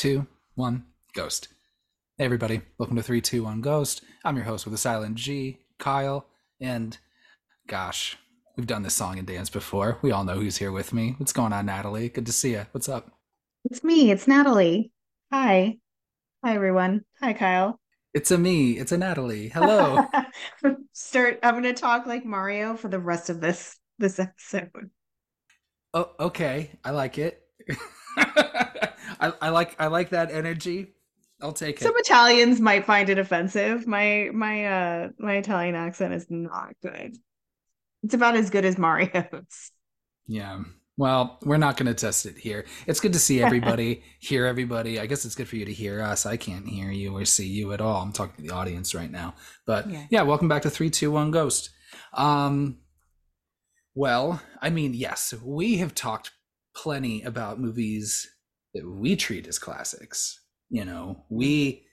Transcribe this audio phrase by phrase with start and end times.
[0.00, 1.48] Two, one, ghost.
[2.16, 2.62] Hey, everybody.
[2.78, 4.00] Welcome to 321 Ghost.
[4.24, 6.24] I'm your host with a silent G, Kyle.
[6.58, 6.96] And
[7.66, 8.16] gosh,
[8.56, 9.98] we've done this song and dance before.
[10.00, 11.16] We all know who's here with me.
[11.18, 12.08] What's going on, Natalie?
[12.08, 12.64] Good to see you.
[12.72, 13.10] What's up?
[13.66, 14.10] It's me.
[14.10, 14.90] It's Natalie.
[15.34, 15.76] Hi.
[16.42, 17.04] Hi, everyone.
[17.20, 17.78] Hi, Kyle.
[18.14, 18.78] It's a me.
[18.78, 19.48] It's a Natalie.
[19.50, 20.06] Hello.
[20.94, 21.40] Start.
[21.42, 24.88] I'm going to talk like Mario for the rest of this this episode.
[25.92, 26.70] oh, okay.
[26.86, 27.42] I like it.
[28.16, 30.94] I, I like I like that energy.
[31.42, 31.84] I'll take it.
[31.84, 33.86] Some Italians might find it offensive.
[33.86, 37.16] My my uh my Italian accent is not good.
[38.02, 39.70] It's about as good as Mario's.
[40.26, 40.62] Yeah.
[40.96, 42.66] Well, we're not going to test it here.
[42.86, 45.00] It's good to see everybody, hear everybody.
[45.00, 46.26] I guess it's good for you to hear us.
[46.26, 48.02] I can't hear you or see you at all.
[48.02, 49.34] I'm talking to the audience right now.
[49.66, 50.22] But yeah, Yeah.
[50.22, 51.70] welcome back to 321 Ghost.
[52.12, 52.78] Um
[53.94, 56.30] well, I mean, yes, we have talked
[56.74, 58.28] plenty about movies
[58.74, 60.40] that we treat as classics.
[60.68, 61.84] You know, we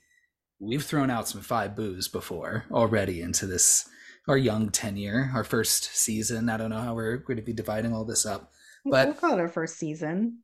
[0.60, 3.88] we've thrown out some five boos before already into this
[4.28, 6.48] our young tenure, our first season.
[6.48, 8.52] I don't know how we're going to be dividing all this up.
[8.84, 10.40] But- we'll call it our first season.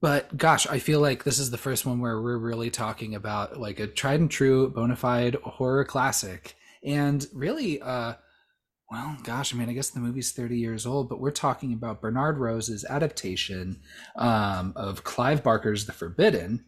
[0.00, 3.58] But gosh, I feel like this is the first one where we're really talking about
[3.58, 6.56] like a tried and true bona fide horror classic.
[6.82, 8.14] And really, uh
[8.94, 12.00] well, gosh, I mean, I guess the movie's 30 years old, but we're talking about
[12.00, 13.80] Bernard Rose's adaptation
[14.14, 16.64] um, of Clive Barker's The Forbidden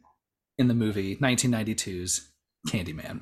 [0.59, 2.29] in the movie 1992's
[2.67, 3.21] Candyman,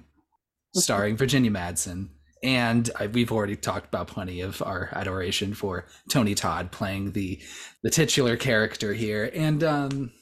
[0.74, 2.08] starring Virginia Madsen.
[2.42, 7.42] And I, we've already talked about plenty of our adoration for Tony Todd playing the
[7.82, 9.30] the titular character here.
[9.34, 10.12] And um,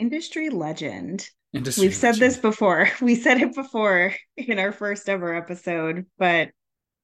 [0.00, 1.30] Industry legend.
[1.54, 2.90] industry We've said this before.
[3.00, 6.50] We said it before in our first ever episode, but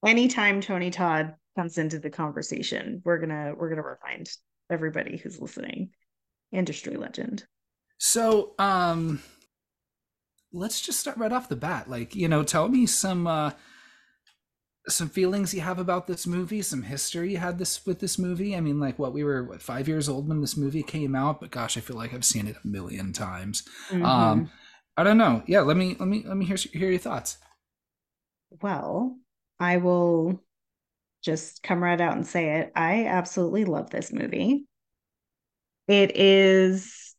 [0.04, 4.30] anytime Tony Todd comes into the conversation, we're gonna we're gonna remind
[4.70, 5.90] everybody who's listening.
[6.52, 7.46] Industry legend.
[7.98, 9.22] So, um,
[10.52, 11.88] let's just start right off the bat.
[11.88, 13.52] Like, you know, tell me some uh,
[14.88, 18.56] some feelings you have about this movie, some history you had this with this movie.
[18.56, 21.40] I mean, like, what we were what five years old when this movie came out,
[21.40, 23.62] but gosh, I feel like I've seen it a million times.
[23.90, 24.04] Mhm.
[24.04, 24.50] Um,
[24.96, 25.42] I don't know.
[25.46, 27.38] Yeah, let me let me let me hear hear your thoughts.
[28.60, 29.18] well,
[29.62, 30.42] I will
[31.22, 32.72] just come right out and say it.
[32.74, 34.66] I absolutely love this movie.
[35.86, 37.14] It is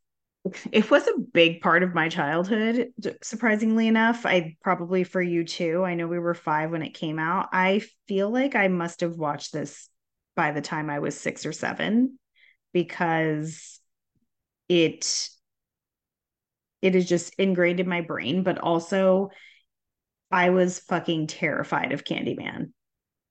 [0.73, 2.89] it was a big part of my childhood,
[3.21, 4.25] surprisingly enough.
[4.25, 5.85] I probably for you too.
[5.85, 7.47] I know we were 5 when it came out.
[7.53, 9.87] I feel like I must have watched this
[10.35, 12.19] by the time I was 6 or 7
[12.73, 13.79] because
[14.67, 15.29] it
[16.81, 19.29] it is just ingrained in my brain, but also
[20.33, 22.73] I was fucking terrified of Candyman.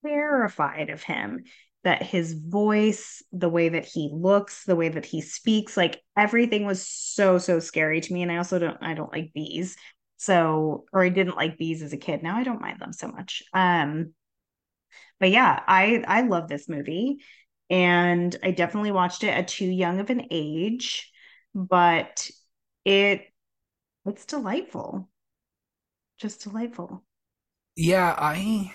[0.06, 1.44] Terrified of him.
[1.84, 6.64] That his voice, the way that he looks, the way that he speaks, like everything
[6.64, 8.22] was so, so scary to me.
[8.22, 9.76] And I also don't, I don't like bees.
[10.18, 12.22] So, or I didn't like bees as a kid.
[12.22, 13.42] Now I don't mind them so much.
[13.52, 14.14] Um,
[15.18, 17.18] but yeah, I I love this movie.
[17.70, 21.10] And I definitely watched it at too young of an age,
[21.54, 22.30] but
[22.84, 23.26] it
[24.06, 25.10] it's delightful.
[26.22, 27.04] Just delightful.
[27.76, 28.72] Yeah, I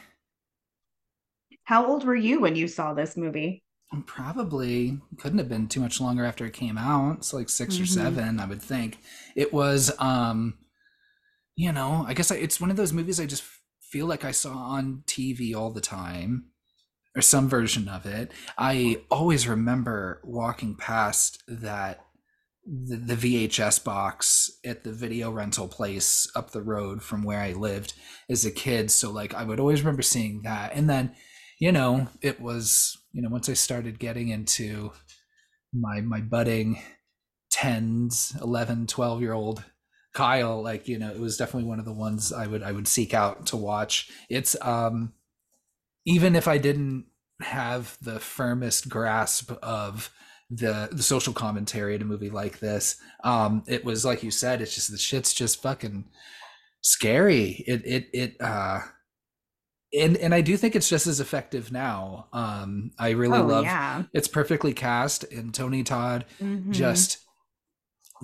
[1.66, 3.63] How old were you when you saw this movie?
[4.06, 7.18] probably couldn't have been too much longer after it came out.
[7.18, 7.88] It's like 6 or Mhm.
[7.88, 9.00] seven, I would think.
[9.35, 10.58] It was, um,
[11.56, 13.44] you know, I guess I, it's one of those movies I just
[13.81, 16.47] feel like I saw on TV all the time,
[17.16, 18.34] or some version of it.
[18.58, 22.06] I always remember walking past that
[22.67, 27.53] the, the VHS box at the video rental place up the road from where I
[27.53, 27.93] lived
[28.29, 28.91] as a kid.
[28.91, 30.73] So like I would always remember seeing that.
[30.73, 31.16] And then,
[31.59, 34.91] you know, it was, you know, once I started getting into
[35.73, 36.81] my my budding
[37.53, 39.63] 10s, 11, 12 year old
[40.13, 42.87] Kyle, like, you know, it was definitely one of the ones I would I would
[42.87, 44.11] seek out to watch.
[44.29, 45.13] It's um
[46.05, 47.05] even if I didn't
[47.41, 50.09] have the firmest grasp of
[50.49, 54.61] the the social commentary in a movie like this, um, it was like you said,
[54.61, 56.05] it's just the shit's just fucking
[56.82, 57.64] scary.
[57.67, 58.79] It it it uh
[59.94, 62.28] and and I do think it's just as effective now.
[62.34, 64.03] Um I really oh love yeah.
[64.14, 66.72] it's perfectly cast and Tony Todd Mhm.
[66.72, 67.20] just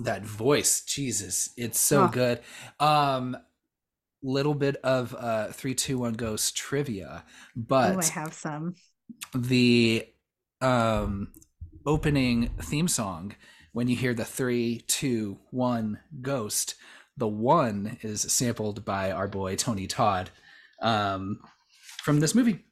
[0.00, 2.08] that voice jesus it's so Oh.
[2.08, 2.40] good
[2.80, 3.36] um
[4.24, 7.24] little bit of uh 321 ghost trivia
[7.54, 8.74] but I have some.
[9.36, 10.04] the
[10.60, 11.28] um
[11.86, 13.34] opening theme song
[13.72, 16.74] when you hear the three two one ghost.
[17.16, 20.30] The one is sampled by our boy tony todd
[20.82, 21.40] um
[22.02, 22.64] from this movie.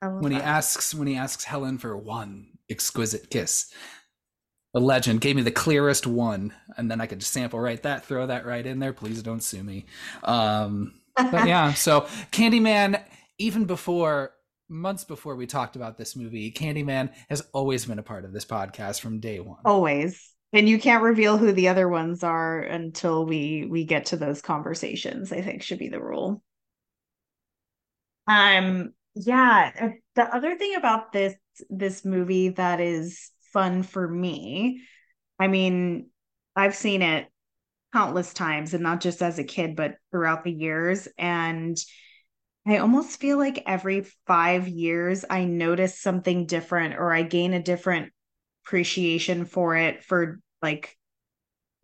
[0.00, 0.46] When he that.
[0.46, 3.72] asks when he asks helen for one exquisite kiss.
[4.74, 8.04] The legend gave me the clearest one and then i could just sample right that
[8.04, 8.92] throw that right in there.
[8.92, 9.86] Please don't sue me.
[10.22, 13.02] Um but yeah so candyman
[13.38, 14.32] even before
[14.68, 18.44] months before we talked about this movie candyman has always been a part of this
[18.44, 19.58] podcast from day one.
[19.64, 20.30] Always.
[20.52, 24.40] And you can't reveal who the other ones are until we we get to those
[24.40, 26.42] conversations i think should be the rule.
[28.26, 31.34] Um yeah uh, the other thing about this
[31.70, 34.82] this movie that is fun for me
[35.40, 36.08] i mean
[36.54, 37.26] i've seen it
[37.92, 41.08] countless times and not just as a kid but throughout the years.
[41.16, 41.76] And
[42.68, 47.62] i almost feel like every 5 years i notice something different or i gain a
[47.62, 48.12] different
[48.64, 50.96] appreciation for it for like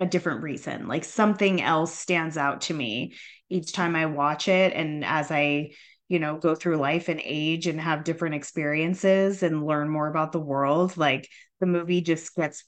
[0.00, 3.14] a different reason like something else stands out to me
[3.48, 5.70] each time i watch it and as i
[6.08, 10.32] you know go through life and age and have different experiences and learn more about
[10.32, 11.28] the world like
[11.60, 12.64] the movie just gets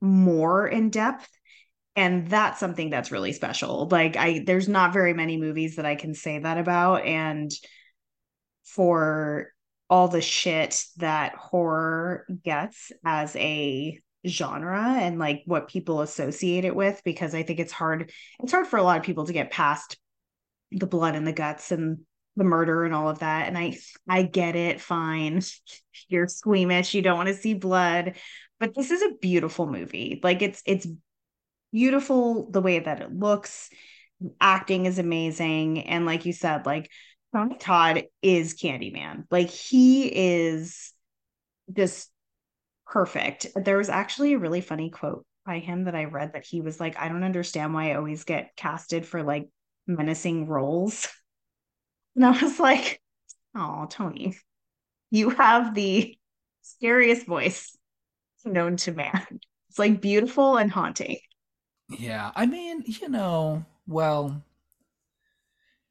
[0.00, 1.28] more in depth
[1.94, 3.88] and that's something that's really special.
[3.88, 7.04] Like i there's not very many movies that i can say that about.
[7.04, 7.50] And
[8.64, 9.48] for
[9.90, 16.76] all the shit that horror gets as a genre and like what people associate it
[16.76, 19.50] with because i think it's hard it's hard for a lot of people to get
[19.50, 19.98] past
[20.70, 21.98] the blood and the guts and
[22.36, 23.46] the murder and all of that.
[23.48, 23.76] And i
[24.08, 25.42] i get it fine.
[26.08, 26.94] You're squeamish.
[26.94, 28.16] You don't want to see blood.
[28.58, 30.20] But this is a beautiful movie.
[30.22, 30.86] Like it's it's
[31.72, 33.70] beautiful the way that it looks.
[34.40, 35.80] Acting is amazing.
[35.80, 36.90] And like you said like
[37.34, 37.56] Tony?
[37.58, 39.24] Todd is Candyman.
[39.30, 40.92] Like he is
[41.72, 42.10] just
[42.86, 43.46] perfect.
[43.56, 46.78] There was actually a really funny quote by him that i read that he was
[46.78, 49.48] like i don't understand why i always get casted for like
[49.86, 51.08] menacing roles.
[52.14, 53.00] And I was like,
[53.56, 54.36] oh, Tony,
[55.10, 56.14] you have the
[56.60, 57.74] scariest voice
[58.44, 59.26] known to man.
[59.70, 61.20] It's like beautiful and haunting.
[61.88, 62.32] Yeah.
[62.34, 64.42] I mean, you know, well,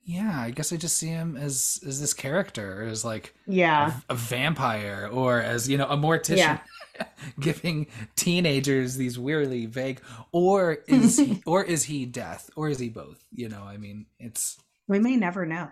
[0.03, 4.13] yeah, I guess I just see him as as this character, as like yeah, a,
[4.13, 6.59] a vampire, or as you know, a mortician yeah.
[7.39, 10.01] giving teenagers these weirdly vague,
[10.31, 13.23] or is he, or is he death, or is he both?
[13.31, 14.57] You know, I mean, it's
[14.87, 15.69] we may never know.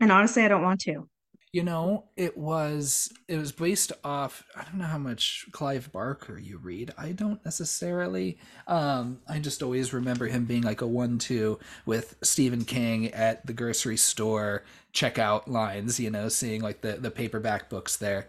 [0.00, 1.08] And honestly, I don't want to.
[1.52, 6.38] You know, it was it was based off I don't know how much Clive Barker
[6.38, 6.92] you read.
[6.96, 8.38] I don't necessarily.
[8.68, 13.44] Um I just always remember him being like a one two with Stephen King at
[13.46, 14.62] the grocery store
[14.94, 18.28] checkout lines, you know, seeing like the the paperback books there.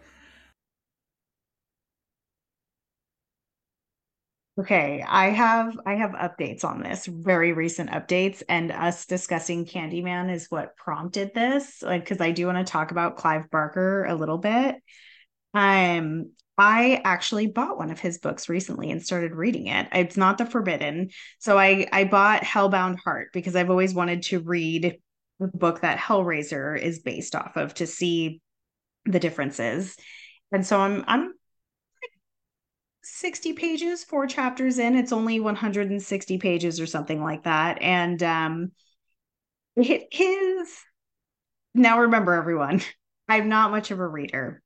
[4.60, 10.30] Okay, I have I have updates on this, very recent updates, and us discussing Candyman
[10.32, 11.82] is what prompted this.
[11.82, 14.76] Like, because I do want to talk about Clive Barker a little bit.
[15.54, 19.88] Um, I actually bought one of his books recently and started reading it.
[19.94, 24.42] It's not The Forbidden, so I I bought Hellbound Heart because I've always wanted to
[24.42, 24.98] read
[25.40, 28.42] the book that Hellraiser is based off of to see
[29.06, 29.96] the differences.
[30.52, 31.34] And so I'm I'm
[33.04, 34.96] 60 pages, four chapters in.
[34.96, 37.82] It's only 160 pages or something like that.
[37.82, 38.72] And um
[39.76, 40.78] it is
[41.74, 42.82] now remember everyone,
[43.30, 44.62] I'm not much of a reader.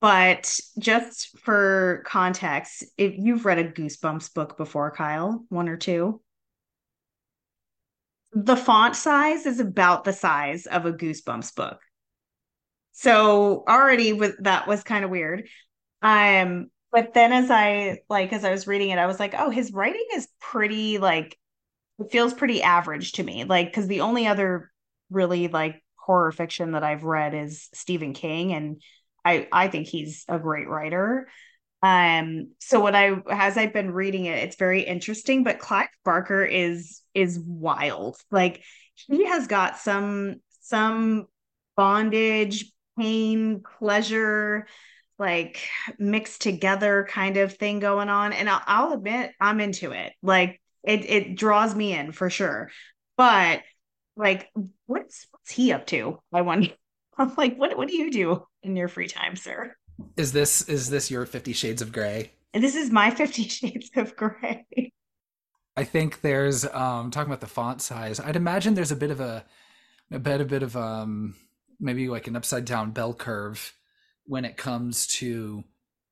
[0.00, 6.20] But just for context, if you've read a Goosebumps book before, Kyle, one or two,
[8.32, 11.78] the font size is about the size of a Goosebumps book.
[12.92, 15.48] So already with that was kind of weird.
[16.02, 19.50] Um, but then as I like as I was reading it, I was like, oh,
[19.50, 21.38] his writing is pretty like
[21.98, 23.44] it feels pretty average to me.
[23.44, 24.70] Like, because the only other
[25.10, 28.82] really like horror fiction that I've read is Stephen King, and
[29.24, 31.28] I I think he's a great writer.
[31.82, 35.44] Um, so what I as I've been reading it, it's very interesting.
[35.44, 38.16] But Clive Barker is is wild.
[38.30, 38.62] Like
[38.94, 41.26] he has got some some
[41.76, 44.66] bondage, pain, pleasure,
[45.22, 45.60] like
[46.00, 50.12] mixed together kind of thing going on and I'll, I'll admit i'm into it.
[50.20, 52.70] Like it it draws me in for sure.
[53.16, 53.62] But
[54.16, 54.50] like
[54.86, 56.20] what's what's he up to?
[56.32, 56.70] I wonder
[57.18, 59.74] i'm like what what do you do in your free time sir?
[60.16, 63.90] Is this is this your 50 shades of gray and this is my 50 shades
[63.96, 64.92] of gray
[65.76, 69.20] i think there's um talking about the font size i'd imagine there's a bit of
[69.20, 69.44] a
[70.10, 71.34] a bit a bit of um
[71.80, 73.72] maybe like an upside down bell curve
[74.24, 75.64] when it comes to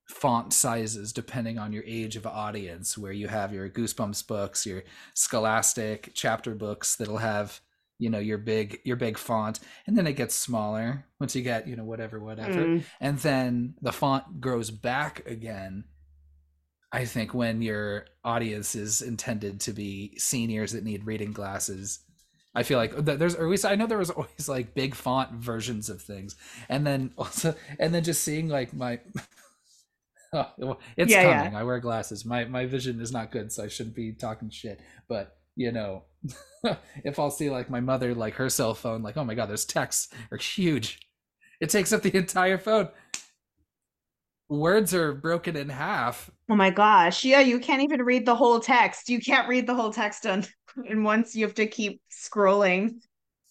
[0.09, 4.83] font sizes depending on your age of audience where you have your goosebumps books your
[5.15, 7.61] scholastic chapter books that'll have
[8.01, 11.69] you know your big your big font and then it gets smaller once you get
[11.69, 12.83] you know whatever whatever mm.
[13.01, 15.85] and then the font grows back again
[16.93, 22.01] I think when your audience is intended to be seniors that need reading glasses,
[22.55, 25.33] I feel like there's or at least I know there was always like big font
[25.33, 26.37] versions of things,
[26.69, 29.01] and then also and then just seeing like my.
[30.33, 31.55] Oh, it's yeah, coming.
[31.55, 31.59] Yeah.
[31.59, 32.25] I wear glasses.
[32.25, 34.81] My my vision is not good, so I shouldn't be talking shit.
[35.09, 36.05] But you know,
[37.05, 39.65] if I'll see like my mother like her cell phone, like oh my god, those
[39.65, 41.01] texts are huge.
[41.61, 42.91] It takes up the entire phone
[44.51, 46.31] words are broken in half.
[46.51, 47.25] Oh my gosh.
[47.25, 49.09] Yeah, you can't even read the whole text.
[49.09, 50.45] You can't read the whole text on
[50.89, 52.97] and once you have to keep scrolling.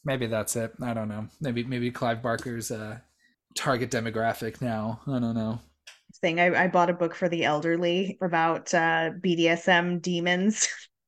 [0.04, 0.74] Maybe that's it.
[0.82, 1.28] I don't know.
[1.42, 3.00] Maybe maybe Clive Barker's uh
[3.56, 5.02] target demographic now.
[5.08, 5.60] I don't know.
[6.22, 10.68] Thing I, I bought a book for the elderly about uh BDSM demons.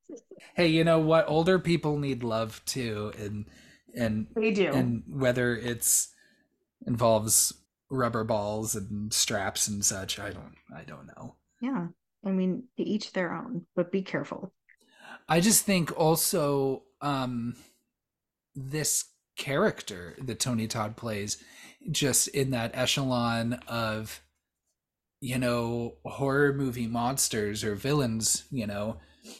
[0.56, 1.28] hey, you know what?
[1.28, 3.46] Older people need love too, and
[3.94, 4.72] and they do.
[4.72, 6.14] And whether it's
[6.88, 7.54] involves
[7.92, 10.18] rubber balls and straps and such.
[10.18, 11.36] I don't I don't know.
[11.62, 11.88] Yeah.
[12.26, 14.54] I mean, to each their own, but be careful.
[15.30, 17.56] I just think also um
[18.56, 19.06] this
[19.38, 21.44] character that Tony Todd plays
[21.90, 24.22] just in that echelon of
[25.20, 28.98] you know horror movie monsters or villains, you know,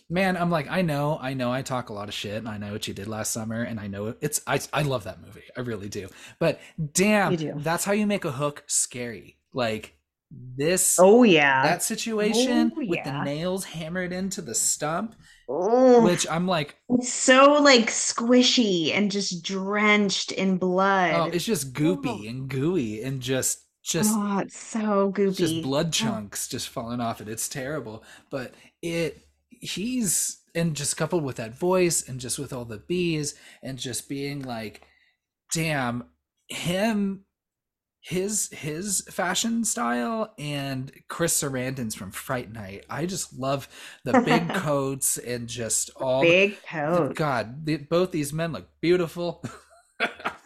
[0.10, 2.58] man, I'm like, I know, I know, I talk a lot of shit, and I
[2.58, 5.44] know what you did last summer, and I know it's, I, I love that movie,
[5.56, 6.10] I really do.
[6.40, 6.60] But
[6.94, 9.38] damn, that's how you make a hook scary.
[9.54, 9.96] Like
[10.32, 15.16] this, oh yeah, that situation oh, with the nails hammered into the stump.
[15.50, 21.14] Oh, which I'm like, it's so like squishy and just drenched in blood.
[21.14, 22.30] Oh, it's just goopy oh.
[22.30, 25.36] and gooey and just just oh, it's so goopy.
[25.36, 27.28] Just blood chunks just falling off it.
[27.28, 29.28] It's terrible, but it
[29.62, 34.10] he's and just coupled with that voice and just with all the bees and just
[34.10, 34.82] being like
[35.54, 36.04] damn
[36.50, 37.24] him
[38.02, 42.84] his his fashion style and Chris Sarandon's from Fright Night.
[42.90, 43.70] I just love
[44.04, 47.14] the big coats and just all big coats.
[47.16, 49.44] God, the, both these men look beautiful.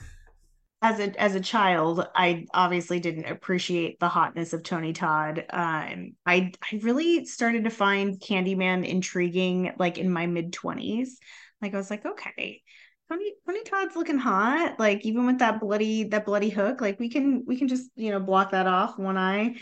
[0.85, 5.43] as a as a child, I obviously didn't appreciate the hotness of Tony Todd.
[5.49, 11.17] Um, I I really started to find Candyman intriguing, like in my mid twenties.
[11.59, 12.61] Like I was like, okay,
[13.09, 14.79] Tony Tony Todd's looking hot.
[14.79, 18.11] Like even with that bloody that bloody hook, like we can we can just you
[18.11, 19.55] know block that off one eye.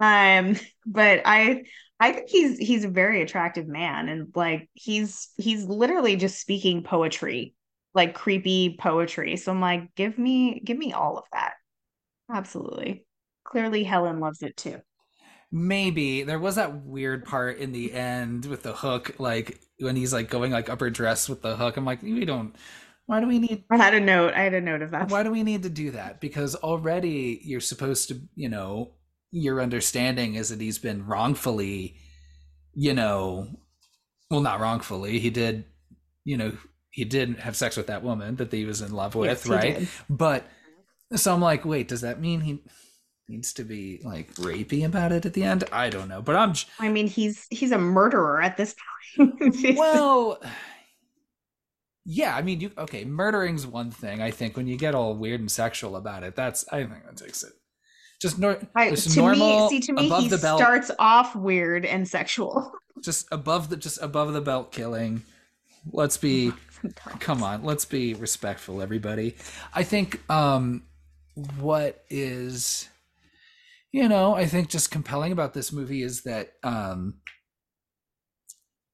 [0.00, 0.56] Um,
[0.86, 1.64] but I
[2.00, 6.82] I think he's he's a very attractive man, and like he's he's literally just speaking
[6.84, 7.54] poetry
[7.94, 9.36] like creepy poetry.
[9.36, 11.54] So I'm like, give me give me all of that.
[12.32, 13.06] Absolutely.
[13.44, 14.80] Clearly Helen loves it too.
[15.52, 20.12] Maybe there was that weird part in the end with the hook, like when he's
[20.12, 21.76] like going like upper dress with the hook.
[21.76, 22.54] I'm like, we don't.
[23.06, 23.64] Why do we need?
[23.68, 24.34] I had a note.
[24.34, 25.10] I had a note of that.
[25.10, 26.20] Why do we need to do that?
[26.20, 28.92] Because already you're supposed to, you know,
[29.32, 31.96] your understanding is that he's been wrongfully,
[32.72, 33.48] you know,
[34.30, 35.18] well, not wrongfully.
[35.18, 35.64] He did,
[36.24, 36.52] you know,
[36.90, 39.88] he didn't have sex with that woman that he was in love with, yes, right?
[40.08, 40.44] But
[41.14, 42.62] so I'm like, wait, does that mean he
[43.28, 45.64] needs to be like rapey about it at the end?
[45.72, 46.54] I don't know, but I'm.
[46.78, 48.74] I mean, he's he's a murderer at this
[49.16, 49.76] point.
[49.76, 50.42] well,
[52.04, 53.04] yeah, I mean, you okay?
[53.04, 54.20] Murdering's one thing.
[54.20, 57.16] I think when you get all weird and sexual about it, that's I think that
[57.16, 57.52] takes it.
[58.20, 59.70] Just, nor- I, just to normal.
[59.70, 62.72] Me, see, to me, he starts off weird and sexual.
[63.02, 65.22] Just above the just above the belt killing.
[65.90, 66.52] Let's be
[67.18, 69.36] Come on, let's be respectful, everybody.
[69.74, 70.84] I think um,
[71.58, 72.88] what is,
[73.92, 77.14] you know, I think just compelling about this movie is that, um,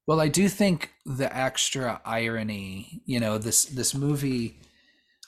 [0.07, 4.61] well, I do think the extra irony, you know, this this movie.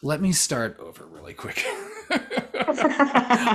[0.01, 1.65] Let me start over really quick.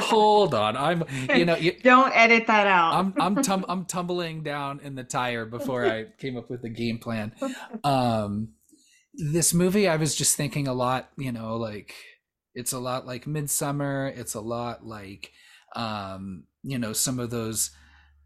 [0.03, 2.93] Hold on, I'm you know you, don't edit that out.
[2.95, 6.69] I'm I'm tum- I'm tumbling down in the tire before I came up with the
[6.69, 7.31] game plan.
[7.85, 8.49] Um,
[9.13, 11.93] this movie i was just thinking a lot you know like
[12.55, 15.31] it's a lot like midsummer it's a lot like
[15.75, 17.71] um you know some of those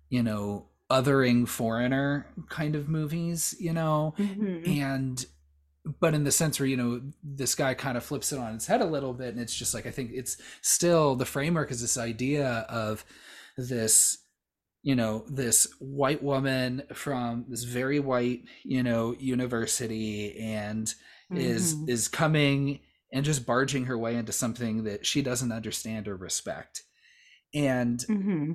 [0.10, 4.70] you know othering foreigner kind of movies you know mm-hmm.
[4.70, 5.26] and
[6.00, 8.68] but in the sense where you know this guy kind of flips it on its
[8.68, 11.82] head a little bit and it's just like i think it's still the framework is
[11.82, 13.04] this idea of
[13.58, 14.20] this
[14.88, 20.88] you know this white woman from this very white you know university and
[21.30, 21.36] mm-hmm.
[21.36, 22.80] is is coming
[23.12, 26.84] and just barging her way into something that she doesn't understand or respect
[27.54, 28.54] and mm-hmm.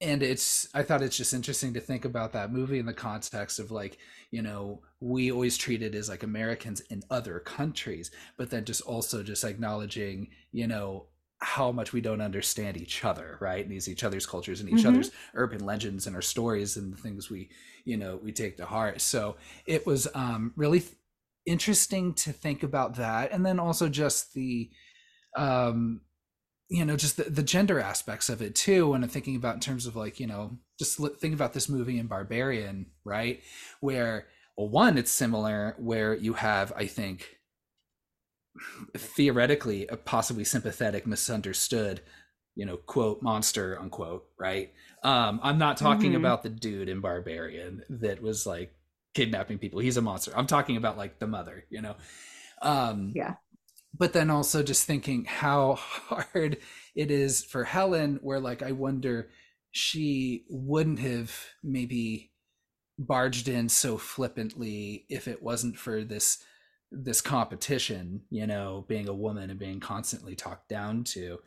[0.00, 3.60] and it's i thought it's just interesting to think about that movie in the context
[3.60, 3.98] of like
[4.32, 8.80] you know we always treat it as like americans in other countries but then just
[8.80, 11.06] also just acknowledging you know
[11.40, 13.62] how much we don't understand each other, right?
[13.62, 14.86] And these each other's cultures and each Mhm.
[14.86, 17.50] other's urban legends and our stories and the things we,
[17.84, 19.00] you know, we take to heart.
[19.00, 20.94] So it was um, really th-
[21.44, 24.70] interesting to think about that, and then also just the,
[25.36, 26.02] um,
[26.68, 28.90] you know, just the, the gender aspects of it too.
[28.90, 31.98] When I'm thinking about in terms of like, you know, just think about this movie
[31.98, 33.42] in Barbarian, right?
[33.80, 37.35] Where well, one, it's similar where you have, I think,
[38.96, 42.00] theoretically a possibly sympathetic misunderstood
[42.54, 44.72] you know quote monster unquote right
[45.02, 46.16] um i'm not talking Mhm.
[46.16, 48.74] about the dude in barbarian that was like
[49.14, 51.96] kidnapping people he's a monster i'm talking about like the mother you know
[52.62, 53.34] um Yeah.
[53.98, 56.58] but then also just thinking how hard
[56.94, 59.28] it is for helen where like i wonder
[59.70, 62.30] she wouldn't have maybe
[62.98, 66.38] barged in so flippantly if it wasn't for this
[67.04, 71.38] this competition you know being a woman and being constantly talked down to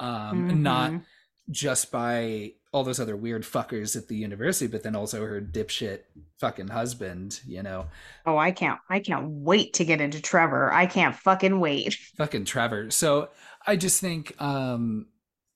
[0.00, 1.02] um not Mhm.
[1.50, 6.00] just by all those other weird fuckers at the university but then also her dipshit
[6.38, 7.86] fucking husband you know
[8.26, 10.70] Oh, I can't I can't wait to get into Trevor.
[10.72, 11.94] I can't fucking wait.
[12.18, 12.90] fucking Trevor.
[12.90, 13.30] So
[13.66, 15.06] I just think, um,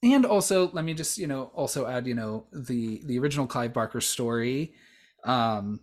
[0.03, 3.73] and also let me just you know also add you know the the original Clive
[3.75, 4.73] Barker story,
[5.25, 5.81] um,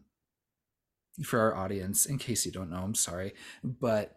[1.23, 2.77] for our audience in case you don't know.
[2.83, 3.33] I'm sorry,
[3.63, 4.15] but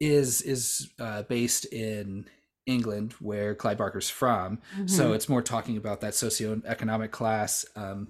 [0.00, 2.26] is is uh, based in
[2.66, 4.60] England where Clive Barker's from.
[4.86, 5.14] So Mhm.
[5.14, 8.08] it's more talking about that socioeconomic class um,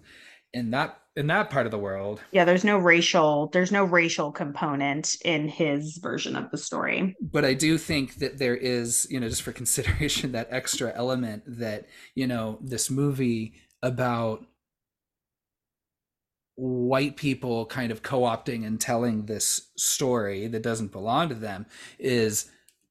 [0.52, 4.30] in that in that part of the world yeah, there's no racial there's no racial
[4.32, 7.16] component in his version of the story.
[7.20, 11.42] but I do think that there is, you know, just for consideration, that extra element
[11.46, 14.44] that, you know, this movie about
[16.59, 21.66] white people kind of co opting and telling this story that doesn't belong to them
[21.99, 22.51] is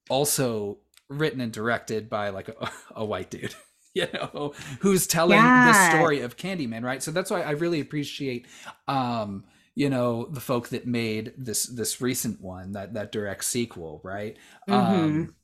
[0.10, 0.78] also
[1.10, 3.54] written and directed by like a, a white dude.
[3.94, 5.64] You know, who's telling Yeah.
[5.64, 7.02] the story of Candyman, right?
[7.02, 8.46] So that's why I really appreciate
[8.88, 14.02] um, you know, the folk that made this this recent one, that that direct sequel,
[14.04, 14.38] right?
[14.70, 15.36] Um,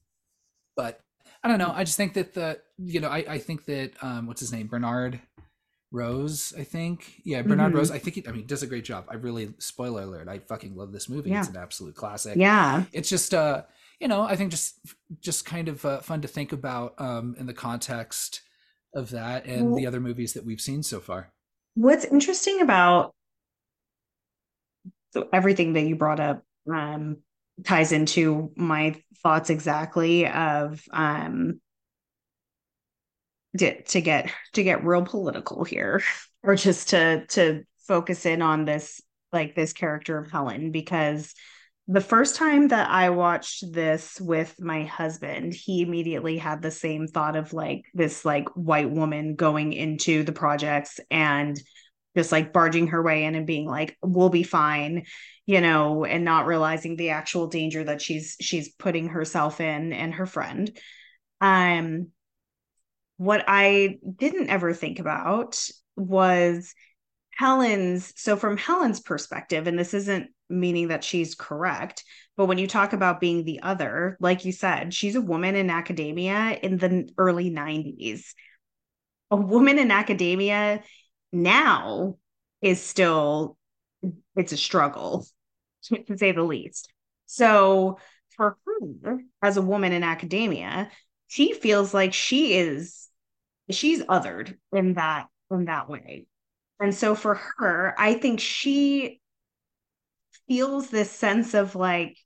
[0.75, 0.99] but
[1.43, 1.71] I don't know.
[1.73, 4.67] I just think that the you know I I think that um what's his name
[4.67, 5.19] Bernard
[5.93, 7.75] Rose I think yeah Bernard Mhm.
[7.77, 9.05] Rose I think he, I mean does a great job.
[9.09, 10.27] I really spoiler alert.
[10.27, 11.31] I fucking love this movie.
[11.31, 12.35] It's an absolute classic.
[12.35, 12.83] Yeah.
[12.91, 13.61] It's just uh
[13.99, 14.79] you know I think just
[15.21, 18.41] just kind of uh, fun to think about um in the context
[18.95, 21.31] of that and Well- the other movies that we've seen so far.
[21.75, 23.13] What's interesting about
[25.13, 27.17] so everything that you brought up um,
[27.63, 31.61] ties into my thoughts exactly of um,
[33.57, 36.01] to, get to get real political here,
[36.43, 41.33] or just to to focus in on this like this character of Helen because
[41.87, 47.07] the first time that I watched this with my husband, he immediately had the same
[47.07, 51.59] thought of like this like white woman going into the projects and
[52.15, 55.03] just like barging her way in and being like we'll be fine
[55.45, 60.13] you know and not realizing the actual danger that she's she's putting herself in and
[60.13, 60.77] her friend.
[61.41, 62.07] Um
[63.23, 65.59] what i didn't ever think about
[65.95, 66.73] was
[67.35, 72.03] Helen's so from Helen's perspective and this isn't meaning that she's correct
[72.37, 75.69] but when you talk about being the other like you said she's a woman in
[75.71, 78.33] academia in the early 90s
[79.31, 80.83] a woman in academia
[81.31, 82.17] now
[82.61, 83.57] is still
[84.35, 85.25] it's a struggle
[85.83, 86.91] to say the least.
[87.25, 87.97] So
[88.35, 88.57] for
[89.03, 90.89] her as a woman in academia
[91.27, 93.02] she feels like she is
[93.73, 96.25] she's othered in that in that way.
[96.79, 99.21] And so for her i think she
[100.47, 102.17] feels this sense of like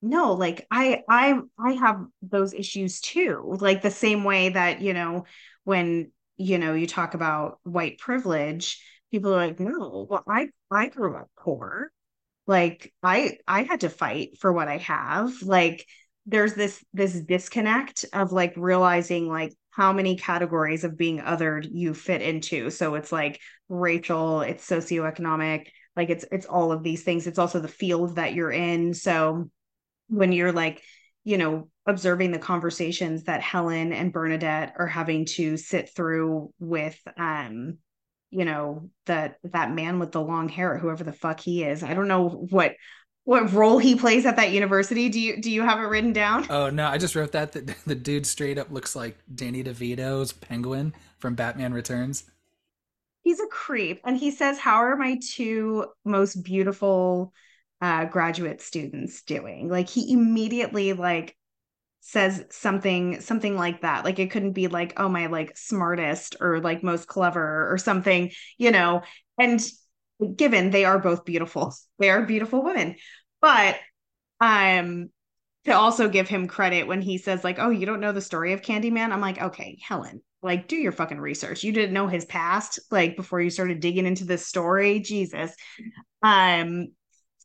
[0.00, 3.56] no like i i i have those issues too.
[3.60, 5.24] Like the same way that you know
[5.64, 10.88] when you know you talk about white privilege people are like no well i i
[10.88, 11.92] grew up poor.
[12.46, 15.42] Like i i had to fight for what i have.
[15.42, 15.86] Like
[16.26, 21.94] there's this this disconnect of like realizing like how many categories of being othered you
[21.94, 22.70] fit into.
[22.70, 27.26] So it's like racial it's socioeconomic like it's it's all of these things.
[27.26, 28.94] It's also the field that you're in.
[28.94, 29.50] So
[30.08, 30.82] when you're like
[31.24, 36.98] you know observing the conversations that Helen and Bernadette are having to sit through with
[37.16, 37.78] um
[38.30, 41.92] you know that that man with the long hair whoever the fuck he is i
[41.92, 42.74] don't know what
[43.24, 45.08] what role he plays at that university.
[45.08, 46.46] Do you do you have it written down?
[46.50, 50.32] Oh no, I just wrote that that the dude straight up looks like Danny DeVito's
[50.32, 52.24] Penguin from Batman Returns.
[53.22, 54.00] he's a creep.
[54.04, 57.32] And he says how are my two most beautiful
[57.80, 59.68] uh graduate students doing?
[59.68, 61.36] Like he immediately like
[62.00, 64.04] says something something like that.
[64.04, 68.32] Like it couldn't be like oh my like smartest or like most clever or something
[68.58, 69.02] you know?
[69.38, 69.60] And
[70.36, 71.74] given they are both beautiful.
[71.98, 72.96] They are beautiful women.
[73.40, 73.78] But
[74.40, 75.10] um
[75.64, 78.52] to also give him credit when he says like oh you don't know the story
[78.52, 79.12] of candyman?
[79.12, 81.62] I'm like okay helen like do your fucking research.
[81.62, 85.00] You didn't know his past like before you started digging into this story?
[85.00, 85.54] Jesus.
[86.22, 86.88] Um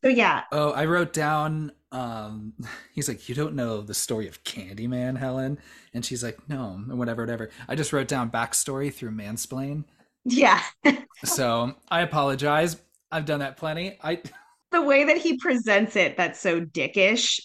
[0.01, 0.43] so yeah.
[0.51, 2.53] Oh i wrote down um
[2.93, 5.59] he's like you don't know the story of candyman helen?
[5.93, 7.51] And she's like no and whatever whatever.
[7.67, 9.83] I just wrote down backstory through mansplain
[10.27, 10.61] yeah.
[11.25, 12.77] So i apologize.
[13.11, 13.97] I've done that plenty.
[14.03, 14.21] I
[14.71, 17.39] the way that he presents it that's so dickish.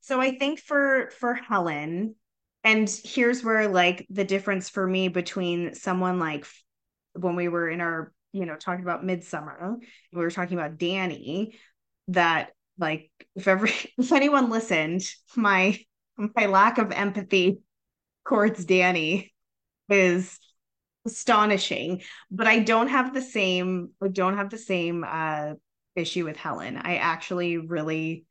[0.00, 2.14] So i think for for helen
[2.62, 6.46] and here's where like the difference for me between someone like
[7.14, 9.76] when we were in our you know talking about midsummer,
[10.12, 11.58] we were talking about danny
[12.08, 13.66] that like if ever
[13.98, 15.02] if anyone listened
[15.34, 15.78] my
[16.16, 17.58] my lack of empathy
[18.26, 19.32] towards danny
[19.88, 20.38] is
[21.06, 25.52] astonishing but i don't have the same i don't have the same uh
[25.96, 26.76] issue with helen.
[26.76, 28.26] I actually really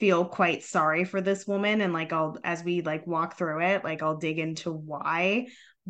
[0.00, 3.84] feel quite sorry for this woman and like I'll as we like walk through it
[3.84, 5.48] like I'll dig into why.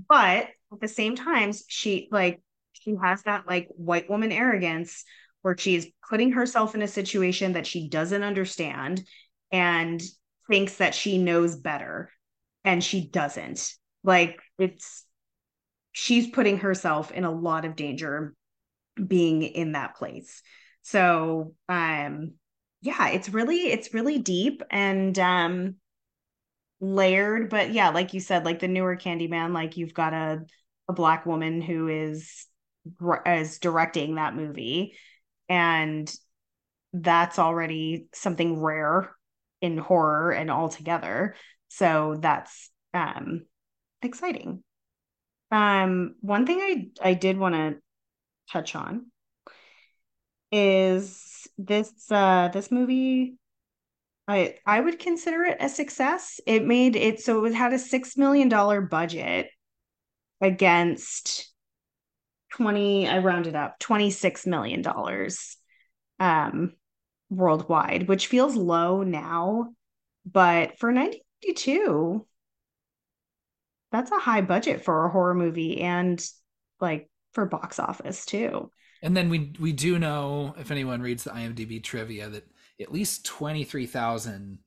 [0.09, 2.41] But at the same time, she like
[2.73, 5.05] she has that like white woman arrogance
[5.43, 9.05] where she's putting herself in a situation that she doesn't understand
[9.53, 10.03] and
[10.49, 12.11] thinks that she knows better
[12.65, 13.73] and she doesn't.
[14.03, 15.05] Like it's
[15.95, 18.35] she's putting herself in a lot of danger
[19.07, 20.43] being in that place.
[20.83, 22.35] So um
[22.83, 25.77] yeah it's really it's really deep and um
[26.81, 30.43] layered but yeah like you said like the newer candyman like you've got a
[30.89, 32.47] a black woman who is
[33.25, 34.95] is directing that movie
[35.49, 36.15] and
[36.93, 39.11] that's already something rare
[39.63, 41.35] in horror and altogether
[41.69, 43.47] so that's um
[44.03, 44.63] exciting
[45.55, 47.77] um one thing i i did want to
[48.51, 49.07] touch on
[50.51, 53.37] is this uh this movie
[54.27, 56.41] I I would consider it a success.
[56.47, 59.51] It made it so it had a six million dollar budget
[60.41, 61.53] against
[62.53, 65.57] 20 i rounded up 26 million dollars
[66.21, 66.73] um
[67.31, 69.73] worldwide which feels low now
[70.31, 72.27] but for 1992
[73.95, 76.29] that's a high budget for a horror movie and
[76.81, 78.71] like for box office too
[79.03, 82.45] and then we we do know if anyone reads the imdb trivia that
[82.81, 84.59] at least $23000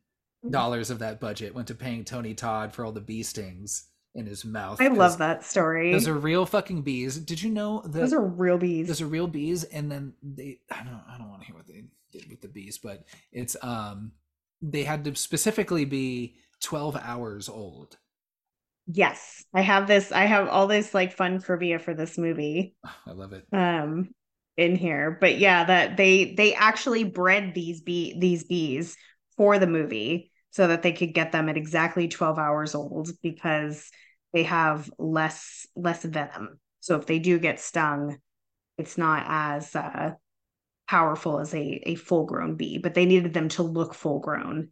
[0.89, 4.43] of that budget went to paying tony todd for all the bee stings in his
[4.43, 4.81] mouth.
[4.81, 5.91] I love that story.
[5.91, 7.17] Those are real fucking bees.
[7.17, 8.87] Did you know that those are real bees?
[8.87, 11.67] Those are real bees, and then they I don't I don't want to hear what
[11.67, 14.11] they did with the bees, but it's um
[14.61, 17.97] they had to specifically be 12 hours old.
[18.87, 19.43] Yes.
[19.53, 22.75] I have this I have all this like fun trivia for this movie.
[23.05, 23.45] I love it.
[23.51, 24.09] Um
[24.55, 25.17] in here.
[25.21, 28.97] But yeah, that they they actually bred these bee these bees
[29.35, 33.91] for the movie so that they could get them at exactly 12 hours old because
[34.33, 36.59] they have less less venom.
[36.79, 38.17] So if they do get stung,
[38.77, 40.13] it's not as uh,
[40.87, 42.79] powerful as a a full grown bee.
[42.79, 44.69] But they needed them to look full grown.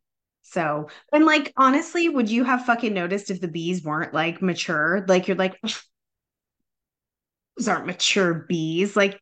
[0.48, 5.04] So and like honestly, would you have fucking noticed if the bees weren't like mature?
[5.08, 5.60] Like you're like
[7.58, 8.96] those aren't mature bees.
[8.96, 9.20] Like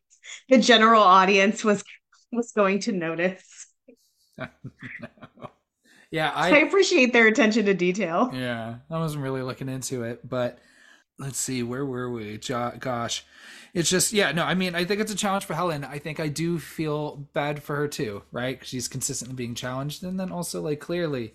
[0.48, 1.82] the general audience was
[2.30, 3.66] was going to notice.
[4.38, 4.46] no.
[6.10, 8.30] Yeah, I, I appreciate their attention to detail.
[8.32, 10.58] Yeah, I wasn't really looking into it, but
[11.18, 12.38] let's see, where were we?
[12.38, 13.24] Gosh,
[13.72, 15.84] it's just yeah, no, I mean, I think it's a challenge for Helen.
[15.84, 18.60] I think I do feel bad for her too, right?
[18.62, 21.34] She's consistently being challenged, and then also like clearly,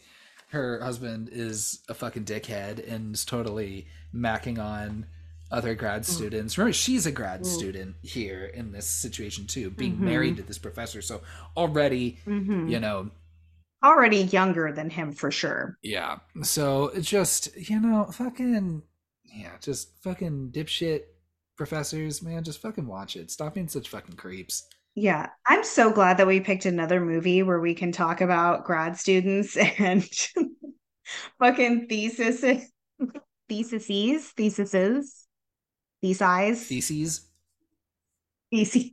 [0.49, 5.05] her husband is a fucking dickhead and is totally macking on
[5.51, 6.05] other grad mm.
[6.05, 6.57] students.
[6.57, 7.45] Remember, she's a grad mm.
[7.45, 10.05] student here in this situation too, being mm-hmm.
[10.05, 11.01] married to this professor.
[11.01, 11.21] So
[11.57, 12.67] already, mm-hmm.
[12.67, 13.09] you know,
[13.83, 15.77] already younger than him for sure.
[15.81, 16.19] Yeah.
[16.43, 18.83] So just, you know, fucking,
[19.33, 21.03] yeah, just fucking dipshit
[21.55, 22.43] professors, man.
[22.43, 23.31] Just fucking watch it.
[23.31, 24.67] Stop being such fucking creeps.
[24.95, 25.29] Yeah.
[25.45, 29.55] I'm so glad that we picked another movie where we can talk about grad students
[29.79, 30.07] and
[31.39, 32.65] fucking thesis
[33.49, 35.25] theses, theses,
[36.01, 37.27] theses, theses.
[38.51, 38.91] Theses.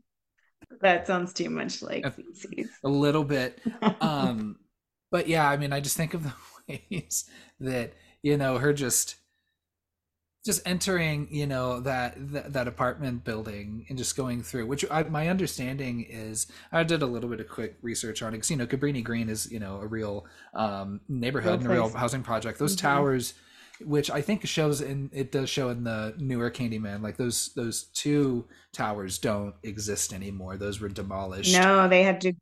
[0.81, 2.71] That sounds too much like a, theses.
[2.85, 3.61] A little bit.
[4.01, 4.57] Um
[5.13, 6.33] but yeah, I mean, I just think of the
[6.91, 9.17] ways that you know her just
[10.47, 15.03] just entering you know that, that that apartment building and just going through which I,
[15.03, 18.57] my understanding is i did a little bit of quick research on it because you
[18.57, 22.59] know cabrini green is you know a real um, neighborhood and a real housing project.
[22.59, 22.87] Those mm-hmm.
[22.87, 23.35] towers
[23.85, 27.85] which i think shows in it does show in the newer candyman like those those
[27.93, 30.57] two towers don't exist anymore.
[30.57, 31.53] Those were demolished.
[31.53, 32.33] No they had to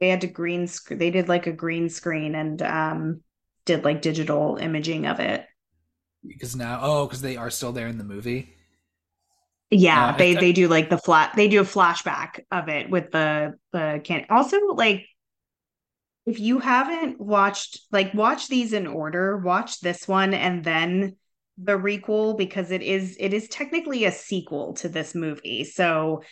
[0.00, 3.20] they had to green sc- they did like a green screen and um
[3.64, 5.46] did like digital imaging of it
[6.26, 8.54] because now oh because they are still there in the movie?
[9.70, 12.90] Yeah uh, they I, they do like the flat they do a flashback of it
[12.90, 15.06] with the the can also like
[16.26, 21.16] if you haven't watched like watch these in order watch this one and then
[21.58, 25.64] the requel because it is it is technically a sequel to this movie.
[25.64, 26.22] So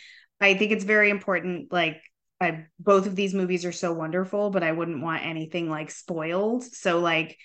[0.41, 2.01] i think it's very important like
[2.41, 6.63] I, both of these movies are so wonderful but i wouldn't want anything like spoiled.
[6.63, 7.37] So like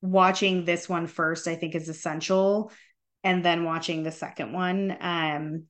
[0.00, 2.72] watching this one first, I think is essential,
[3.24, 4.96] and then watching the second one.
[5.00, 5.64] Um,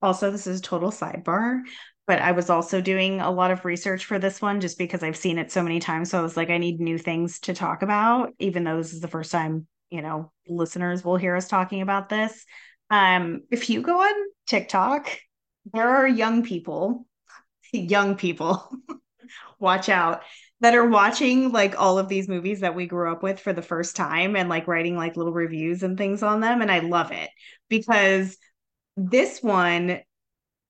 [0.00, 1.60] also, this is a total sidebar,
[2.06, 5.16] but I was also doing a lot of research for this one just because I've
[5.16, 6.10] seen it so many times.
[6.10, 9.00] So I was like, I need new things to talk about, even though this is
[9.00, 12.44] the first time, you know, listeners will hear us talking about this.
[12.90, 14.14] Um, if you go on
[14.46, 15.08] TikTok,
[15.72, 17.06] there are young people,
[17.72, 18.68] young people,
[19.60, 20.22] watch out
[20.62, 23.60] that are watching like all of these movies that we grew up with for the
[23.60, 26.62] first time and like writing like little reviews and things on them.
[26.62, 27.28] And I love it
[27.68, 28.38] because
[28.96, 30.00] this one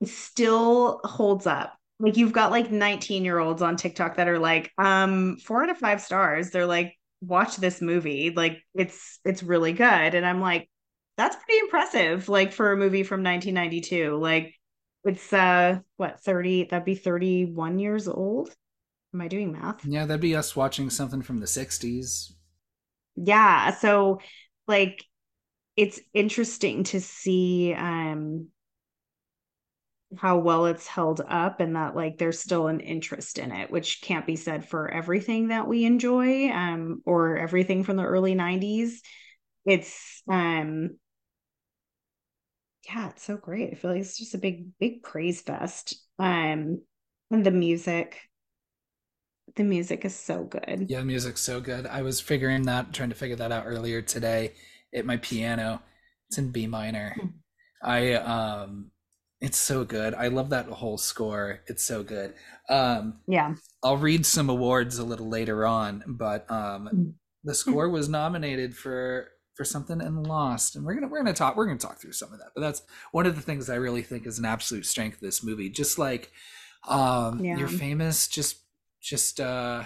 [0.04, 1.74] still holds up.
[2.00, 5.68] Like you've got like 19 year olds on TikTok that are like, um, four out
[5.68, 6.50] of five stars.
[6.50, 8.32] They're like, watch this movie.
[8.34, 10.14] Like it's it's really good.
[10.14, 10.70] And I'm like,
[11.18, 14.16] that's pretty impressive, like for a movie from 1992.
[14.16, 14.54] Like
[15.04, 18.54] it's uh what 30 that'd be 31 years old
[19.14, 19.84] Am I doing math?
[19.84, 22.32] Yeah, that'd be us watching something from the 60s.
[23.16, 23.72] Yeah.
[23.72, 24.20] So,
[24.66, 25.04] like,
[25.76, 28.48] it's interesting to see um
[30.18, 34.02] how well it's held up and that like there's still an interest in it which
[34.02, 39.00] can't be said for everything that we enjoy um or everything from the early 90s
[39.64, 40.90] it's um
[42.88, 46.80] yeah it's so great i feel like it's just a big big praise fest um
[47.30, 48.20] and the music
[49.56, 50.86] the music is so good.
[50.88, 51.86] Yeah, the music's so good.
[51.86, 54.52] I was figuring that, trying to figure that out earlier today
[54.94, 55.82] at my piano.
[56.28, 57.16] It's in B minor.
[57.20, 57.26] Hmm.
[57.82, 58.90] I um
[59.40, 60.14] it's so good.
[60.14, 61.60] I love that whole score.
[61.66, 62.34] It's so good.
[62.68, 63.54] Um Yeah.
[63.82, 67.10] I'll read some awards a little later on, but um hmm.
[67.44, 70.76] the score was nominated for for something and lost.
[70.76, 72.50] And we're gonna we're gonna talk we're gonna talk through some of that.
[72.54, 75.42] But that's one of the things I really think is an absolute strength of this
[75.42, 75.68] movie.
[75.68, 76.30] Just like
[76.88, 77.56] um yeah.
[77.56, 78.61] your famous just
[79.02, 79.84] just uh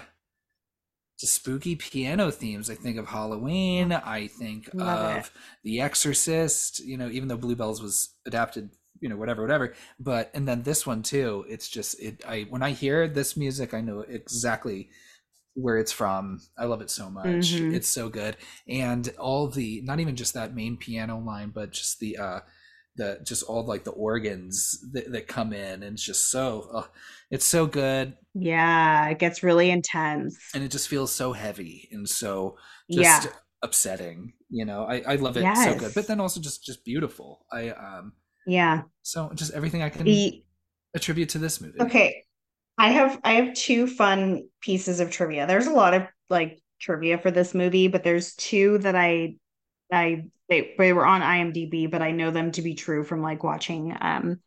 [1.19, 2.69] just spooky piano themes.
[2.69, 3.91] I think of Halloween.
[3.91, 5.31] I think Love of it.
[5.63, 6.79] The Exorcist.
[6.79, 9.73] You know, even though Bluebells was adapted, you know, whatever, whatever.
[9.99, 11.45] But and then this one too.
[11.49, 12.23] It's just it.
[12.27, 14.89] I when I hear this music, I know exactly
[15.55, 16.41] where it's from.
[16.55, 17.25] I love it so much.
[17.25, 17.73] Mm-hmm.
[17.73, 21.99] It's so good, and all the not even just that main piano line, but just
[21.99, 22.39] the uh
[22.97, 26.83] the just all like the organs that, that come in and it's just so uh,
[27.31, 28.15] it's so good.
[28.33, 30.37] Yeah it gets really intense.
[30.53, 32.57] And it just feels so heavy and so
[32.91, 33.31] just yeah.
[33.61, 34.83] upsetting you know?
[34.83, 35.63] I i love it yes.
[35.63, 37.45] so good but then also just just beautiful.
[37.51, 38.13] I um
[38.45, 38.83] yeah.
[39.03, 40.45] so just everything i can e-
[40.93, 41.81] attribute to this movie.
[41.81, 42.23] Okay
[42.77, 45.47] i have i have two fun pieces of trivia.
[45.47, 49.35] There's a lot of like trivia for this movie but there's two that i
[49.91, 53.43] i they, they were on IMDb, but I know them to be true from like
[53.43, 54.39] watching um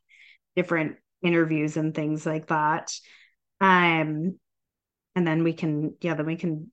[0.56, 2.92] different interviews and things like that.
[3.60, 4.38] Um
[5.14, 6.70] and then we can yeah, then we can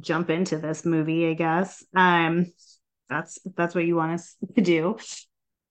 [0.00, 1.84] jump into this movie, I guess.
[1.94, 2.46] Um
[3.08, 4.98] that's that's what you want us to do.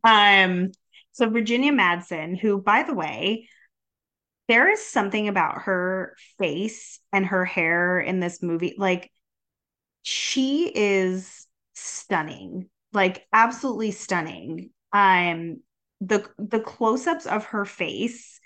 [0.04, 0.72] Um
[1.14, 3.50] so Virginia Madsen, who by the way,
[4.48, 9.12] there is something about her face and her hair in this movie like
[10.04, 11.41] she is
[11.82, 14.72] stunning, like absolutely stunning.
[14.94, 15.62] Um,
[16.00, 18.40] the the close-ups of her face,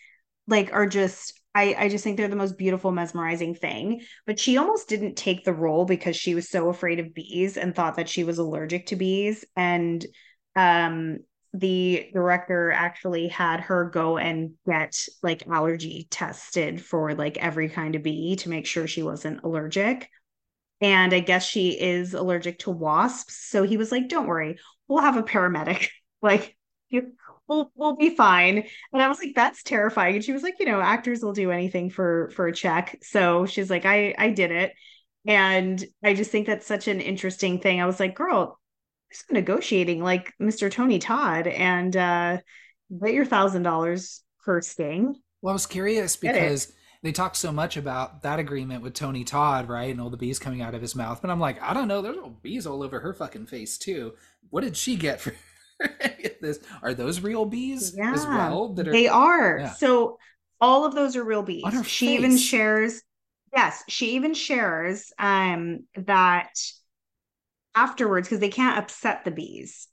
[0.48, 4.02] like, are just I, I just think they're the most beautiful, mesmerizing thing.
[4.26, 7.74] But she almost didn't take the role because she was so afraid of bees and
[7.74, 9.46] thought that she was allergic to bees.
[9.56, 10.06] And
[10.58, 11.20] um,
[11.54, 17.96] the director actually had her go and get like allergy tested for like every kind
[17.96, 20.10] of bee to make sure she wasn't allergic
[20.86, 23.36] and I guess she is allergic to wasps.
[23.36, 25.90] So he was like, "Don't worry, we'll have a paramedic.
[26.22, 26.56] like,
[26.90, 27.14] you,
[27.48, 30.68] we'll we'll be fine." And I was like, "That's terrifying." And she was like, "You
[30.68, 34.52] know, actors will do anything for for a check." So she's like, "I I did
[34.52, 34.74] it,"
[35.26, 37.82] and I just think that's such an interesting thing.
[37.82, 38.60] I was like, "Girl."
[39.12, 40.70] Just negotiating like Mr.
[40.70, 42.38] Tony Todd and uh
[43.02, 45.16] get your thousand dollars per sting.
[45.42, 46.74] Well, I was curious because
[47.06, 49.92] they talk so much about that agreement with Tony Todd, right?
[49.92, 51.22] And all the bees coming out of his mouth.
[51.22, 52.02] But I'm like, I don't know.
[52.02, 54.14] There's all bees all over her fucking face too.
[54.50, 55.36] What did she get for
[56.42, 56.60] this?
[56.82, 58.74] Are those real bees yeah, as well?
[58.74, 59.60] That are, they are.
[59.60, 59.74] Yeah.
[59.74, 60.18] So
[60.60, 61.64] all of those are real bees.
[61.86, 62.20] she face.
[62.20, 63.02] even shares.
[63.54, 66.54] Yes, she even shares um that
[67.76, 69.88] afterwards because they can't upset the bees.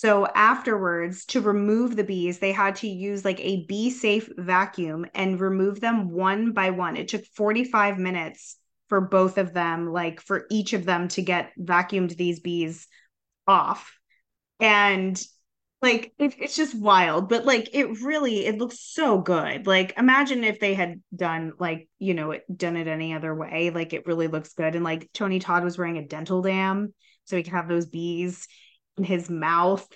[0.00, 5.06] So afterwards, to remove the bees, they had to use like a bee safe vacuum
[5.12, 6.96] and remove them one by one.
[6.96, 8.58] It took 45 minutes
[8.88, 12.86] for both of them, like for each of them to get vacuumed these bees
[13.48, 13.92] off.
[14.60, 15.20] And
[15.82, 20.42] like it, it's just wild but like it really it looks so good like imagine
[20.42, 24.04] if they had done like you know it, done it any other way like it
[24.04, 26.92] really looks good and like tony todd was wearing a dental dam
[27.26, 28.48] so he could have those bees
[28.98, 29.86] in his mouth.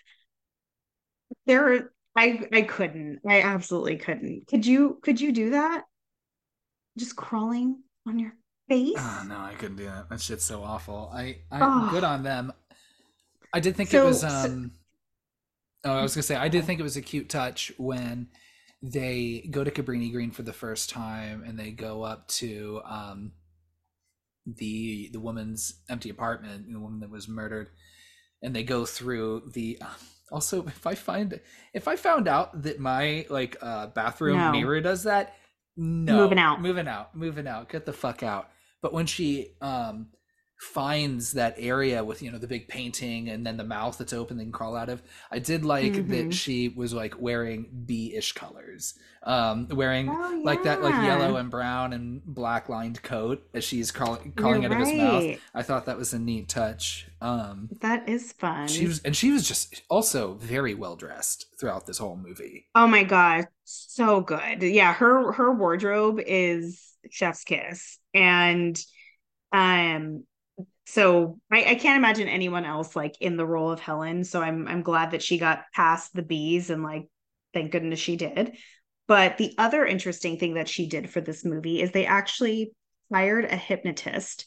[1.47, 3.21] There i i couldn't.
[3.29, 4.47] I absolutely couldn't.
[4.49, 5.85] Could you could you do that?
[6.99, 8.35] Just crawling on your
[8.69, 8.97] face?
[8.99, 10.09] Oh no i couldn't do that.
[10.11, 11.11] That shit's so awful.
[11.13, 11.91] I i'm oh.
[11.91, 12.53] good on them.
[13.53, 14.71] I did think so, it was um
[15.85, 18.29] so, Oh, I was gonna say I did think it was a cute touch when
[18.83, 23.33] they go to Cabrini Green for the first time and they go up to um,
[24.45, 27.69] the the woman's empty apartment, the woman that was murdered,
[28.43, 29.79] and they go through the.
[29.81, 29.87] Uh,
[30.31, 31.41] also, if I find
[31.75, 34.53] if I found out that my like uh, bathroom no.
[34.53, 35.37] mirror does that,
[35.77, 38.51] no, moving out, moving out, moving out, get the fuck out.
[38.81, 40.09] But when she um
[40.63, 44.37] finds that area with you know the big painting and then the mouth that's open
[44.37, 46.09] they can crawl out of i did like mm-hmm.
[46.09, 48.95] that she was like wearing bee-ish colors
[49.25, 50.45] um wearing oh, yeah.
[50.45, 54.73] like that like yellow and brown and black lined coat as she's crawling crawling You're
[54.73, 54.83] out right.
[54.83, 58.87] of his mouth i thought that was a neat touch um that is fun she
[58.87, 63.03] was and she was just also very well dressed throughout this whole movie oh my
[63.03, 68.81] god so good yeah her her wardrobe is chef's kiss and
[69.53, 70.23] um
[70.85, 74.25] so I, I, can't imagine anyone else like in the role of Helen.
[74.25, 77.09] So I'm I'm glad that she got past the bees and like
[77.55, 78.57] thank goodness she did.
[79.07, 82.73] But the other interesting thing that she did for this movie is they actually
[83.13, 84.47] hired a hypnotist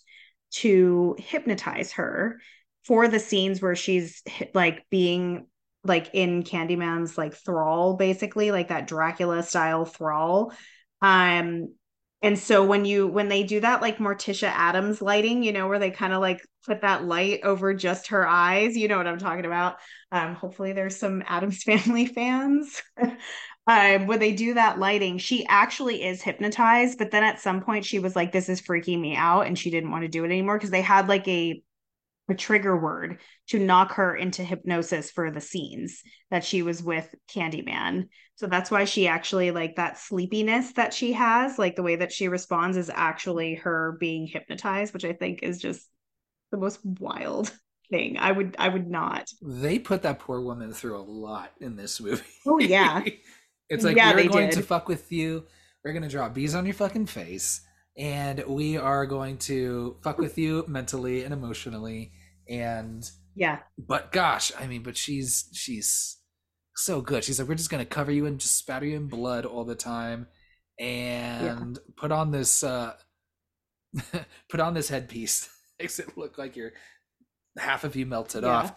[0.51, 2.39] to hypnotize her
[2.83, 4.21] for the scenes where she's
[4.53, 5.47] like being
[5.83, 10.53] like in Candyman's like thrall, basically, like that Dracula style thrall.
[11.01, 11.73] Um,
[12.21, 15.79] and so when you when they do that like Morticia Addams lighting, you know, where
[15.79, 19.19] they kind of like put that light over just her eyes, you know what I'm
[19.19, 19.75] talking about.
[20.11, 22.81] Um, hopefully there's some Addams family fans.
[23.67, 27.85] um, when they do that lighting, she actually is hypnotized, but then at some point
[27.85, 30.27] she was like, This is freaking me out, and she didn't want to do it
[30.27, 31.61] anymore because they had like a
[32.27, 37.13] a trigger word to knock her into hypnosis for the scenes that she was with
[37.33, 38.07] Candyman.
[38.35, 42.11] So that's why she actually like that sleepiness that she has, like the way that
[42.11, 45.87] she responds is actually her being hypnotized, which I think is just
[46.51, 47.51] the most wild
[47.91, 48.17] thing.
[48.17, 49.29] I would I would not.
[49.41, 52.23] They put that poor woman through a lot in this movie.
[52.45, 53.03] Oh yeah.
[53.69, 54.55] it's like yeah, we're going did.
[54.55, 55.45] to fuck with you.
[55.83, 57.61] We're gonna draw bees on your fucking face
[57.97, 62.11] and we are going to fuck with you mentally and emotionally
[62.49, 63.59] and yeah.
[63.77, 66.17] but gosh i mean but she's she's
[66.75, 67.23] so good.
[67.23, 69.75] She's like we're just gonna cover you and just spatter you in blood all the
[69.75, 70.27] time
[70.79, 71.93] and yeah.
[71.95, 72.93] put on this uh
[74.49, 75.49] put on this headpiece.
[75.79, 76.73] Makes it look like you're
[77.57, 78.49] half of you melted yeah.
[78.49, 78.75] off.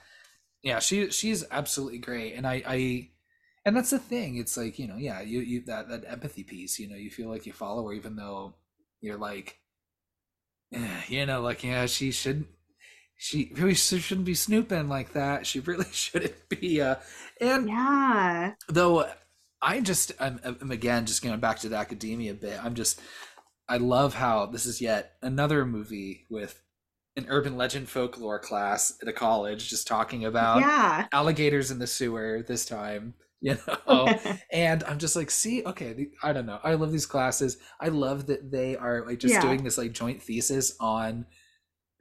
[0.63, 2.35] Yeah she she's absolutely great.
[2.35, 3.11] And i i
[3.65, 4.37] and that's the thing.
[4.37, 7.29] It's like you know yeah you you that that empathy piece you know you feel
[7.29, 8.55] like you follow her even though
[9.01, 9.59] you're like
[10.75, 12.47] eh, you know like yeah she shouldn't.
[13.17, 16.97] she really shouldn't be snooping like that she really shouldn't be uh
[17.41, 19.09] and yeah though
[19.63, 23.01] i just I'm, I'm again just going back to the academia bit i'm just
[23.69, 26.63] i love how this is yet another movie with
[27.17, 31.07] an urban legend folklore class at a college just talking about yeah.
[31.13, 34.19] alligators in the sewer this time you know?
[34.53, 37.59] And i'm just like see okay i don't know i love these classes.
[37.81, 39.43] I love that they are like just yeah.
[39.43, 41.27] doing this like joint thesis on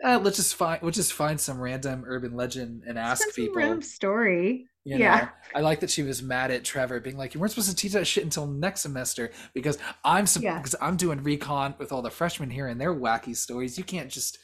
[0.03, 3.55] uh, let's just find we'll just find some random urban legend and ask That's people.
[3.55, 4.67] random story.
[4.83, 7.51] You know, yeah i like that she was mad at trevor being like you weren't
[7.51, 10.59] supposed to teach that shit until next semester because i'm yeah.
[10.59, 13.77] because i'm doing recon with all the freshmen here and their wacky stories.
[13.77, 14.37] You can't just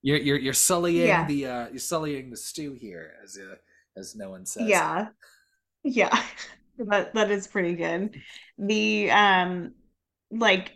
[0.00, 1.26] you're you're, you're sullying yeah.
[1.26, 3.56] the uh you're sullying the stew here as uh,
[3.98, 4.66] as no one says.
[4.66, 5.08] Yeah
[5.84, 6.22] yeah,
[6.78, 8.20] that that is pretty good.
[8.58, 9.74] The um
[10.30, 10.72] like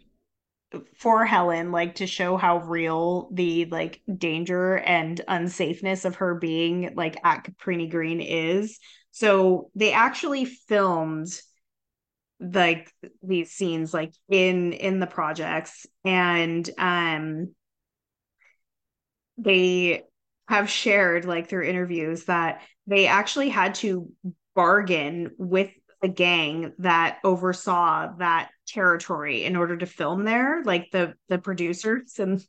[0.96, 6.94] for Helen, like to show how real the like danger and unsafeness of her being
[6.96, 8.78] like at Cabrini Green is.
[9.12, 11.28] So they actually filmed
[12.38, 12.92] like
[13.22, 17.54] these scenes like in in the projects and um
[19.38, 20.02] they
[20.48, 24.08] have shared like through interviews that they actually had to
[24.56, 25.70] bargain with
[26.02, 32.18] the gang that oversaw that territory in order to film there like the the producers
[32.18, 32.44] and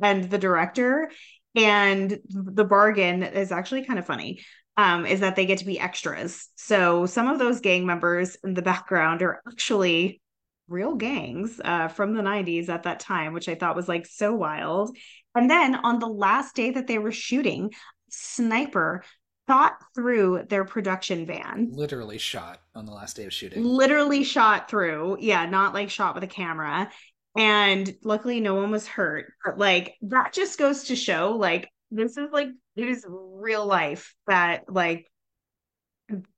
[0.00, 1.10] and the director.
[1.54, 4.40] And the bargain is actually kind of funny
[4.78, 6.48] um, is that they get to be extras.
[6.56, 10.22] So some of those gang members in the background are actually
[10.68, 14.32] real gangs uh, from the 90s at that time which i thought was like so
[14.34, 14.96] wild.
[15.34, 17.72] And then on the last day that they were shooting
[18.08, 19.04] sniper
[19.52, 21.68] shot through their production van.
[21.72, 23.62] Literally shot on the last day of shooting.
[23.62, 25.18] Literally shot through.
[25.20, 26.90] Yeah, not like shot with a camera.
[27.36, 29.32] And luckily no one was hurt.
[29.44, 34.14] But like that just goes to show like this is like it is real life
[34.26, 35.06] that like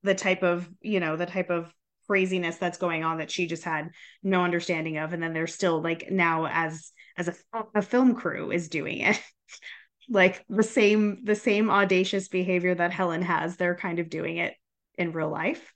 [0.03, 1.73] the type of, you know, the type of
[2.07, 3.89] craziness that's going on that she just had
[4.23, 7.35] no understanding of and then they're still like now as as a,
[7.73, 9.19] a film crew is doing it
[10.09, 14.53] like the same the same audacious behavior that Helen has they're kind of doing it
[14.97, 15.73] in real life.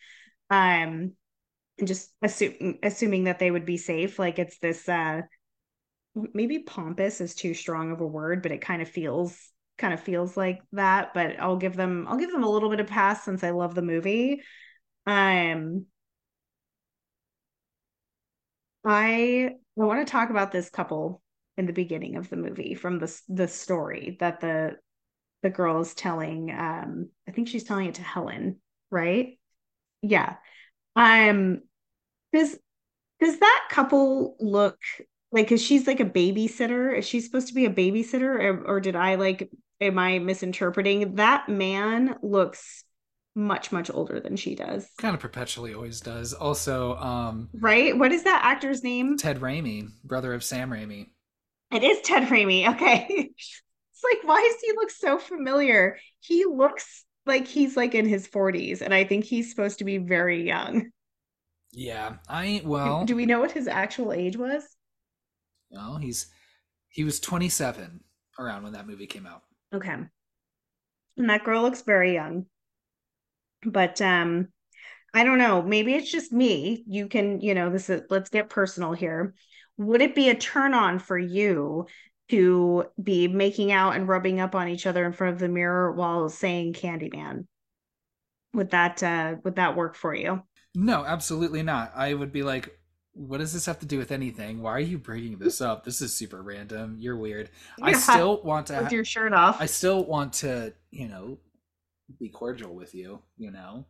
[0.49, 1.13] Um
[1.79, 5.21] and just assuming that they would be safe like it's this uh
[6.33, 9.99] maybe pompous is too strong of a word but it kind of feels kind of
[10.01, 13.23] feels like that but I'll give them I'll give them a little bit of pass
[13.23, 14.41] since I love the movie.
[15.05, 15.85] Um
[18.85, 21.21] I I want to talk about this couple
[21.59, 24.77] in the beginning of the movie from the the story that the
[25.43, 29.37] the girl is telling um I think she's telling it to Helen, right?
[30.01, 30.37] Yeah.
[30.95, 31.63] Um
[32.31, 32.57] does
[33.19, 34.77] does that couple look
[35.33, 36.97] like cuz she's like a babysitter?
[36.97, 39.51] Is she supposed to be a babysitter or, or did I like
[39.81, 41.15] am I misinterpreting?
[41.15, 42.85] That man looks
[43.35, 44.89] much much older than she does.
[44.97, 46.33] Kind of perpetually always does.
[46.33, 47.97] Also, um Right?
[47.97, 49.17] What is that actor's name?
[49.17, 51.09] Ted Raimi, brother of Sam Raimi.
[51.71, 52.67] It is Ted Raimi.
[52.75, 53.07] Okay.
[53.37, 55.97] it's like, why does he look so familiar?
[56.19, 59.97] He looks like he's like in his 40s, and I think he's supposed to be
[59.97, 60.89] very young.
[61.71, 62.15] Yeah.
[62.27, 64.63] I well do, we know what his actual age was?
[65.71, 66.27] No, he's
[66.89, 68.03] he was 27
[68.39, 69.43] around when that movie came out.
[69.73, 69.95] Okay.
[71.17, 72.47] And that girl looks very young.
[73.63, 74.47] But um
[75.13, 76.83] I don't know, maybe it's just me.
[76.87, 79.33] You can, you know, this is let's get personal here
[79.79, 81.87] would it be a turn on for you
[82.29, 85.91] to be making out and rubbing up on each other in front of the mirror
[85.91, 87.47] while saying Candyman?
[88.53, 90.43] Would that uh, would that work for you?
[90.75, 91.93] No, absolutely not.
[91.95, 92.77] I would be like,
[93.13, 94.61] what does this have to do with anything?
[94.61, 95.85] Why are you bringing this up?
[95.85, 96.95] This is super random.
[96.99, 97.49] You're weird.
[97.77, 99.61] Yeah, I still want to with your shirt off.
[99.61, 101.37] I still want to, you know,
[102.19, 103.85] be cordial with you, you know.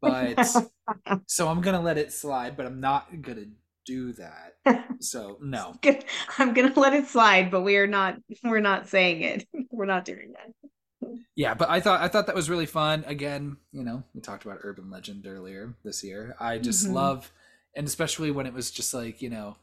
[0.00, 0.48] But
[1.26, 3.46] so I'm gonna let it slide, but I'm not gonna
[3.86, 4.54] do that.
[4.98, 5.74] So no.
[6.38, 9.46] I'm gonna let it slide, but we are not we're not saying it.
[9.70, 11.10] We're not doing that.
[11.34, 13.04] Yeah, but I thought I thought that was really fun.
[13.06, 16.34] Again, you know, we talked about urban legend earlier this year.
[16.40, 16.94] I just mm-hmm.
[16.94, 17.30] love
[17.76, 19.56] and especially when it was just like, you know,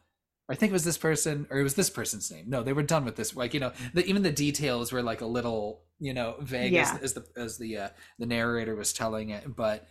[0.48, 2.46] I think it was this person or it was this person's name.
[2.48, 3.36] No, they were done with this.
[3.36, 6.94] Like, you know, the, even the details were like a little, you know, vague yeah.
[6.94, 9.88] as, as, the as the uh, the narrator was telling it, but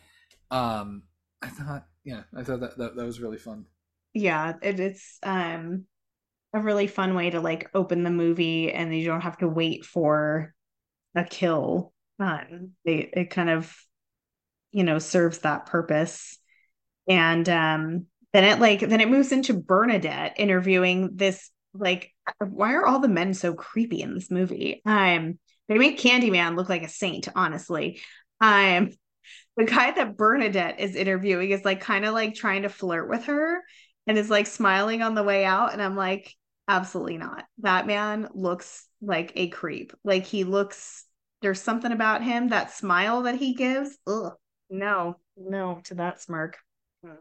[0.53, 1.03] um
[1.43, 3.67] I thought yeah, I thought that, that that was really fun
[4.15, 5.87] yeah it, it's um
[6.55, 9.85] a really fun way to like open the movie and you don't have to wait
[9.85, 10.55] for
[11.15, 11.93] a kill.
[12.19, 13.75] Um it, it kind of
[14.71, 16.39] you know serves that purpose.
[17.09, 22.87] And um then it like then it moves into bernadette interviewing this like why are
[22.87, 24.83] all the men so creepy in this movie?
[24.85, 25.39] Um
[25.69, 28.01] they make candyman look like a saint honestly.
[28.41, 28.91] Um
[29.57, 33.25] the guy that bernadette is interviewing is like kind of like trying to flirt with
[33.25, 33.63] her
[34.07, 35.73] and is like smiling on the way out.
[35.73, 36.35] And I'm like,
[36.69, 37.45] absolutely not.
[37.59, 39.93] That man looks like a creep.
[40.05, 41.05] Like he looks,
[41.41, 43.97] there's something about him, that smile that he gives.
[44.07, 44.33] Ugh,
[44.71, 46.59] no, no to that smirk.
[47.05, 47.15] Hmm.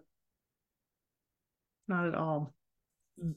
[1.87, 2.53] Not at all.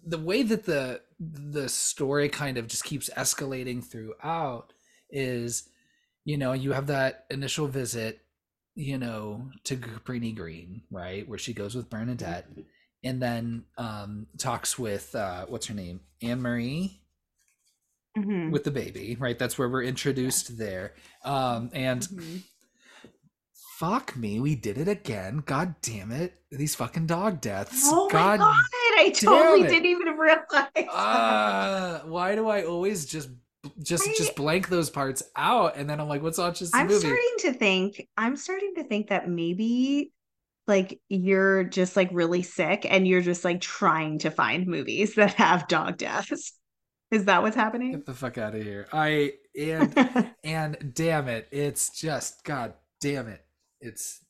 [0.07, 4.73] The way that the the story kind of just keeps escalating throughout
[5.11, 5.69] is,
[6.25, 8.21] you know, you have that initial visit,
[8.75, 12.47] you know, to Cabrini Green, right, where she goes with Bernadette,
[13.05, 17.01] and then um, talks with uh, what's her name, Anne Marie,
[18.17, 18.51] mm-hmm.
[18.51, 19.17] with the baby.
[19.19, 20.57] Right, that's where we're introduced yeah.
[20.59, 20.95] there.
[21.25, 22.37] Um, and mm-hmm.
[23.79, 25.43] fuck me, we did it again.
[25.45, 27.83] God damn it, these fucking dog deaths.
[27.85, 28.65] Oh God my god,
[28.99, 30.89] I totally didn't even realize.
[30.91, 33.29] Uh, why do I always just
[33.83, 36.87] just I, just blank those parts out and then I'm like, what's on just I'm
[36.87, 37.01] movie?
[37.01, 40.13] starting to think I'm starting to think that maybe
[40.67, 45.35] like you're just like really sick and you're just like trying to find movies that
[45.35, 46.53] have dog deaths.
[47.11, 47.93] Is that what's happening?
[47.93, 48.89] Get the fuck out of here.
[48.93, 53.45] I and and damn it, it's just god damn it.
[53.81, 54.21] It's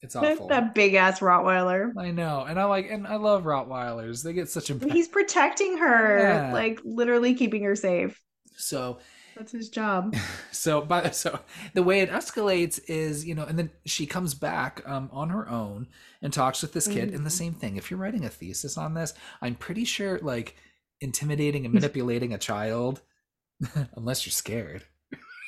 [0.00, 0.46] it's awful.
[0.48, 1.90] that big ass Rottweiler.
[1.98, 2.44] I know.
[2.48, 4.22] And I like and I love Rottweilers.
[4.22, 6.52] They get such a He's protecting her, yeah.
[6.52, 8.20] like literally keeping her safe.
[8.56, 8.98] So
[9.38, 10.16] that's his job.
[10.50, 11.38] So, but so
[11.72, 15.48] the way it escalates is, you know, and then she comes back um, on her
[15.48, 15.86] own
[16.20, 17.08] and talks with this kid.
[17.08, 17.16] Mm-hmm.
[17.16, 17.38] And the mm-hmm.
[17.38, 17.76] same thing.
[17.76, 20.56] If you're writing a thesis on this, I'm pretty sure like
[21.00, 23.02] intimidating and manipulating a child,
[23.94, 24.82] unless you're scared,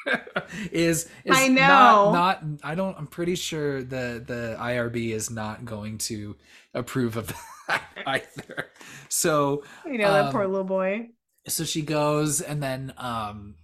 [0.71, 2.61] is, is I know not, not.
[2.63, 2.97] I don't.
[2.97, 6.37] I'm pretty sure the the IRB is not going to
[6.73, 7.35] approve of
[7.67, 8.67] that either.
[9.09, 11.09] So you know um, that poor little boy
[11.49, 13.55] so she goes and then um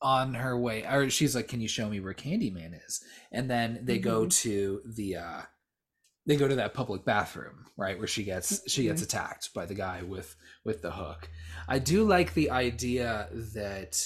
[0.00, 3.80] on her way or she's like can you show me where candyman is and then
[3.82, 4.08] they mm-hmm.
[4.08, 5.42] go to the uh
[6.26, 9.16] they go to that public bathroom right where she gets she gets mm-hmm.
[9.16, 11.28] attacked by the guy with with the hook
[11.66, 13.98] i do like the idea that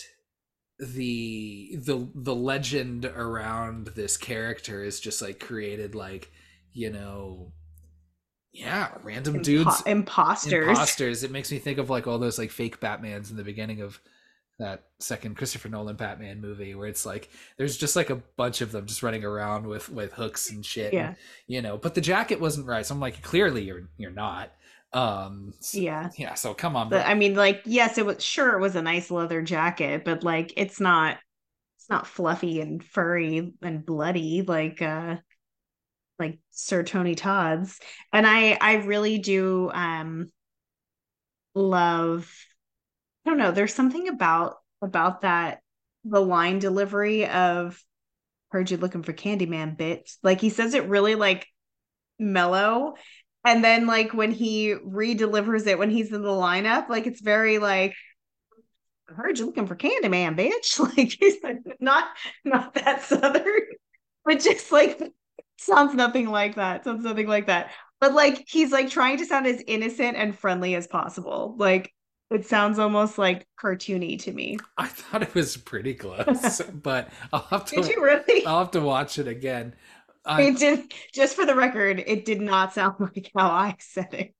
[0.78, 6.32] the the the legend around this character is just like created like
[6.72, 7.52] you know
[8.52, 10.68] yeah, random Impo- dudes, imposters.
[10.68, 11.24] Imposters.
[11.24, 13.98] It makes me think of like all those like fake Batmans in the beginning of
[14.62, 18.72] that second Christopher Nolan Batman movie, where it's like there's just like a bunch of
[18.72, 20.92] them just running around with with hooks and shit.
[20.92, 21.76] Yeah, and, you know.
[21.76, 24.52] But the jacket wasn't right, so I'm like, clearly you're you're not.
[24.92, 25.54] Um.
[25.60, 26.10] So, yeah.
[26.16, 26.34] Yeah.
[26.34, 26.88] So come on.
[26.88, 30.22] But I mean, like, yes, it was sure it was a nice leather jacket, but
[30.22, 31.18] like, it's not
[31.78, 35.16] it's not fluffy and furry and bloody like uh
[36.18, 37.80] like Sir Tony Todd's.
[38.12, 40.30] And I I really do um
[41.54, 42.30] love
[43.24, 45.60] I don't know, there's something about about that
[46.04, 47.82] the line delivery of
[48.50, 50.16] heard you looking for Candyman bitch.
[50.22, 51.46] Like he says it really like
[52.18, 52.94] mellow.
[53.44, 57.58] And then like when he re-delivers it when he's in the lineup, like it's very
[57.58, 57.94] like
[59.10, 60.78] I heard you looking for Candyman, bitch.
[60.96, 62.08] Like he's like, not
[62.44, 63.60] not that southern,
[64.24, 65.00] but just like
[65.58, 66.84] sounds nothing like that.
[66.84, 67.70] Sounds nothing like that.
[68.00, 71.54] But like he's like trying to sound as innocent and friendly as possible.
[71.58, 71.92] Like
[72.32, 74.58] it sounds almost like cartoony to me.
[74.78, 77.76] I thought it was pretty close, but I'll have to.
[77.76, 78.46] Did you really?
[78.46, 79.74] I'll have to watch it again.
[80.26, 80.92] It did.
[81.12, 84.34] Just for the record, it did not sound like how I said it.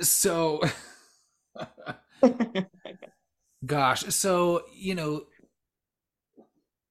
[0.00, 0.62] So,
[3.66, 5.24] gosh, so you know,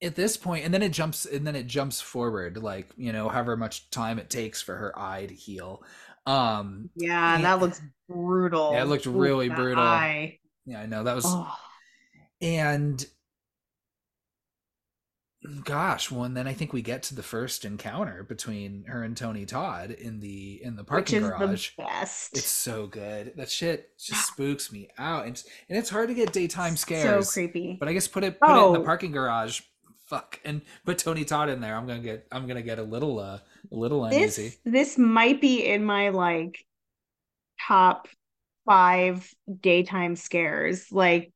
[0.02, 3.30] at this point and then it jumps and then it jumps forward like you know
[3.30, 5.84] however much time it takes for her eye to heal
[6.28, 10.40] um yeah and that looks brutal yeah it looked really Ooh, brutal eye.
[10.66, 11.56] yeah i know that was oh.
[12.42, 13.06] and
[15.64, 19.16] gosh well and then i think we get to the first encounter between her and
[19.16, 23.92] tony todd in the in the parking garage the best it's so good that shit
[24.00, 27.88] just spooks me out and, and it's hard to get daytime scares so creepy but
[27.88, 28.64] i guess put it put oh.
[28.64, 28.84] it in the oh.
[28.84, 29.62] parking garage
[30.06, 33.20] fuck and put Tony Todd in there, I'm gonna get I'm gonna get a little
[33.20, 33.40] uh
[33.72, 34.50] a little uneasy.
[34.50, 36.66] This this might be in my like
[37.60, 38.08] top
[38.66, 39.30] five
[39.62, 40.92] daytime scares.
[40.92, 41.32] Like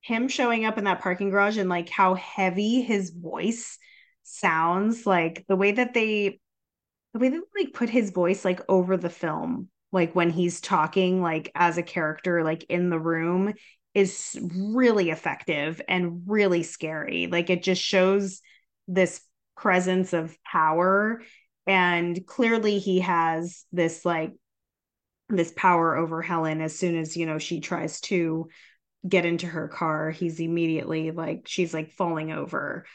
[0.00, 3.78] him showing up in that parking garage and like how heavy his voice
[4.22, 6.40] sounds, like the way that they
[7.14, 10.60] the way that they, like put his voice like over the film like when he's
[10.60, 13.54] talking like as a character like in the room
[13.94, 17.26] is really effective and really scary.
[17.26, 18.40] Like it just shows
[18.86, 19.20] this
[19.56, 21.22] presence of power.
[21.66, 24.32] And clearly he has this like
[25.28, 28.48] this power over Helen as soon as, you know, she tries to
[29.06, 32.86] get into her car, he's immediately like she's like falling over.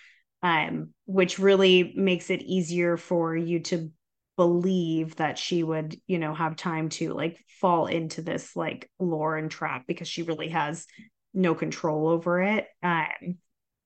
[0.41, 3.89] Um, which really makes it easier for you to
[4.35, 9.37] believe that she would you know have time to like fall into this like lore
[9.37, 10.87] and trap because she really has
[11.35, 13.37] no control over it um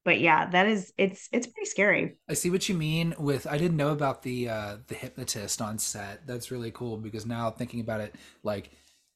[0.08, 2.16] but yeah that is it's it's pretty scary.
[2.30, 5.78] I see what you mean with i didn't know about the uh the hypnotist on
[5.78, 6.26] set.
[6.26, 8.72] That's really cool because now thinking about it like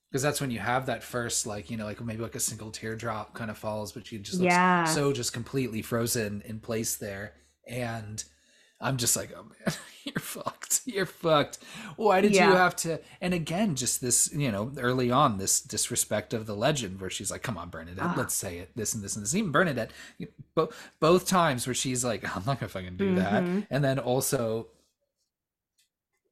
[0.09, 2.71] because that's when you have that first like you know like maybe like a single
[2.71, 4.83] teardrop kind of falls but you just yeah.
[4.83, 7.35] so just completely frozen in place there.
[7.65, 8.21] And
[8.81, 10.81] I'm just like, oh man, you're fucked.
[10.85, 11.59] You're fucked.
[11.95, 12.49] Why did yeah.
[12.49, 12.99] you have to?
[13.21, 17.31] And again, just this, you know, early on, this disrespect of the legend where she's
[17.31, 18.15] like, come on, Bernadette, ah.
[18.17, 19.35] let's say it, this and this and this.
[19.35, 19.91] Even Bernadette,
[20.55, 23.15] both both times where she's like, I'm not gonna fucking do mm-hmm.
[23.15, 23.67] that.
[23.69, 24.67] And then also,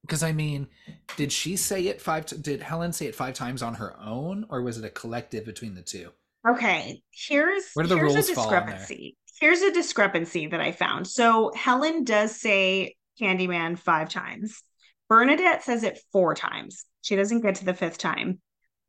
[0.01, 0.67] because I mean,
[1.15, 2.25] did she say it five?
[2.25, 5.45] T- did Helen say it five times on her own, or was it a collective
[5.45, 6.09] between the two?
[6.47, 9.17] Okay, here's Where the here's rules a fall discrepancy.
[9.39, 11.07] Here's a discrepancy that I found.
[11.07, 14.61] So Helen does say Candyman five times.
[15.07, 16.85] Bernadette says it four times.
[17.01, 18.39] She doesn't get to the fifth time.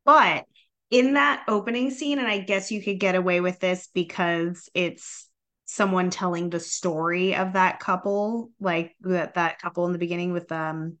[0.05, 0.45] But
[0.89, 5.29] in that opening scene, and I guess you could get away with this because it's
[5.65, 10.51] someone telling the story of that couple, like that that couple in the beginning with
[10.51, 10.97] um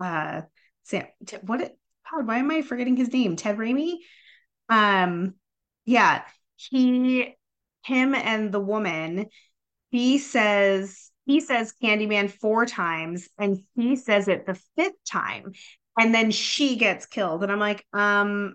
[0.00, 0.42] uh
[0.82, 1.06] Sam
[1.42, 1.78] what it
[2.12, 3.36] why am I forgetting his name?
[3.36, 3.94] Ted Raimi?
[4.68, 5.34] Um
[5.84, 6.22] yeah,
[6.56, 7.36] he
[7.86, 9.26] him and the woman,
[9.90, 15.52] he says he says Candyman four times and he says it the fifth time
[15.98, 18.54] and then she gets killed and I'm like, um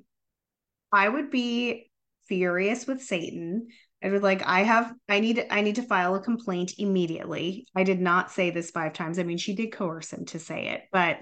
[0.92, 1.90] I would be
[2.28, 3.68] furious with Satan.
[4.04, 7.68] I would like I have I need I need to file a complaint immediately.
[7.76, 9.20] I did not say this five times.
[9.20, 11.20] I mean, she did coerce him to say it, but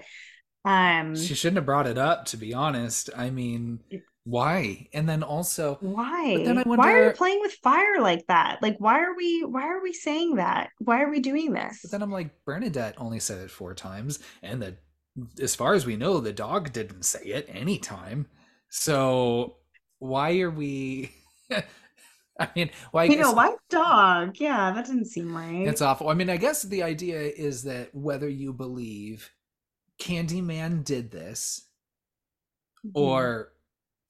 [0.64, 3.10] um She shouldn't have brought it up, to be honest.
[3.16, 3.80] I mean,
[4.24, 4.88] why?
[4.92, 6.44] And then also, why?
[6.44, 8.62] Then I Why are you playing with fire like that?
[8.62, 10.70] Like why are we why are we saying that?
[10.78, 11.80] Why are we doing this?
[11.82, 14.76] but then I'm like, Bernadette only said it four times, and the
[15.40, 18.26] as far as we know, the dog didn't say it anytime.
[18.68, 19.56] So
[19.98, 21.12] why are we?
[22.38, 23.04] I mean, why?
[23.04, 24.36] you know, why dog?
[24.38, 25.66] Yeah, that didn't seem right.
[25.66, 26.08] It's awful.
[26.08, 29.30] I mean, I guess the idea is that whether you believe
[30.00, 31.66] Candyman did this,
[32.86, 32.92] Mhm.
[32.94, 33.52] or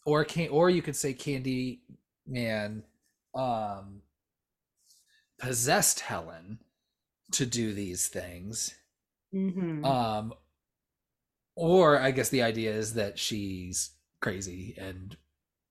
[0.05, 2.83] or can or you could say Candyman
[3.35, 4.03] um
[5.39, 6.59] possessed Helen
[7.33, 8.75] to do these things.
[9.35, 9.85] Mhm.
[9.85, 10.35] Um
[11.55, 13.91] or I guess the idea is that she's
[14.21, 15.17] crazy and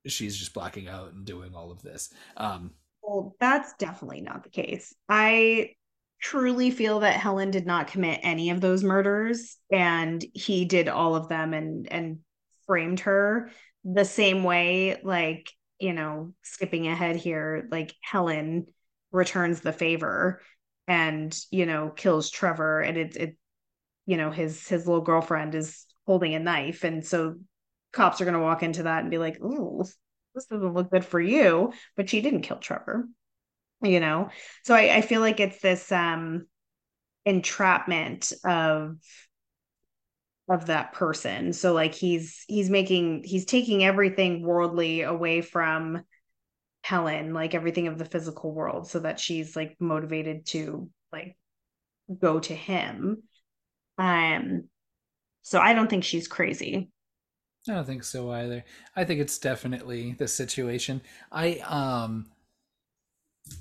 [0.07, 2.13] she's just blacking out and doing all of this.
[2.37, 2.71] Um
[3.01, 4.93] Well, that's definitely not the case.
[5.07, 5.75] I
[6.21, 11.15] truly feel that Helen did not commit any of those murders and he did all
[11.15, 12.19] of them and and
[12.65, 13.51] framed her
[13.93, 18.67] the same way like, you know, skipping ahead here, like Helen
[19.11, 20.41] returns the favor
[20.87, 23.37] and, you know, kills Trevor and it it
[24.05, 26.83] you know, his his little girlfriend is holding a knife.
[26.83, 27.35] And so
[27.93, 29.83] cops are going to walk into that and be like, "Ooh,
[30.33, 33.07] this doesn't look good for you," but she didn't kill Trevor
[33.81, 34.29] you know?
[34.63, 36.47] So I, I feel like it's this um
[37.25, 38.97] entrapment of
[40.49, 46.01] of that person so like he's he's making he's taking everything worldly away from
[46.83, 51.37] helen like everything of the physical world so that she's like motivated to like
[52.19, 53.21] go to him
[53.97, 54.63] um
[55.43, 56.89] so i don't think she's crazy
[57.69, 58.65] I don't think so either.
[58.95, 61.01] I think it's definitely the situation.
[61.31, 62.31] I um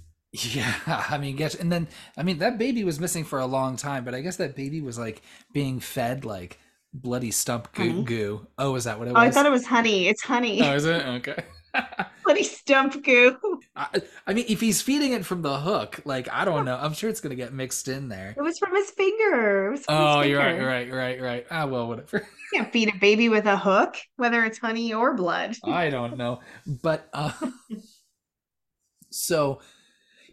[0.32, 3.76] yeah, I mean guess and then I mean that baby was missing for a long
[3.76, 5.22] time, but I guess that baby was like
[5.52, 6.58] being fed like
[6.92, 8.46] bloody stump goo goo.
[8.56, 9.28] Oh, is that what it oh was?
[9.28, 11.04] i thought it was honey it's honey Oh, is it?
[11.06, 11.44] Okay.
[12.24, 13.36] bloody stump goo
[13.76, 16.94] I, I mean, if he's feeding it from the hook, like I don't know, I'm
[16.94, 18.34] sure it's gonna get mixed in there.
[18.36, 19.68] It was from his finger.
[19.68, 20.62] It was his Oh, you're right, finger.
[20.62, 21.46] you're right, you're right, you're right.
[21.50, 22.26] Ah, well, whatever.
[22.52, 25.54] You can't feed a baby with a hook, whether it's honey or blood.
[25.64, 26.40] I don't know,
[26.82, 27.32] but uh,
[29.10, 29.60] so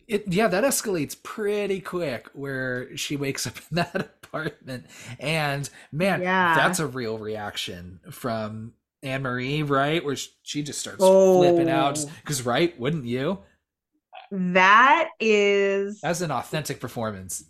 [0.08, 4.86] it yeah that escalates pretty quick where she wakes up in that apartment
[5.20, 6.56] and man Yeah.
[6.56, 12.12] that's a real reaction from Anne Marie right where she just starts flipping out Oh.
[12.24, 13.40] because right wouldn't you
[14.32, 17.44] That is that's an authentic performance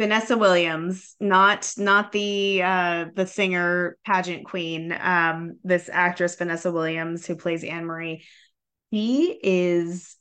[0.00, 4.90] Vanessa Williams, not not the uh the singer pageant queen.
[4.98, 8.24] Um, this actress Vanessa Williams who plays Anne Marie.
[8.90, 10.15] She is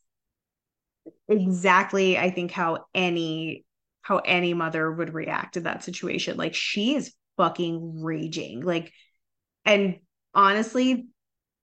[1.28, 3.65] exactly, I think, how any
[4.01, 6.38] how any mother would react to that situation.
[6.38, 8.61] Like she is fucking raging.
[8.61, 8.93] Like,
[9.65, 9.99] and
[10.34, 11.07] honestly,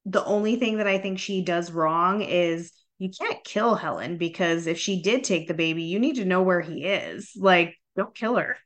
[0.07, 4.67] the only thing that I think she does wrong is you can't kill Helen because
[4.67, 7.33] if she did take the baby, you need to know where he is.
[7.37, 8.57] Like, don't kill her.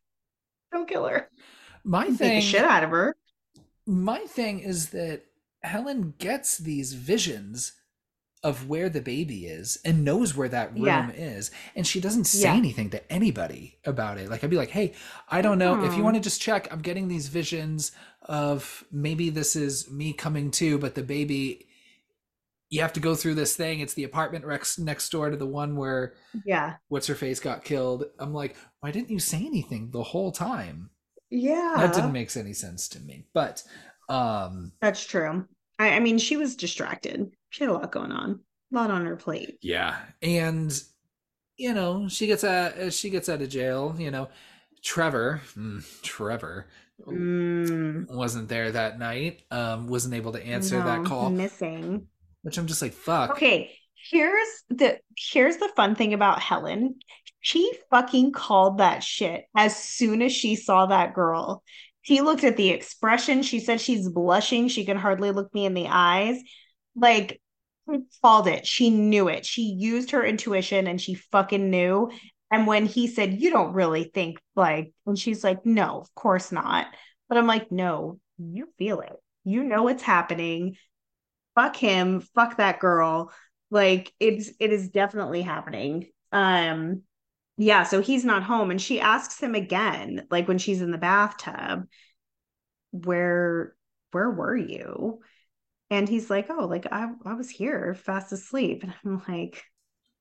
[0.73, 1.29] Don't kill her.
[1.85, 3.17] my Take the thing shit out of her.
[3.87, 5.23] my thing is that
[5.63, 7.73] Helen gets these visions
[8.43, 11.11] of where the baby is and knows where that room Yeah.
[11.11, 12.55] is and she doesn't say Yeah.
[12.55, 14.93] anything to anybody about it like i'd be like hey
[15.29, 16.05] i don't know if you Oh.
[16.05, 20.79] want to just check i'm getting these visions of maybe this is me coming to
[20.79, 21.67] but the baby
[22.69, 25.47] you have to go through this thing it's the apartment rex next door to the
[25.47, 26.15] one where
[26.45, 26.75] Yeah.
[26.89, 30.91] what's her face got killed i'm like why didn't you say anything the whole time
[31.31, 31.75] Yeah.
[31.79, 33.63] that didn't make any sense to me but
[34.09, 35.49] um That's true.
[35.79, 37.31] I, I mean, she was distracted.
[37.51, 38.41] She had a lot going on,
[38.73, 39.59] a lot on her plate.
[39.63, 40.73] Yeah, and
[41.57, 42.93] you know she gets out.
[42.93, 43.95] She gets out of jail.
[43.99, 44.29] You know,
[44.83, 46.67] Trevor, mm, Trevor
[47.07, 49.43] Mm, wasn't there that night.
[49.51, 52.07] Um, wasn't able to answer that call, missing.
[52.43, 53.33] which I'm just like, fuck.
[53.33, 53.77] Okay,
[54.11, 56.95] here's the here's the fun thing about Helen.
[57.41, 61.63] She fucking called that shit as soon as she saw that girl.
[62.07, 63.43] She looked at the expression.
[63.43, 64.69] She said she's blushing.
[64.69, 66.41] She can hardly look me in the eyes.
[66.95, 67.41] Like,
[68.23, 68.67] called it.
[68.67, 69.45] She knew it.
[69.45, 72.11] She used her intuition and she fucking knew.
[72.51, 76.53] And when he said, You don't really think like, and she's like, No, of course
[76.53, 76.87] not.
[77.29, 79.13] But I'm like, No, you feel it.
[79.45, 80.77] You know it's happening.
[81.55, 82.21] Fuck him.
[82.21, 83.33] Fuck that girl.
[83.71, 86.11] Like it's it is definitely happening.
[86.31, 87.03] Um
[87.57, 90.99] yeah, so he's not home and she asks him again, like when she's in the
[90.99, 91.87] bathtub,
[92.91, 93.75] where
[94.13, 95.21] where were you?
[95.91, 98.83] And he's like, Oh, like I I was here fast asleep.
[98.83, 99.63] And I'm like,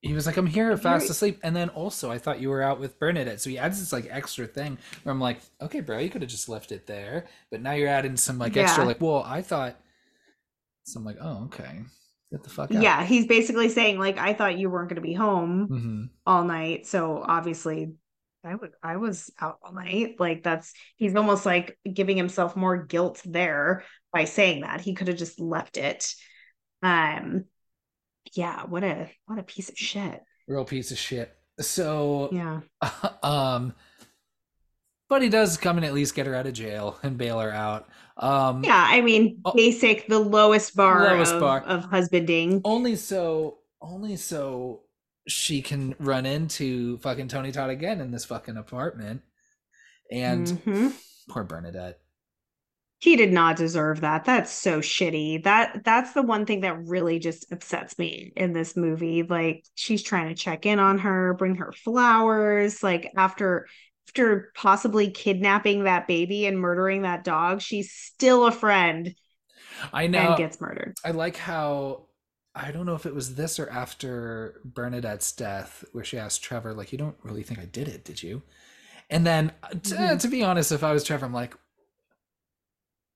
[0.02, 1.40] he was like, I'm here fast You're- asleep.
[1.42, 3.40] And then also, I thought you were out with Bernadette.
[3.40, 6.30] So he adds this like extra thing where I'm like, okay, bro, you could have
[6.30, 7.26] just left it there.
[7.50, 8.88] But now you're adding some like extra, Yeah.
[8.88, 9.80] like, well, I thought.
[10.84, 11.80] So I'm like, oh, okay.
[12.30, 12.82] Get the fuck out.
[12.82, 16.86] Yeah, he's basically saying, like, I thought you weren't gonna be home hmm all night.
[16.86, 17.92] So obviously
[18.44, 20.16] I would I was out all night.
[20.18, 24.80] Like that's he's almost like giving himself more guilt there by saying that.
[24.80, 26.12] He could have just left it.
[26.82, 27.44] Um
[28.32, 30.20] yeah, what a what a piece of shit.
[30.48, 31.32] Real piece of shit.
[31.60, 32.60] So, Yeah.
[33.22, 33.74] um,
[35.08, 37.52] but he does come and at least get her out of jail and bail her
[37.52, 37.88] out.
[38.16, 39.52] Um, Yeah, I mean Oh.
[39.54, 41.60] basic the lowest bar, Lowest of, bar.
[41.62, 42.60] of husbanding.
[42.64, 44.80] only so only so
[45.28, 49.22] she can run into fucking Tony Todd again in this fucking apartment.
[50.10, 50.92] And Mhm.
[51.28, 51.98] poor Bernadette.
[52.98, 57.18] he did not deserve that that's so shitty that that's the one thing that really
[57.18, 61.56] just upsets me in this movie like she's trying to check in on her bring
[61.56, 63.66] her flowers like after
[64.08, 69.14] after possibly kidnapping that baby and murdering that dog she's still a friend
[69.92, 70.20] I know.
[70.22, 72.06] and gets murdered I like how
[72.54, 76.74] I don't know if it was this or after Bernadette's death where she asked Trevor,
[76.74, 78.42] like, you don't really think I did it, did you?
[79.10, 79.52] And then,
[79.84, 80.18] t- Mhm.
[80.18, 81.54] to be honest, if I was Trevor, I'm like,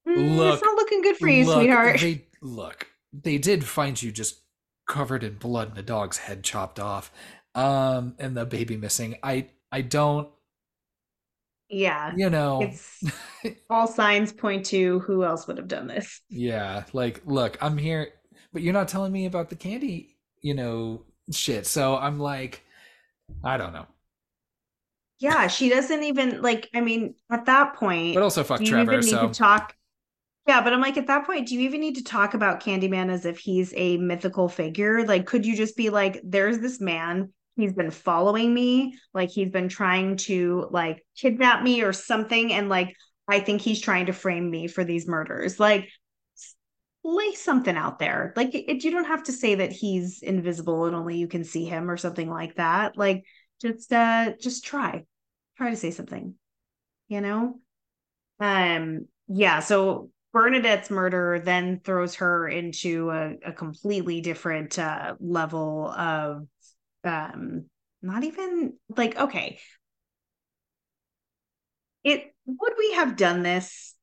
[0.06, 4.00] Mm, Look, it's not looking good for you look, sweetheart They look, they did find
[4.02, 4.40] you just
[4.88, 7.12] covered in blood and a dog's head chopped off,
[7.54, 9.16] um, and the baby missing.
[9.22, 10.28] I, I don't,
[11.70, 13.02] yeah you know, it's
[13.70, 18.08] all signs point to who else would have done this yeah, like, look, I'm here,
[18.52, 21.66] but you're not telling me about the candy, you know, shit.
[21.66, 22.62] So I'm like,
[23.44, 23.86] I don't know.
[25.18, 29.00] yeah she doesn't even like i mean at that point But also, fuck Trevor.
[29.00, 29.74] even need So to talk
[30.46, 33.10] yeah but i'm like at that point do you even need to talk about candyman
[33.10, 37.32] as if he's a mythical figure like could you just be like there's this man
[37.60, 42.68] he's been following me like he's been trying to like kidnap me or something and
[42.68, 42.94] like
[43.28, 45.60] i think he's trying to frame me for these murders.
[45.60, 45.88] Like
[47.02, 48.34] lay something out there.
[48.36, 51.64] Like it, you don't have to say that he's invisible and only you can see
[51.64, 52.98] him or something like that.
[52.98, 53.24] Like
[53.60, 55.04] just uh just try.
[55.56, 56.34] Try to say something
[57.10, 57.60] you know?
[58.38, 65.90] Um, yeah, so Bernadette's murder then throws her into a, a completely different uh, level
[65.90, 66.46] of
[67.04, 67.66] um
[68.02, 69.58] not even like okay.
[72.02, 73.94] It would we have done this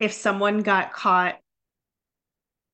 [0.00, 1.36] if someone got caught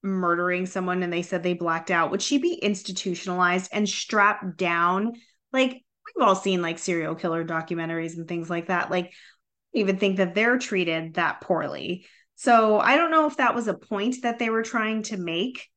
[0.02, 2.10] murdering someone and they said they blacked out?
[2.10, 5.12] Would she be institutionalized and strapped down?
[5.52, 8.90] Like we've all seen like serial killer documentaries and things like that.
[8.90, 9.12] Like
[9.74, 12.06] even think that they're treated that poorly.
[12.36, 15.68] So I don't know if that was a point that they were trying to make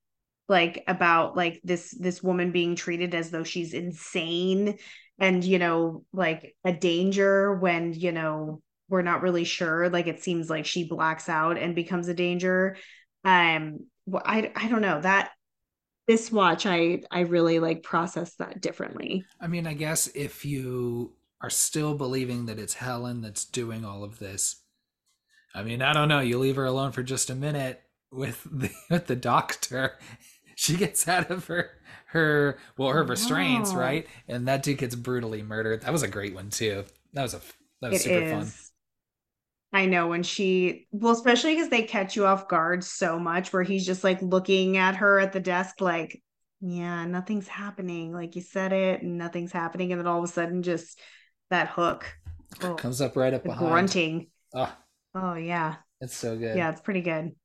[0.50, 4.78] like about like this this woman being treated as though she's insane
[5.20, 10.22] and you know like a danger when you know we're not really sure like it
[10.22, 12.76] seems like she blacks out and becomes a danger
[13.24, 15.32] um well, I I don't know that
[16.08, 21.14] this watch I I really like process that differently I mean, I guess if you
[21.42, 24.64] are still believing that it's Helen that's doing all of this,
[25.54, 26.22] I mean, I don't know.
[26.22, 27.82] You leave her alone for just a minute
[28.12, 29.98] with the with the doctor.
[30.56, 31.72] She gets out of her
[32.08, 33.80] her well her restraints, Wow.
[33.80, 34.08] right?
[34.28, 35.82] And that dude gets brutally murdered.
[35.82, 36.86] That was a great one too.
[37.14, 37.42] That was a
[37.82, 38.24] that was It super is.
[38.24, 38.54] fun.
[39.72, 43.64] I know when she, well, especially because they catch you off guard so much, where
[43.64, 46.22] he's just like looking at her at the desk, like,
[46.62, 48.14] yeah, nothing's happening.
[48.14, 49.92] Like you said it, and nothing's happening.
[49.92, 51.00] And then all of a sudden, just
[51.50, 52.06] that hook,
[52.62, 53.60] oh, Comes up right up behind.
[53.70, 54.28] grunting.
[54.54, 54.78] Ah,
[55.16, 55.78] Oh, yeah.
[56.02, 56.58] it's so good.
[56.58, 57.36] Yeah, it's pretty good.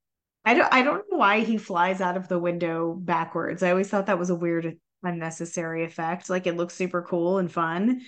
[0.51, 3.63] I don't, I don't know why he flies out of the window backwards.
[3.63, 6.29] I always thought that was a weird, unnecessary effect.
[6.31, 8.03] Like it looks super cool and fun,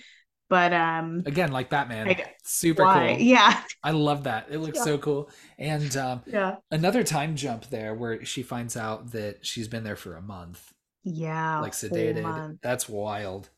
[0.49, 3.13] but um again like batman I- super why?
[3.15, 3.61] cool Yeah.
[3.83, 4.83] i love that it looks Yeah.
[4.83, 6.57] so cool and um, Yeah.
[6.71, 10.73] another time jump there where she finds out that she's been there for a month
[11.05, 11.59] Yeah.
[11.61, 13.49] like sedated that's wild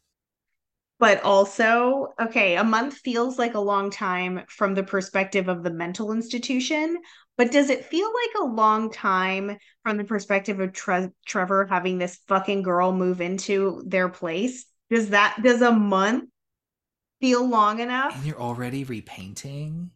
[1.00, 5.72] But also, okay, a month feels like a long time from the perspective of the
[5.72, 6.98] mental institution.
[7.36, 11.98] But does it feel like a long time from the perspective of Tre- Trevor having
[11.98, 14.66] this fucking girl move into their place?
[14.89, 16.30] Does that does a month
[17.20, 18.16] feel long enough?
[18.16, 19.89] and you're already repainting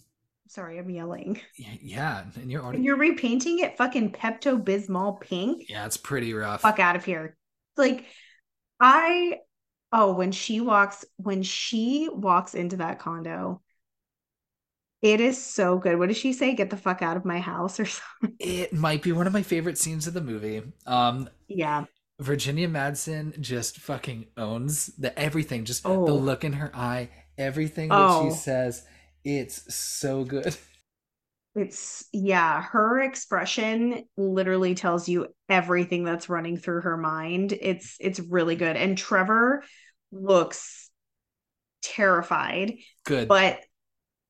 [0.50, 1.40] Sorry, I'm yelling.
[1.58, 5.66] Yeah and you're And already you're repainting it fucking Pepto Bismol pink.
[5.70, 7.36] yeah it's pretty rough Fuck out of here.
[7.76, 8.06] Like
[8.80, 9.40] I
[9.92, 13.62] oh when she walks when she walks into that condo,
[15.02, 15.98] it is so good.
[16.00, 16.54] What does she say?
[16.56, 17.86] Get the fuck out of my house or
[18.22, 18.38] something.
[18.40, 21.86] it might be one of my favorite scenes of the movie um Yeah.
[22.20, 25.66] Virginia Madsen just fucking owns the everything.
[25.66, 26.06] Just Oh.
[26.06, 28.26] the look in her eye, everything that Oh.
[28.30, 28.86] she says.
[29.24, 30.56] It's so good.
[31.58, 37.52] It's yeah, her expression literally tells you everything that's running through her mind.
[37.60, 38.76] It's it's really good.
[38.76, 39.64] And Trevor
[40.12, 40.90] looks
[41.82, 42.76] terrified.
[43.06, 43.28] Good.
[43.28, 43.60] but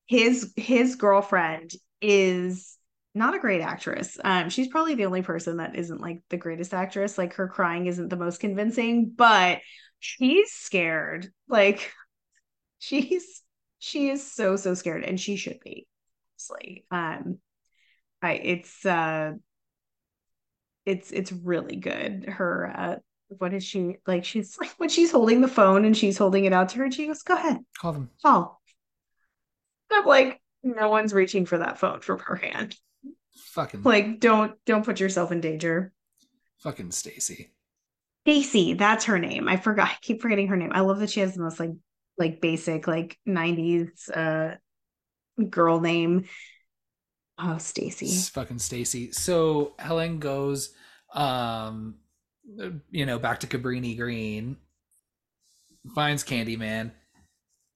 [0.06, 2.78] his his girlfriend is
[3.14, 4.16] not a great actress.
[4.24, 7.18] Um, she's probably the only person that isn't like the greatest actress.
[7.18, 9.60] Like her crying isn't the most convincing, but
[9.98, 11.30] she's scared.
[11.46, 11.92] Like
[12.78, 13.42] she's
[13.80, 15.86] she is so so scared, and she should be.
[16.38, 17.38] Honestly, um,
[18.22, 19.32] I it's uh,
[20.86, 22.26] it's it's really good.
[22.28, 22.96] Her uh,
[23.28, 24.24] what is she like?
[24.24, 26.94] She's like when she's holding the phone and she's holding it out to her, and
[26.94, 28.10] she goes, "Go ahead." Call them.
[28.24, 28.56] Oh.
[29.90, 32.76] I'm like, no one's reaching for that phone from her hand.
[33.52, 35.92] Fucking Like, don't don't put yourself in danger.
[36.58, 37.50] fucking Stacy.
[38.24, 39.48] Stacy, that's her name.
[39.48, 39.88] I forgot.
[39.88, 40.70] I keep forgetting her name.
[40.72, 41.70] I love that she has the most like
[42.18, 44.56] like basic like 90s uh
[45.50, 46.26] girl name.
[47.38, 48.08] Oh, Stacy.
[48.32, 49.12] Fucking Stacy.
[49.12, 50.74] So Helen goes
[51.14, 51.96] um
[52.90, 54.56] you know, back to Cabrini Green,
[55.94, 56.92] finds Candyman,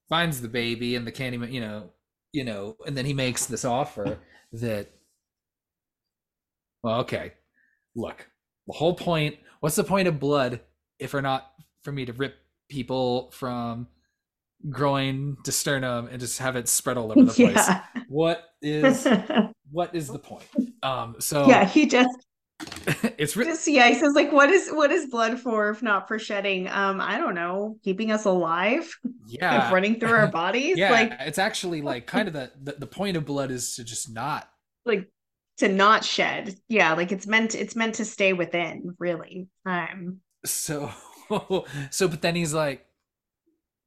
[0.08, 1.90] finds the baby and the Candyman, you know,
[2.32, 4.18] you know, and then he makes this offer
[4.52, 4.90] that
[6.82, 7.34] well, okay.
[7.94, 8.28] Look,
[8.66, 10.60] the whole point, what's the point of blood
[10.98, 11.52] if or not
[11.82, 12.36] for me to rip
[12.68, 13.86] people from
[14.70, 17.68] groin to sternum and just have it spread all over the place?
[17.68, 17.82] Yeah.
[18.08, 19.06] What is
[19.70, 20.44] what is the point?
[20.82, 22.10] Um so yeah, he just
[23.18, 26.06] it's really just yeah, he says like what is what is blood for if not
[26.06, 26.68] for shedding?
[26.68, 28.88] Um, I don't know, keeping us alive,
[29.26, 30.76] yeah running through our bodies.
[30.76, 33.84] yeah Like it's actually like kind of the, the the point of blood is to
[33.84, 34.48] just not
[34.84, 35.08] like
[35.58, 40.90] to not shed yeah like it's meant it's meant to stay within really um so
[41.90, 42.84] so but then he's like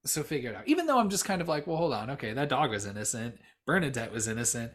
[0.06, 0.68] so figure it out.
[0.68, 2.12] Even though i'm just kind of like well hold on.
[2.12, 3.36] Okay that dog was innocent.
[3.66, 4.72] Bernadette was innocent.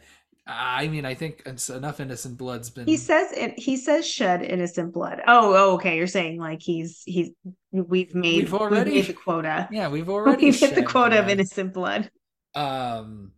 [0.46, 4.92] I mean i think enough innocent blood's been he says it he says shed innocent
[4.92, 5.20] blood.
[5.26, 5.96] Oh, oh okay.
[5.96, 7.30] You're saying like he's he's
[7.70, 9.68] we've made We've already- made the quota.
[9.70, 12.10] Yeah we've already we've hit the quota of innocent blood.
[12.54, 13.32] Um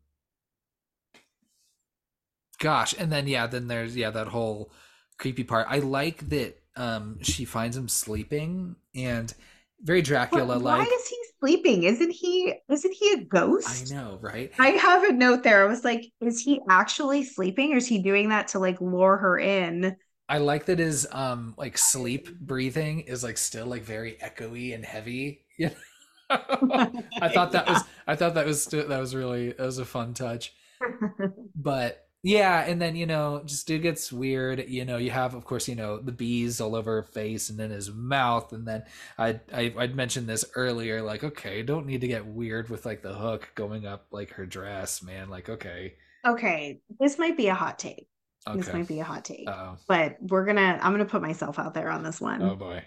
[2.58, 2.94] gosh.
[2.98, 4.72] And then yeah then there's yeah that whole
[5.18, 5.66] creepy part.
[5.68, 9.34] I like that um she finds him sleeping and
[9.82, 13.94] very dracula But why like is he sleeping isn't he isn't he a ghost I
[13.94, 15.64] know right I have a note there.
[15.64, 19.16] I was like, is he actually sleeping or is he doing that to like lure
[19.16, 19.96] her in?
[20.28, 24.84] I like that his um like sleep breathing is like still like very echoey and
[24.84, 25.40] heavy.
[25.58, 26.86] Yeah.
[27.20, 30.14] I thought that was I thought that was that was really that was a fun
[30.14, 30.54] touch.
[31.54, 34.68] But yeah, and then you know, just it gets weird.
[34.68, 37.58] You know, you have of course, you know, the bees all over her face and
[37.58, 38.84] then his mouth, and then
[39.18, 43.02] I I I'd mentioned this earlier, like, okay, don't need to get weird with like
[43.02, 45.30] the hook going up like her dress, man.
[45.30, 45.94] Like, okay.
[46.26, 48.08] okay, this might be a hot take.
[48.54, 49.48] This might be a hot take.
[49.48, 52.42] Uh but we're gonna I'm gonna put myself out there on this one.
[52.42, 52.50] oh.
[52.52, 52.84] Oh boy.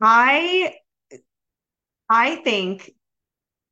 [0.00, 0.76] I
[2.08, 2.90] I think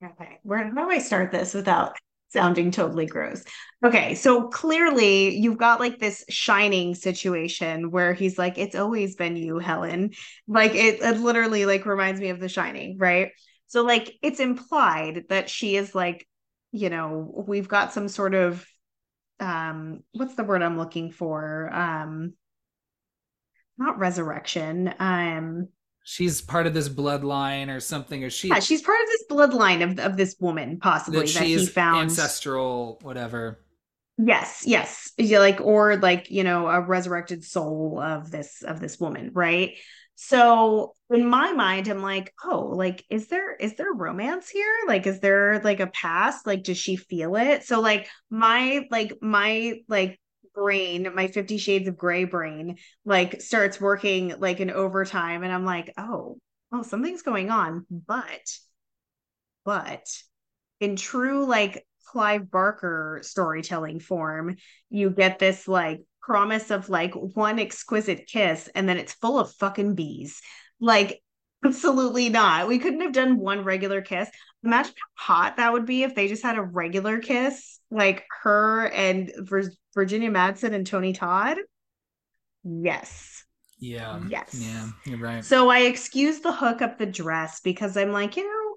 [0.04, 1.96] okay, where how do I start this without
[2.32, 3.44] sounding totally gross?
[3.84, 9.36] Okay, so clearly you've got like this shining situation where he's like, It's always been
[9.36, 10.12] you, Helen.
[10.46, 13.30] Like it, it literally like reminds me of the shining, right?
[13.68, 16.26] So like it's implied that she is like,
[16.72, 18.66] you know, we've got some sort of
[19.40, 21.72] um what's the word I'm looking for?
[21.72, 22.34] Um
[23.78, 24.94] not resurrection.
[24.98, 25.68] Um
[26.04, 29.82] She's part of this bloodline or something, or she Yeah, she's part of this bloodline
[29.90, 32.02] of of this woman, possibly that that, he she's found.
[32.02, 33.60] ancestral, whatever.
[34.18, 35.12] Yes, yes.
[35.16, 39.76] Yeah, like or like, you know, a resurrected soul of this of this woman, right?
[40.14, 44.72] So in my mind, I'm like, oh, like, is there is there romance here?
[44.86, 46.46] Like, is there like a past?
[46.46, 47.64] Like, does she feel it?
[47.64, 50.20] So like my like my like
[50.54, 55.42] brain, my 50 shades of gray brain, like starts working like in overtime.
[55.42, 56.38] And I'm like, oh,
[56.72, 57.86] oh, something's going on.
[57.90, 58.42] But
[59.64, 60.06] but
[60.80, 64.56] in true like Clive Barker storytelling form,
[64.90, 69.52] you get this like promise of like one exquisite kiss and then it's full of
[69.54, 70.40] fucking bees.
[70.80, 71.22] Like,
[71.64, 72.68] absolutely not.
[72.68, 74.30] We couldn't have done one regular kiss.
[74.64, 78.88] Imagine how hot that would be if they just had a regular kiss, like her
[78.88, 81.58] and Vir- Virginia Madsen and Tony Todd.
[82.64, 83.44] Yes.
[83.78, 84.20] Yeah.
[84.28, 84.56] Yes.
[84.60, 85.44] Yeah, you're right.
[85.44, 88.76] So I excuse the hook up the dress because I'm like, you know,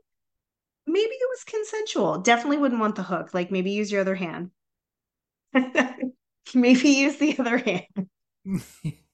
[0.88, 2.20] maybe it was consensual.
[2.20, 3.34] Definitely wouldn't want the hook.
[3.34, 4.52] Like maybe use your other hand.
[6.54, 8.10] maybe use the other hand.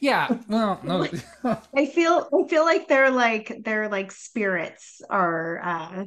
[0.00, 0.38] yeah.
[0.48, 1.06] Well, no.
[1.76, 6.04] I feel I feel like they're like their like spirits are uh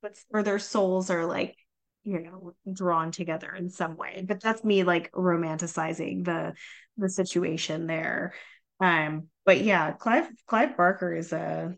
[0.00, 1.56] what's or their souls are like
[2.04, 4.24] you know drawn together in some way.
[4.26, 6.54] But that's me like romanticizing the
[6.96, 8.34] the situation there.
[8.80, 11.76] Um but yeah, Clive Clive Barker is a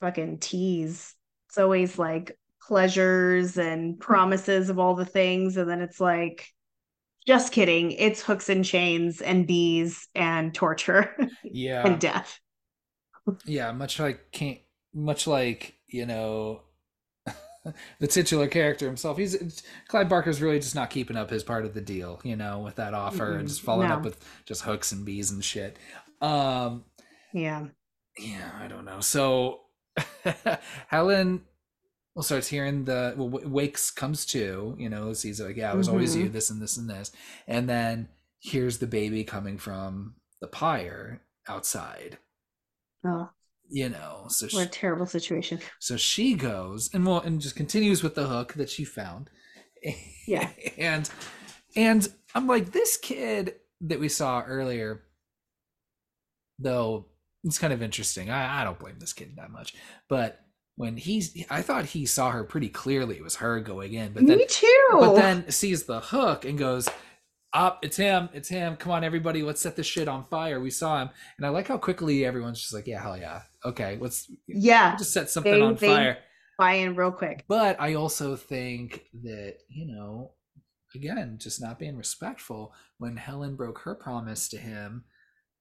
[0.00, 1.14] fucking tease
[1.50, 6.46] it's always like pleasures and promises of all the things and then it's like
[7.26, 7.92] just kidding.
[7.92, 11.14] It's hooks and chains and bees and torture
[11.44, 11.86] yeah.
[11.86, 12.40] and death.
[13.44, 14.58] Yeah much like can't
[14.94, 16.62] much like you know
[18.00, 19.18] the titular character himself.
[19.18, 22.60] He's clive barker's really just not keeping up his part of the deal you know
[22.60, 23.40] with that offer mm-hmm.
[23.40, 23.96] and just following no.
[23.96, 25.76] up with just hooks and bees and shit.
[26.20, 26.84] Um
[27.32, 27.66] yeah.
[28.18, 29.00] yeah i don't know.
[29.00, 29.60] So
[30.88, 31.42] Helen
[32.20, 35.86] well starts hearing the well, wakes comes to you know sees like yeah it was
[35.86, 35.94] mm-hmm.
[35.94, 37.12] always you this and this and this.
[37.48, 38.08] And then
[38.40, 42.18] here's the baby coming from the pyre outside.
[43.06, 43.30] Oh.
[43.70, 45.60] You know so what she, a terrible situation.
[45.78, 49.30] so she goes and well and just continues with the hook that she found.
[50.26, 50.50] Yeah.
[50.76, 51.08] And
[51.74, 55.04] and i'm like this kid that we saw earlier
[56.58, 57.06] though
[57.44, 58.30] it's kind of interesting.
[58.30, 59.74] I, I don't blame this kid that much,
[60.08, 60.44] but
[60.80, 63.16] when he's, I thought he saw her pretty clearly.
[63.16, 64.86] It was her going in, but then, me too.
[64.92, 66.88] But then sees the hook and goes,
[67.52, 68.76] "Up, it's him, it's him!
[68.76, 71.68] Come on, everybody, let's set this shit on fire." We saw him, and I like
[71.68, 75.60] how quickly everyone's just like, "Yeah, hell yeah, okay, let's yeah, just set something they,
[75.60, 76.18] on they fire."
[76.58, 77.44] Buy in real quick.
[77.46, 80.32] But I also think that you know,
[80.94, 85.04] again, just not being respectful when Helen broke her promise to him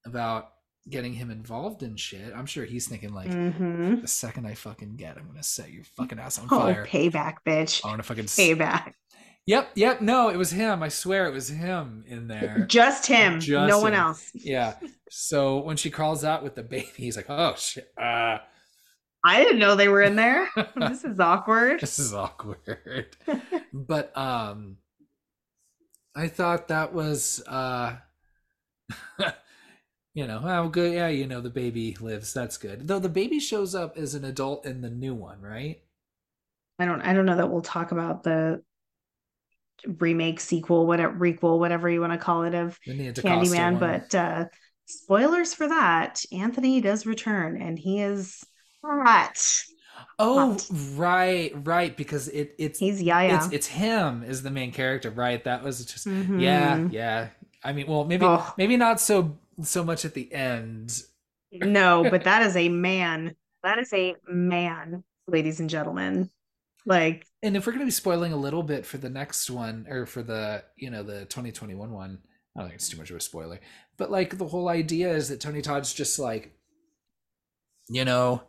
[0.06, 0.52] about
[0.90, 2.34] getting him involved in shit.
[2.36, 4.02] I'm sure he's thinking like, mm-hmm.
[4.02, 6.86] the second I fucking get, I'm gonna set your fucking ass on oh, fire.
[6.86, 7.84] Payback, bitch.
[7.86, 8.94] I want to fucking payback.
[9.46, 10.02] Yep, yep.
[10.02, 10.84] No, it was him.
[10.84, 12.66] I swear it was him in there.
[12.70, 13.40] Just him.
[13.40, 13.84] Just no him.
[13.84, 14.30] one else.
[14.34, 14.76] Yeah.
[15.10, 18.38] So when she crawls out with the baby, he's like, "Oh shit." Uh,
[19.24, 20.50] I didn't know they were in there.
[20.76, 21.80] this is awkward.
[21.82, 23.16] This is awkward.
[23.74, 24.78] but um
[26.16, 27.98] I thought that was uh
[30.14, 32.34] you know, oh good, yeah, you know, the baby lives.
[32.34, 32.88] That's good.
[32.88, 35.82] Though the baby shows up as an adult in the new one, right?
[36.80, 38.64] I don't I don't know that we'll talk about the
[39.86, 44.46] remake, sequel, whatever requel, whatever you want to call it of Candyman, but uh
[44.86, 46.24] spoilers for that.
[46.32, 48.44] Anthony does return and he is
[48.84, 49.64] hot.
[50.18, 50.68] Oh, hot.
[50.96, 51.96] right, right.
[51.96, 53.36] Because it it's he's Yahya.
[53.36, 55.44] It's, it's him is the main character, right?
[55.44, 56.40] That was just mm-hmm.
[56.40, 57.28] yeah, yeah.
[57.64, 58.54] I mean, well, maybe oh.
[58.58, 61.02] maybe not so so much at the end.
[61.52, 63.36] No, but that is a man.
[63.64, 66.30] That is a man, ladies and gentlemen.
[66.86, 69.86] Like, and if we're going to be spoiling a little bit for the next one
[69.90, 72.20] or for the, you know, the 2021 one,
[72.56, 73.60] I don't think it's too much of a spoiler.
[73.98, 76.54] But like the whole idea is that Tony Todd's just like,
[77.90, 78.44] you know,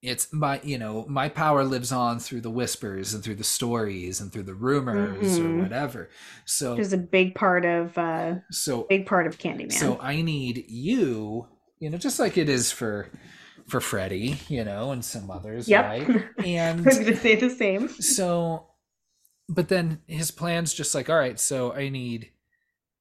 [0.00, 4.20] it's my you know my power lives on through the whispers and through the stories
[4.20, 5.58] and through the rumors mm-hmm.
[5.58, 6.08] or whatever
[6.44, 10.64] so there's a big part of uh so big part of candyman so i need
[10.68, 11.46] you
[11.80, 13.10] you know just like it is for
[13.68, 15.84] for Freddy, you know, and some others, yep.
[15.84, 16.24] right?
[16.44, 17.88] And I was gonna say the same.
[17.88, 18.66] So,
[19.48, 22.30] but then his plan's just like, all right, so I need,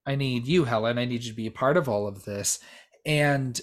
[0.06, 0.98] I need you, Helen.
[0.98, 2.60] I need you to be a part of all of this,
[3.06, 3.60] and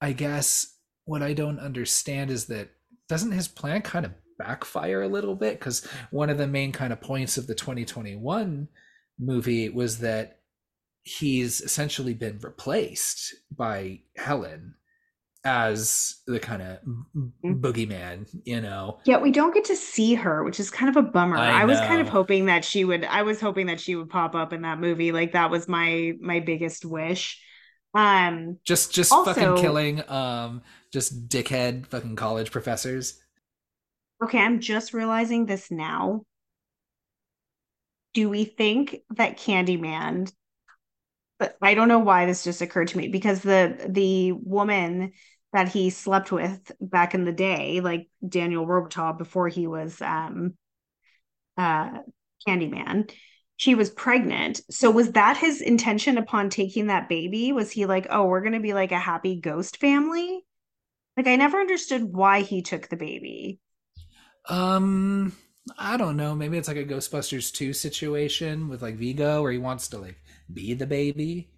[0.00, 0.77] I guess
[1.08, 2.68] what I don't understand is that
[3.08, 5.58] doesn't his plan kind of backfire a little bit?
[5.58, 8.68] Because one of the main kind of points of the 2021
[9.18, 10.40] movie was that
[11.02, 14.74] he's essentially been replaced by Helen
[15.44, 17.60] as the kind of Mm.
[17.62, 18.98] boogeyman, you know.
[19.06, 21.38] Yeah, we don't get to see her, which is kind of a bummer.
[21.38, 24.10] I I, was kind of hoping that she would I was hoping that she would
[24.10, 25.10] pop up in that movie.
[25.12, 27.40] Like that was my my biggest wish.
[27.98, 33.20] Um Just just fucking killing um just dickhead fucking college professors.
[34.22, 36.22] okay, I'm just realizing this now.
[38.14, 40.30] Do we think that Candyman
[41.38, 45.12] but I don't know why this just occurred to me because the the woman
[45.52, 50.54] that he slept with back in the day, like Daniel Robitaille before he was um
[51.56, 51.98] uh
[52.46, 53.10] Candyman,
[53.58, 54.62] she was pregnant.
[54.70, 57.52] So was that his intention upon taking that baby?
[57.52, 60.46] Was he like, "Oh, we're going to be like a happy ghost family?"
[61.16, 63.60] Like I never understood why he took the baby.
[64.48, 65.32] Um
[65.78, 69.58] I don't know, maybe it's like a Ghostbusters 2 situation with like Vigo where he
[69.58, 70.16] wants to like
[70.52, 71.50] be the baby.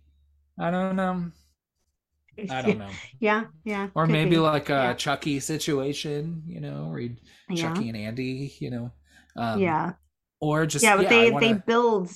[0.58, 1.32] I don't know.
[2.48, 2.98] I don't know.
[3.20, 4.38] Yeah, yeah, Or maybe be.
[4.38, 4.96] like a Yeah.
[4.98, 7.16] Chucky situation, you know, where he
[7.48, 7.82] Yeah.
[7.82, 8.92] Chucky and Andy, you know.
[9.36, 9.94] Um Yeah.
[10.40, 12.10] Or just Yeah, but yeah, they want they build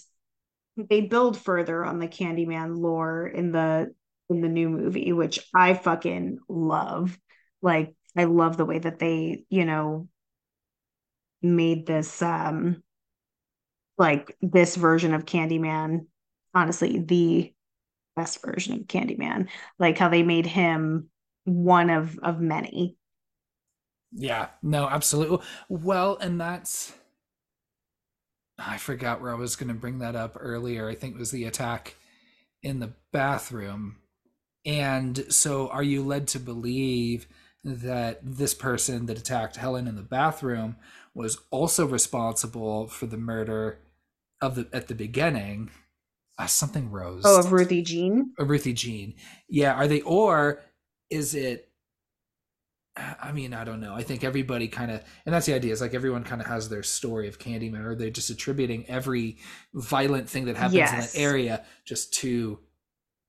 [0.76, 3.94] they build further on the Candyman lore in the
[4.30, 7.18] in the new movie, which I fucking love.
[7.62, 10.08] Like I love the way that they, you know,
[11.42, 12.82] made this um
[13.96, 16.06] like this version of Candyman,
[16.54, 17.52] honestly, the
[18.16, 19.48] best version of Candyman.
[19.78, 21.10] Like how they made him
[21.44, 22.96] one of of many.
[24.12, 25.44] Yeah, no, absolutely.
[25.68, 26.94] Well, and that's
[28.58, 30.88] I forgot where I was going to bring that up earlier.
[30.88, 31.96] I think it was the attack
[32.62, 33.96] in the bathroom.
[34.64, 37.26] And so are you led to believe
[37.64, 40.76] that this person that attacked Helen in the bathroom
[41.14, 43.78] was also responsible for the murder
[44.40, 45.70] of the at the beginning?
[46.38, 47.22] Uh, something rose.
[47.24, 48.32] Oh, of Ruthie Jean?
[48.38, 49.14] Or Ruthie Jean.
[49.48, 50.60] Yeah, are they or
[51.10, 51.68] is it
[52.96, 53.94] I mean, I don't know.
[53.94, 55.72] I think everybody kind of, and that's the idea.
[55.72, 59.38] Is like everyone kind of has their story of Candyman, or they're just attributing every
[59.74, 61.12] violent thing that happens in Yes.
[61.12, 62.60] that area just to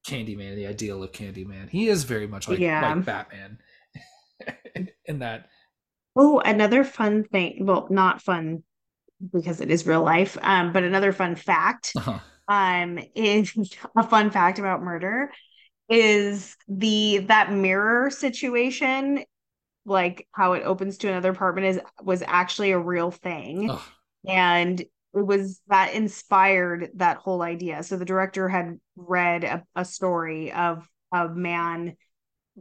[0.07, 1.69] Candyman, the ideal of Candyman.
[1.69, 2.93] He is very much like Yeah.
[2.93, 3.57] like Batman
[5.05, 5.49] in that.
[6.15, 7.65] Oh, another fun thing.
[7.65, 8.63] Well, not fun
[9.33, 10.37] because it is real life.
[10.41, 12.19] Um, but another fun fact, Uh-huh.
[12.47, 13.51] um, is
[13.97, 15.31] a fun fact about murder
[15.89, 19.23] is the that mirror situation,
[19.85, 23.69] like how it opens to another apartment is was actually a real thing.
[23.69, 23.81] Ugh.
[24.27, 27.83] And it was that inspired that whole idea.
[27.83, 31.95] So the director had read a, a story of a man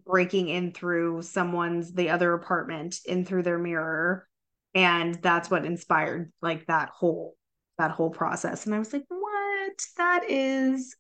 [0.06, 4.26] breaking in through someone's the other apartment in through their mirror
[4.74, 7.36] and that's what inspired like that whole
[7.78, 10.96] that whole process and i was like what that is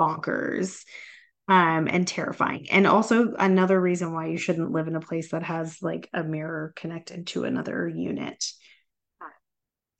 [0.00, 0.84] bonkers
[1.48, 5.42] um and terrifying and also another reason why you shouldn't live in a place that
[5.42, 8.44] has like a mirror connected to another unit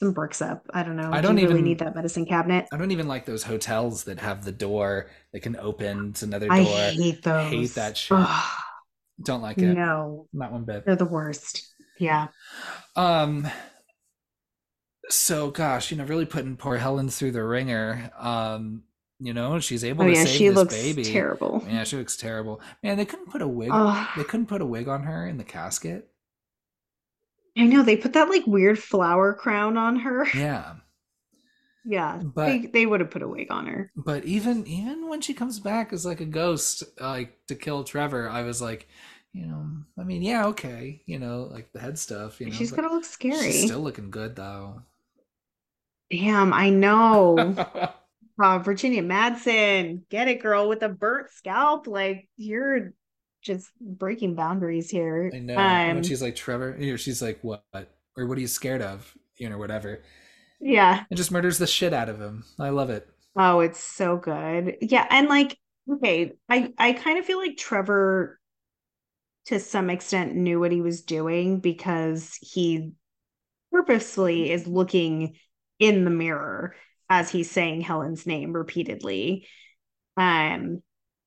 [0.01, 2.69] some bricks up i don't know I Do don't really even- need that medicine cabinet
[2.73, 6.47] I don't even like those hotels that have the door that can open to another
[6.49, 6.55] door.
[6.57, 8.17] i hate those hate that shit.
[8.21, 8.53] Ugh,
[9.25, 9.75] Don't like it.
[9.75, 10.85] no Not one bit.
[10.87, 11.67] they're the worst
[11.99, 12.29] yeah
[12.95, 13.49] Um.
[15.11, 18.11] So, gosh, you know, really putting poor Helen through the wringer.
[18.19, 18.83] Um,
[19.21, 21.03] you know, she's able oh to yeah save she this looks baby.
[21.05, 22.61] terrible Yeah, she looks terrible.
[22.83, 23.71] Man, they couldn't put a wig.
[23.73, 26.09] oh They couldn't put a wig on her in the casket.
[27.57, 30.27] I know they put that like weird flower crown on her.
[30.35, 30.77] Yeah,
[31.85, 33.91] Yeah, But- they they would have put a wig on her.
[33.97, 38.29] but even even when she comes back as like a ghost, like to kill Trevor,
[38.29, 38.89] I was like,
[39.33, 39.67] you know,
[39.99, 42.41] I mean, yeah, okay, you know, like the head stuff.
[42.41, 43.51] You know, She's gonna look scary.
[43.53, 44.83] She's still looking good though.
[46.11, 47.37] Damn, I know.
[48.41, 51.87] Uh, Virginia Madsen, get it, girl, with a burnt scalp.
[51.87, 52.93] Like you're
[53.43, 55.31] just breaking boundaries here.
[55.35, 55.55] I know.
[55.55, 57.65] And Um, when she's like Trevor, know, she's like, what?
[58.17, 59.13] Or what are you scared of?
[59.37, 60.03] You know, whatever.
[60.61, 61.05] yeah.
[61.11, 62.45] It just murders the shit out of him.
[62.59, 63.09] I love it.
[63.37, 64.77] Oh, it's so good.
[64.81, 65.57] Yeah, and like,
[65.91, 68.39] okay, I I kind of feel like Trevor,
[69.47, 72.93] to some extent, knew what he was doing because he
[73.73, 75.37] purposely is looking
[75.79, 76.75] in the mirror
[77.11, 79.47] as he's saying Helen's name repeatedly.
[80.17, 80.83] Um,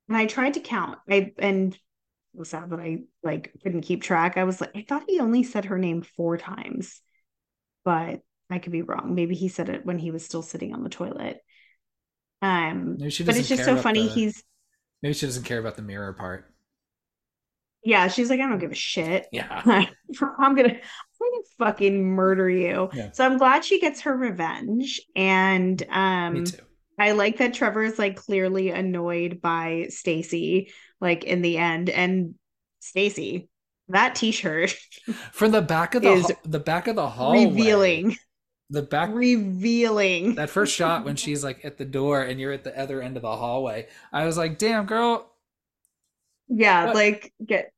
[0.08, 1.00] and I tried to count.
[1.10, 1.80] I and it
[2.40, 4.38] was sad that I like couldn't keep track.
[4.38, 7.02] I was like, I thought he only said her name four times,
[7.84, 9.16] but I could be wrong.
[9.16, 11.40] Maybe he said it when he was still sitting on the toilet.
[12.42, 14.08] Um, but it's just so funny.
[14.08, 14.44] the- He's
[15.02, 16.54] Maybe she doesn't care about the mirror part.
[17.84, 18.08] Yeah.
[18.08, 19.28] She's like, I don't give a shit.
[19.32, 19.62] Yeah.
[19.66, 19.88] I'm
[20.20, 20.78] gonna, I'm gonna
[21.58, 22.90] fucking murder you.
[22.94, 23.12] Yeah.
[23.12, 26.58] So I'm glad she gets her revenge, and um, Me too.
[27.00, 32.36] I like that Trevor is like clearly annoyed by Stacy, like in the end, and
[32.80, 33.50] Stacy,
[33.90, 34.76] that t-shirt
[35.32, 37.46] from the back of the Is the back of the hallway.
[37.46, 38.16] revealing,
[38.70, 40.36] The back revealing.
[40.36, 43.18] that first shot when she's like at the door and you're at the other end
[43.18, 43.88] of the hallway.
[44.14, 45.31] I was like, "Damn, girl,
[46.54, 46.96] Yeah, What?
[46.96, 47.72] like get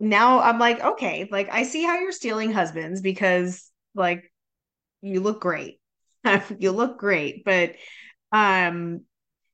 [0.00, 4.32] now I'm like, okay, like I see how you're stealing husbands because like
[5.02, 5.80] you look great.
[6.58, 7.74] you look great, but
[8.32, 9.02] um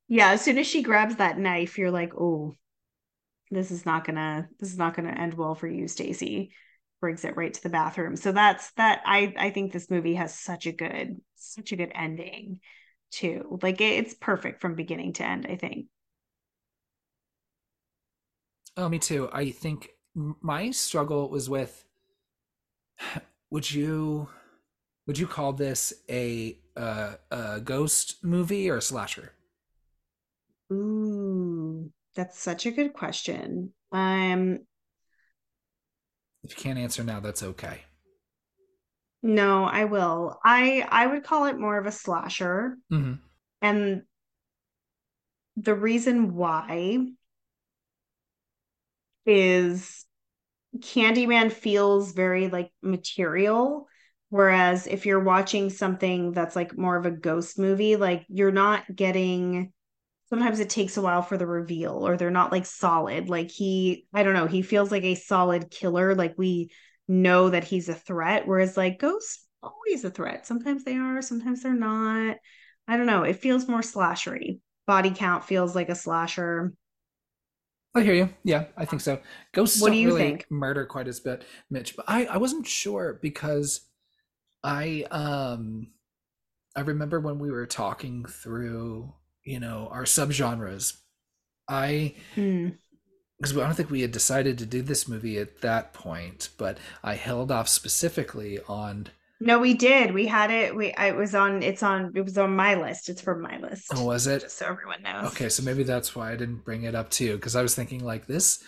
[0.08, 2.54] yeah, as soon as she grabs that knife, you're like, "Oh,
[3.50, 6.52] this is not gonna this is not gonna end well for you, Stacy."
[7.00, 8.16] Brings it right to the bathroom.
[8.16, 11.92] So that's that I I think this movie has such a good such a good
[11.94, 12.60] ending
[13.12, 13.58] too.
[13.62, 15.86] Like it, it's perfect from beginning to end, I think.
[18.76, 19.28] Oh, me too.
[19.32, 21.84] I think my struggle was with
[23.50, 24.28] would you
[25.06, 29.32] would you call this a uh, a ghost movie or a slasher?
[30.72, 33.72] Ooh, that's such a good question.
[33.92, 34.66] Um,
[36.44, 37.82] If you can't answer now, that's okay.
[39.22, 40.38] no, I will.
[40.44, 43.14] I I would call it more of a slasher, hmm
[43.62, 44.04] and
[45.56, 47.06] the reason why
[49.26, 50.04] is
[50.78, 53.86] Candyman feels very like material,
[54.28, 58.84] whereas if you're watching something that's like more of a ghost movie, like you're not
[58.94, 59.72] getting
[60.30, 63.28] sometimes it takes a while for the reveal or they're not like solid.
[63.28, 66.14] Like he, I don't know, he feels like a solid killer.
[66.14, 66.70] Like we
[67.06, 70.46] know that he's a threat, whereas like ghosts always a threat.
[70.46, 72.38] Sometimes they are, sometimes they're not.
[72.88, 73.22] I don't know.
[73.22, 74.60] It feels more slashery.
[74.86, 76.72] Body count feels like a slasher.
[77.94, 78.28] I hear you.
[78.42, 79.20] Yeah, I think so.
[79.52, 80.46] Ghosts What do don't you really think?
[80.50, 81.96] murder quite as bit, Mitch.
[81.96, 83.82] But I I wasn't sure because
[84.64, 85.88] I um
[86.76, 89.14] I remember when we were talking through
[89.44, 90.98] you know our subgenres.
[91.68, 92.68] I Hmm.
[93.38, 96.78] because I don't think we had decided to do this movie at that point, but
[97.02, 99.08] I held off specifically on.
[99.44, 100.14] No, we did.
[100.14, 100.74] We had it.
[100.74, 101.62] We I it was on.
[101.62, 102.12] It's on.
[102.14, 103.08] It was on my list.
[103.08, 103.86] It's from my list.
[103.94, 104.40] Oh, was it?
[104.42, 105.26] Just so everyone knows.
[105.32, 107.74] Okay, so maybe that's why I didn't bring it up to you because I was
[107.74, 108.62] thinking like this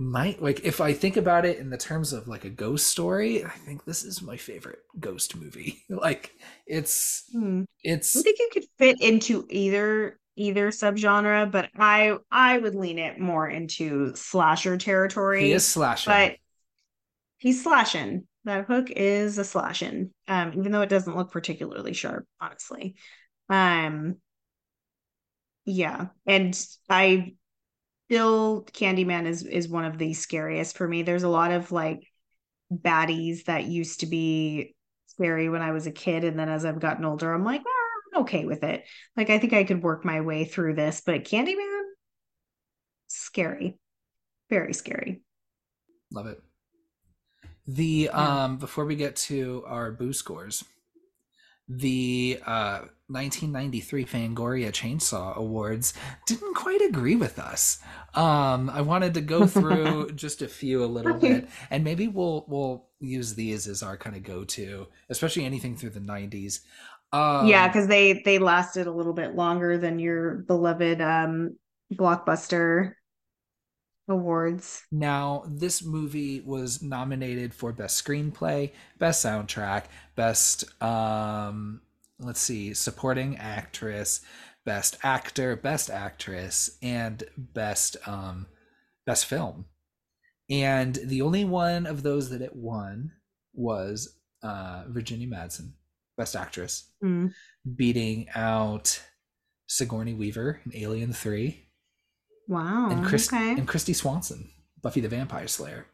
[0.00, 3.44] might like if I think about it in the terms of like a ghost story,
[3.44, 5.82] I think this is my favorite ghost movie.
[5.90, 6.34] Like
[6.66, 7.64] it's Hmm.
[7.82, 12.98] it's I think it could fit into either either subgenre, but I I would lean
[12.98, 15.46] it more into slasher territory.
[15.46, 16.12] he is slashing.
[16.12, 16.36] but
[17.38, 18.27] he's slashing.
[18.44, 22.96] That hook is a slashing, um, even though it doesn't look particularly sharp, honestly.
[23.50, 24.16] Um,
[25.64, 26.58] yeah, and
[26.88, 27.34] I
[28.08, 31.02] still Candyman is is one of the scariest for me.
[31.02, 32.00] There's a lot of like
[32.72, 34.74] baddies that used to be
[35.08, 38.16] scary when I was a kid, and then as I've gotten older, I'm like, "Ah,
[38.16, 38.84] I'm okay with it.
[39.16, 41.82] Like I think I could work my way through this, but Candyman,
[43.08, 43.78] scary,
[44.50, 45.22] very scary.
[46.10, 46.42] Love it.
[47.68, 48.38] The Yeah.
[48.42, 50.64] um before we get to our boo scores,
[51.68, 55.92] the uh 1993 Fangoria Chainsaw Awards
[56.26, 57.78] didn't quite agree with us.
[58.14, 62.44] Um I wanted to go through just a few a little bit and maybe we'll
[62.48, 66.60] we'll use these as our kind of go-to, especially anything through the 90s.
[67.12, 71.56] Um yeah, because they they lasted a little bit longer than your beloved um
[71.92, 72.94] blockbuster
[74.08, 74.82] awards.
[74.90, 79.84] Now, this movie was nominated for Best Screenplay, Best Soundtrack,
[80.16, 81.80] Best, um,
[82.18, 84.20] let's see, Supporting Actress,
[84.64, 88.46] Best Actor, Best Actress, and Best, um,
[89.06, 89.66] Best Film.
[90.50, 93.12] And the only one of those that it won
[93.54, 95.72] was uh, Virginia Madsen,
[96.16, 97.32] Best Actress, Mm.
[97.76, 99.02] beating out
[99.66, 101.67] Sigourney Weaver in Alien 3
[102.48, 102.88] Wow.
[102.90, 103.52] and Chris okay.
[103.52, 104.50] and Kristy Swanson,
[104.82, 105.86] Buffy the Vampire Slayer.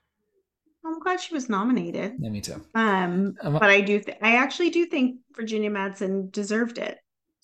[0.87, 2.15] I'm glad she was nominated.
[2.19, 2.63] Yeah, me too.
[2.75, 6.99] Um, Um, but I do th- I actually do think Virginia Madsen deserved it.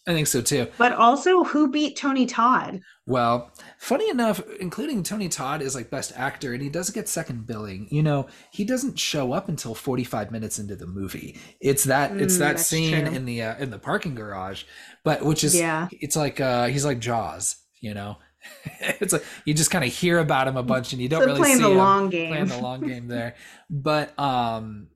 [0.08, 0.66] I think so too.
[0.78, 2.80] But also who beat Tony Todd?
[3.06, 7.46] Well, funny enough, including Tony Todd is like best actor, and he does get second
[7.46, 7.86] billing.
[7.90, 11.38] You know, he doesn't show up until forty-five minutes into the movie.
[11.60, 13.14] It's that it's Mm, that scene true.
[13.14, 14.64] in the uh, in the parking garage,
[15.04, 15.88] but which is Yeah.
[15.92, 17.56] it's like uh he's like Jaws.
[17.80, 18.16] You know,
[18.80, 21.26] it's like you just kind of hear about him a bunch, and you don't So
[21.26, 22.28] really playing see the him long game.
[22.28, 23.34] playing the long game there.
[23.68, 24.88] But um,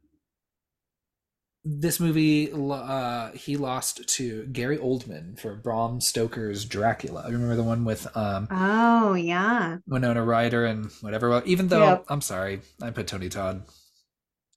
[1.65, 7.23] this movie, uh, he lost to Gary Oldman for Bram Stoker's Dracula.
[7.27, 9.79] I remember the one with um Oh yeah.
[9.87, 11.31] Winona Ryder and whatever.
[11.31, 12.05] Well, even though Yep.
[12.09, 13.65] I'm sorry, I put Tony Todd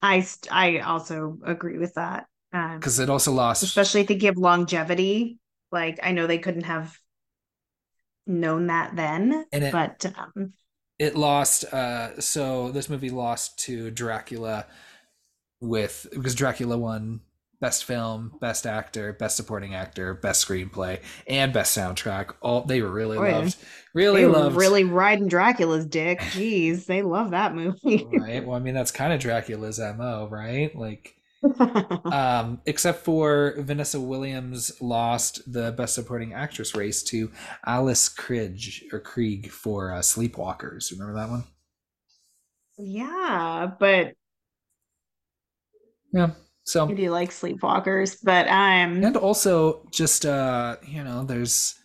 [0.01, 2.27] I st- I also agree with that.
[2.53, 3.63] Um, because it also lost.
[3.63, 5.39] especially thinking of longevity.
[5.71, 6.97] Like I know they couldn't have
[8.27, 10.53] known that then, And it- but um,
[10.99, 11.63] it lost.
[11.65, 14.65] Uh, so this movie lost to Dracula
[15.61, 17.21] with because Dracula won
[17.59, 22.33] best film, best actor, best supporting actor, best screenplay, and best soundtrack.
[22.41, 23.37] All they were really yeah.
[23.37, 23.57] loved.
[23.93, 24.55] Really loved.
[24.55, 26.19] really riding Dracula's dick.
[26.19, 28.05] Jeez, they love that movie.
[28.11, 28.45] right.
[28.45, 30.75] Well, I mean that's kind of Dracula's mo, right?
[30.75, 31.15] Like
[32.05, 37.31] um, except for Vanessa Williams lost the Best Supporting Actress race to
[37.65, 40.91] Alice Krige or Krieg for uh, Sleepwalkers.
[40.91, 41.43] Remember that one?
[42.77, 44.13] yeah, but
[46.13, 46.31] Yeah.
[46.63, 51.75] So I do like Sleepwalkers, but um and also just uh, you know, there's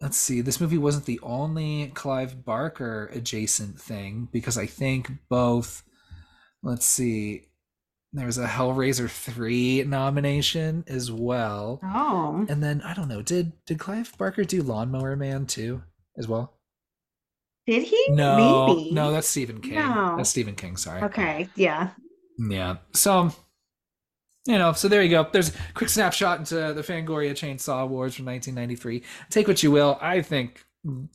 [0.00, 5.82] let's see, this movie wasn't the only Clive Barker adjacent thing because I think both
[6.62, 7.48] let's see,
[8.12, 11.80] there was a Hellraiser 3 nomination as well.
[11.82, 15.82] oh And then I don't know, did did Clive Barker do Lawnmower Man too
[16.18, 16.54] as well?
[17.66, 18.06] did he?
[18.10, 18.90] No, Maybe.
[18.92, 19.74] no, that's Stephen King.
[19.76, 20.14] No.
[20.16, 20.76] That's Stephen King.
[20.76, 21.00] Sorry.
[21.02, 21.90] Okay, yeah.
[22.36, 22.78] Yeah.
[22.92, 23.30] So,
[24.46, 25.28] you know, so there you go.
[25.32, 29.04] There's a quick snapshot into the Fangoria Chainsaw Awards from 1993.
[29.30, 29.96] Take what you will.
[30.00, 30.64] I think,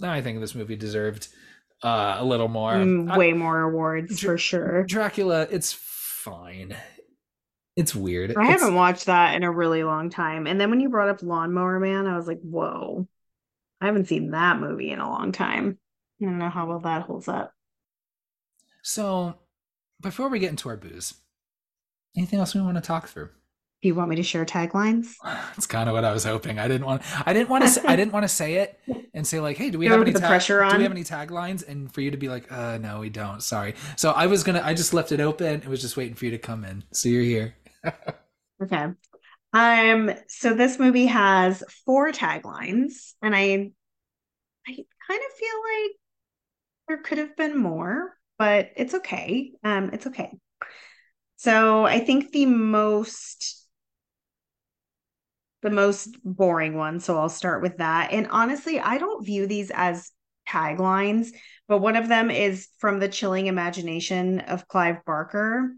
[0.02, 1.28] I think this movie deserved
[1.84, 2.72] uh, a little more.
[2.76, 4.84] Mm, I- way more awards Dra- for sure.
[4.86, 5.74] Dracula, it's
[6.30, 6.76] fine.
[7.76, 8.32] It's weird.
[8.36, 10.48] I It's- haven't watched that in a really long time.
[10.48, 13.08] And then when you brought up Lawnmower Man, I was like, whoa.
[13.80, 15.78] I haven't seen that movie in a long time.
[16.20, 17.54] I don't know how well that holds up.
[18.82, 19.36] So,
[20.02, 21.14] before we get into our boos,
[22.16, 23.30] anything else we want to talk through?
[23.82, 25.14] Do you want me to share taglines?
[25.24, 26.58] That's kind of what I was hoping.
[26.60, 27.04] I didn't want.
[27.28, 27.90] I didn't want to.
[27.90, 28.80] I didn't want to say it
[29.14, 30.92] and say like, "Hey, do we have any put the tag- pressure Do we have
[30.92, 33.42] any taglines?" And for you to be like, "Uh, no, we don't.
[33.42, 34.62] Sorry." So I was gonna.
[34.64, 35.62] I just left it open.
[35.62, 36.84] It was just waiting for you to come in.
[36.92, 37.56] So you're here.
[38.64, 38.88] Okay.
[39.54, 43.72] Um, so this movie has four taglines, and I
[44.68, 44.72] I
[45.08, 45.92] kind of feel like
[46.88, 49.52] there could have been more, but it's okay.
[49.64, 50.32] Um, it's okay.
[51.38, 53.67] So I think the most
[55.62, 58.12] the most boring one, so I'll start with that.
[58.12, 60.12] And honestly, I don't view these as
[60.48, 61.30] taglines,
[61.68, 65.72] but one of them is from the chilling imagination of Clive Barker.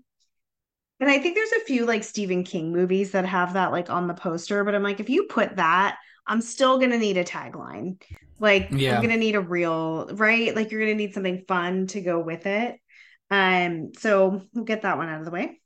[0.99, 4.07] And I think there's a few like Stephen King movies that have that like on
[4.07, 5.97] the poster, but I'm like, if you put that,
[6.27, 8.01] I'm still gonna need a tagline.
[8.37, 8.95] Like Yeah.
[8.95, 10.53] I'm gonna need a real, right?
[10.55, 12.79] Like you're gonna need something fun to go with it.
[13.31, 15.61] Um, so we'll get that one out of the way.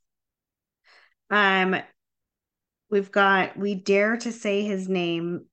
[1.30, 1.76] Um,
[2.90, 5.46] we've got we dare to say his name.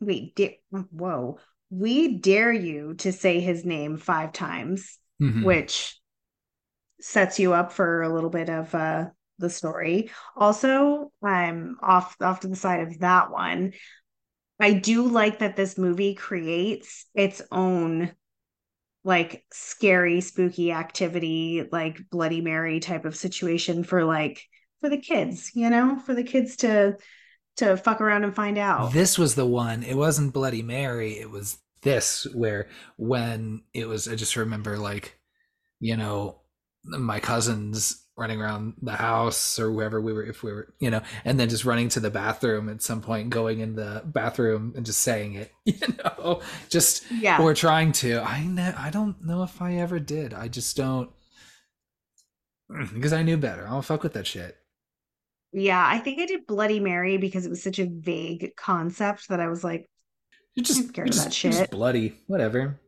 [0.00, 1.38] Wait, da- whoa.
[1.70, 5.44] We dare you to say his name five times Mhm.
[5.44, 5.98] which
[7.00, 9.06] sets you up for a little bit of uh
[9.38, 10.10] the story.
[10.36, 13.72] Also, I'm off off to the side of that one.
[14.60, 18.14] I do like that this movie creates its own
[19.04, 24.40] like scary, spooky activity, like Bloody Mary type of situation for like
[24.82, 26.98] for the kids, you know, for the kids to
[27.56, 28.92] to fuck around and find out.
[28.92, 29.84] This was the one.
[29.84, 31.12] It wasn't Bloody Mary.
[31.12, 34.08] It was this where when it was.
[34.08, 35.16] I just remember like,
[35.78, 36.40] you know,
[36.84, 41.00] my cousins running around the house or wherever we were, if we were, you know,
[41.24, 44.84] and then just running to the bathroom at some point, going in the bathroom and
[44.84, 46.40] just saying it, you know,
[46.70, 47.40] just yeah.
[47.40, 48.20] or trying to.
[48.20, 50.34] I ne- I don't know if I ever did.
[50.34, 51.08] I just don't
[52.92, 53.64] because I knew better.
[53.66, 54.56] I don't fuck with that shit.
[55.52, 59.40] Yeah, I think I did Bloody Mary because it was such a vague concept that
[59.40, 59.88] I was like,
[60.54, 61.70] You just, scared of just, that just shit.
[61.70, 62.80] bloody, whatever.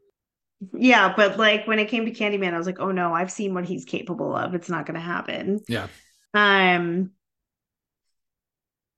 [0.72, 3.52] yeah, but like when it came to Candyman, I was like, oh no, I've seen
[3.54, 4.54] what he's capable of.
[4.54, 5.60] It's not going to happen.
[5.68, 5.88] Yeah.
[6.32, 7.10] Um,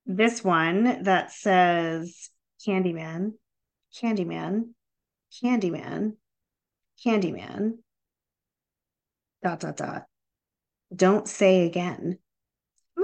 [0.06, 2.30] this one that says
[2.66, 3.32] Candyman,
[4.00, 4.70] Candyman,
[5.42, 6.12] Candyman,
[7.04, 7.78] Candyman,
[9.42, 10.04] dot, dot, dot.
[10.94, 12.18] Don't say again.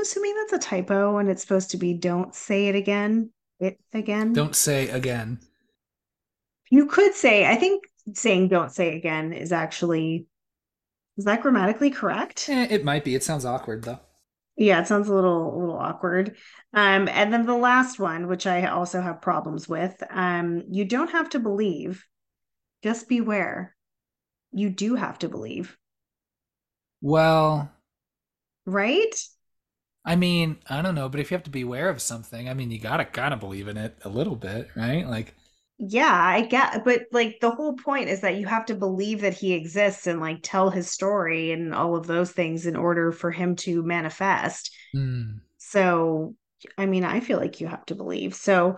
[0.02, 3.30] I'm assuming that's a typo and it's supposed to be don't say it again.
[3.60, 4.32] It again.
[4.32, 5.38] Don't say again.
[6.70, 10.26] You could say, I think saying don't say again is actually,
[11.16, 12.48] is that grammatically correct?
[12.48, 13.14] Eh, it might be.
[13.14, 14.00] It sounds awkward though.
[14.56, 16.36] Yeah, it sounds a little a little awkward.
[16.74, 21.12] Um, and then the last one, which I also have problems with, um, you don't
[21.12, 22.04] have to believe,
[22.82, 23.76] just beware.
[24.50, 25.78] You do have to believe,
[27.00, 27.70] Well,
[28.66, 29.14] right?
[30.04, 32.54] I mean, I don't know, but if you have to be aware of something, I
[32.54, 35.06] mean, you gotta kind of believe in it a little bit, right?
[35.06, 35.34] Like,
[35.78, 39.34] Yeah, I get, but like the whole point is that you have to believe that
[39.34, 43.30] he exists and like tell his story and all of those things in order for
[43.32, 44.70] him to manifest.
[44.94, 46.36] hmm, So,
[46.78, 48.34] I mean, I feel like you have to believe.
[48.34, 48.76] So,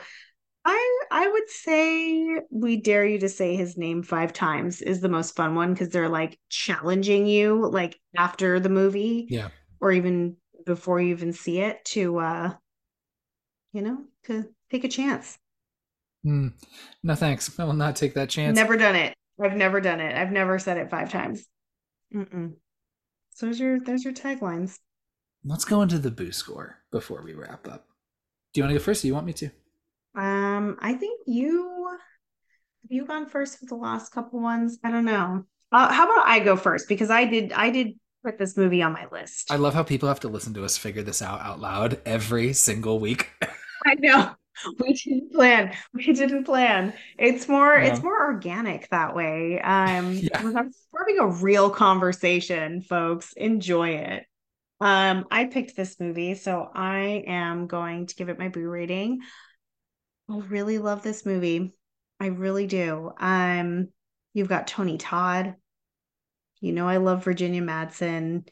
[0.65, 5.09] I I would say we dare you to say his name five times is the
[5.11, 9.49] most fun one because they're like challenging you like after the movie Yeah.
[9.81, 12.53] or even before you even see it to uh
[13.73, 15.39] you know to take a chance.
[16.23, 16.49] Hmm.
[17.03, 17.59] no thanks.
[17.59, 18.57] I will not take that chance.
[18.57, 19.15] Never done it.
[19.43, 20.17] I've never done it.
[20.17, 21.45] I've never said it five times.
[22.15, 22.55] Mm-mm.
[23.31, 24.79] So there's your there's your taglines.
[25.45, 27.87] Let's go into the boo score before we wrap up.
[28.53, 29.01] Do you want to go first?
[29.01, 29.51] Or do you want me to?
[30.15, 34.79] Um, I think you have you gone first with the last couple ones.
[34.85, 35.45] I don't know.
[35.73, 38.93] Uh, how about I go first because I did I did put this movie on
[38.93, 39.51] my list.
[39.51, 42.53] I love how people have to listen to us figure this out out loud every
[42.53, 43.31] single week.
[43.87, 44.35] I know.
[44.79, 45.75] We didn't plan.
[45.93, 46.95] We didn't plan.
[47.19, 47.85] It's more No.
[47.87, 49.61] it's more organic that way.
[49.61, 50.43] Um Yeah.
[50.43, 53.33] we're having- we're having a real conversation, folks.
[53.37, 54.25] Enjoy it.
[54.81, 59.21] Um I picked this movie, so I am going to give it my boo rating.
[60.31, 61.75] I really love this movie.
[62.21, 63.11] I really do.
[63.19, 63.89] Um
[64.35, 65.57] you've got Tony Todd.
[66.61, 68.49] You know I love Virginia Madsen.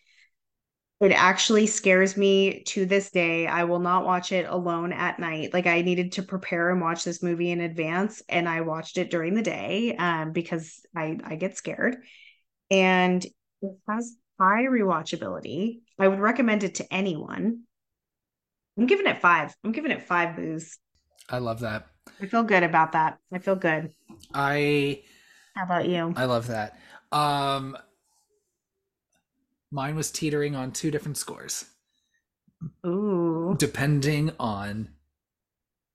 [1.00, 3.48] It actually scares me to this day.
[3.48, 5.52] I will not watch it alone at night.
[5.52, 9.10] Like I needed to prepare and watch this movie in advance, and I watched it
[9.10, 11.96] during the day um, because I I get scared.
[12.70, 15.80] And it has high rewatchability.
[15.98, 17.62] I would recommend it to anyone.
[18.78, 19.54] I'm giving it five.
[19.64, 20.78] I'm giving it five boos.
[21.28, 21.86] I love that.
[22.20, 23.18] I feel good about that.
[23.32, 23.92] I feel good.
[24.34, 25.02] I
[25.54, 26.12] How about you?
[26.16, 26.78] I love that.
[27.10, 27.76] Um
[29.72, 31.64] mine was teetering on two different scores
[32.86, 33.56] Ooh.
[33.58, 34.88] depending on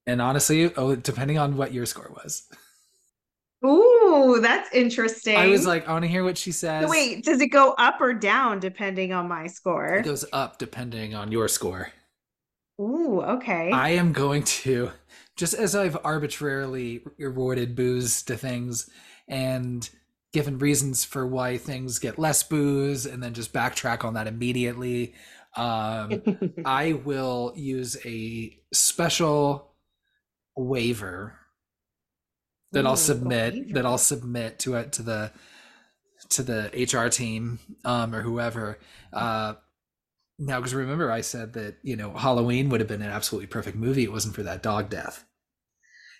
[0.05, 2.43] and honestly, oh depending on what your score was.
[3.65, 5.35] Ooh, that's interesting.
[5.35, 6.83] I was like, I want to hear what she says.
[6.83, 9.95] So wait, does it go up or down depending on my score?
[9.95, 11.91] It goes up depending on your score.
[12.79, 13.71] Ooh, okay.
[13.71, 14.91] I am going to,
[15.35, 18.89] just as I've arbitrarily rewarded boos to things
[19.27, 19.89] and
[20.37, 25.15] given reasons for why things get less boos and then just backtrack on that immediately,
[25.55, 26.21] um,
[26.65, 29.73] I will use a special
[30.55, 31.39] waiver
[32.71, 35.31] that Ooh, I'll submit that I'll submit to it to the
[36.29, 38.77] to the HR team um, or whoever.
[39.11, 39.55] Uh,
[40.37, 43.75] now, because remember, I said that you know Halloween would have been an absolutely perfect
[43.75, 44.03] movie.
[44.03, 45.25] It wasn't for that dog death.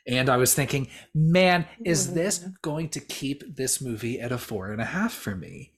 [0.07, 2.53] And I was thinking, man, is this Mhm.
[2.61, 5.73] going to keep this movie at a four and a half for me?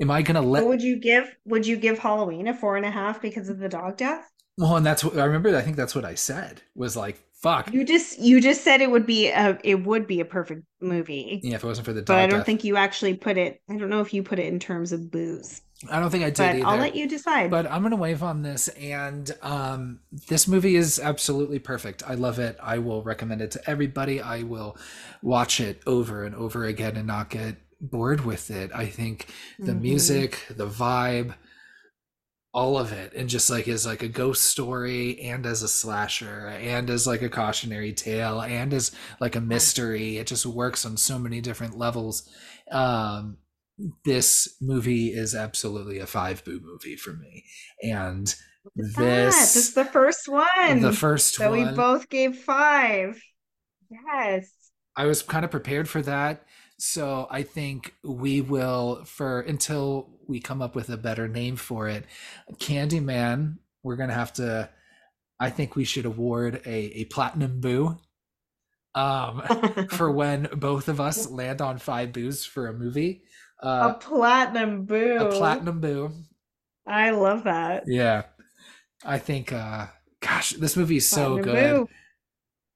[0.00, 0.62] Am I gonna let?
[0.62, 1.34] What would you give?
[1.46, 4.30] Would you give Halloween a four and a half because of the dog death?
[4.58, 5.56] Well, and that's what I remember.
[5.56, 7.72] I think that's what I said was like, fuck.
[7.72, 11.40] You just you just said it would be a it would be a perfect movie,
[11.42, 12.46] Yeah, if it wasn't for the dog but I don't death.
[12.46, 13.60] think you actually put it.
[13.68, 15.60] I don't know if you put it in terms of boos,
[15.90, 16.66] I don't think I did but either.
[16.66, 17.50] I'll let you decide.
[17.50, 22.02] but I'm gonna waive on this, and um, this movie is absolutely perfect.
[22.08, 22.56] I love it.
[22.62, 24.20] I will recommend it to everybody.
[24.20, 24.76] I will
[25.22, 28.70] watch it over and over again and not get bored with it.
[28.74, 29.26] I think
[29.58, 29.80] the Mhm.
[29.82, 31.34] music, the vibe,
[32.52, 36.46] all of it, and just like is like a ghost story, and as a slasher,
[36.48, 40.18] and as like a cautionary tale, and as like a mystery.
[40.18, 42.28] It just works on so many different levels.
[42.70, 43.38] Um,
[44.04, 47.44] this movie is absolutely a five boo movie for me,
[47.82, 48.34] and
[48.64, 49.04] Look at that.
[49.04, 50.80] this This is the first one.
[50.80, 53.20] the first that we both gave five.
[53.90, 54.50] Yes.
[54.96, 56.44] I was kind of prepared for that.
[56.78, 61.88] So I think we will for until we come up with a better name for
[61.88, 62.04] it.
[62.58, 64.70] Candyman, we're gonna have to
[65.40, 67.98] I think we should award a, a platinum boo.
[68.94, 69.42] Um
[69.90, 73.22] for when both of us land on five boos for a movie.
[73.80, 75.18] A Uh platinum boo.
[75.18, 76.12] a platinum boo.
[76.86, 77.84] I love that.
[77.86, 78.24] Yeah.
[79.04, 79.88] I think uh
[80.20, 81.88] gosh, this movie is so Platinum good.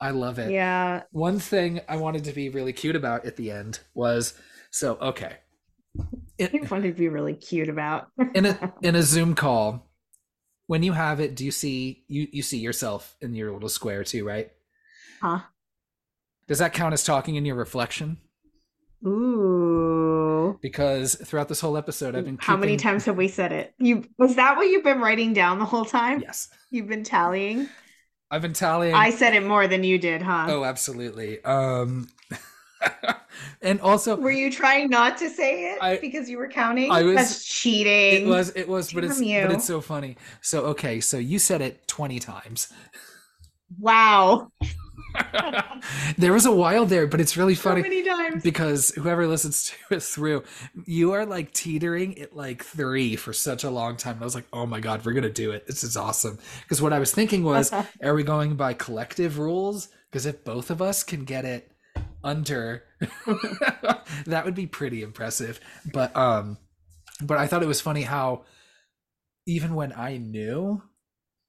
[0.01, 0.53] I love it.
[0.53, 1.03] Yeah.
[1.11, 4.35] One thing I wanted to be really cute about at the end was
[4.71, 5.39] so okay.
[6.53, 8.09] I In, wanted to be really cute about.
[8.35, 9.91] in a in a Zoom call,
[10.67, 14.05] when you have it, do you see you you see yourself in your little square
[14.05, 14.51] too, right?
[15.23, 15.41] huh?
[16.49, 18.19] Does that count as talking in your reflection?
[19.05, 19.68] Ooh.
[20.55, 23.75] Because throughout this whole episode, I've been How many times have we said it?
[23.79, 26.21] You was that what you've been writing down the whole time?
[26.21, 27.69] Yes, You've been tallying.
[28.31, 28.95] I've been tallying.
[28.95, 30.47] I said it more than you did, huh?
[30.51, 31.43] oh, absolutely.
[31.45, 32.09] Um,
[33.63, 36.91] and also Were you trying not to say it I- because you were counting?
[36.91, 38.27] I was- That's cheating.
[38.27, 39.43] it was it was, but it's you.
[39.43, 40.17] but it's so funny.
[40.43, 42.73] So okay, so you said it twenty times.
[43.79, 44.51] Wow.
[46.17, 48.03] There was a while there, but it's really So funny.
[48.05, 48.43] times.
[48.43, 50.45] because whoever listens to it through,
[50.87, 54.15] you are like teetering at like three for such a long time.
[54.15, 55.67] And I was like, oh my god, we're gonna do it.
[55.67, 56.39] This is awesome.
[56.63, 57.73] Because what I was thinking was,
[58.03, 61.71] are we going by collective rules Because if both of us can get it
[62.25, 62.85] under,
[64.27, 65.61] that would be pretty impressive.
[65.93, 66.59] But um,
[67.23, 68.45] but I thought it was funny how
[69.47, 70.83] even when I knew,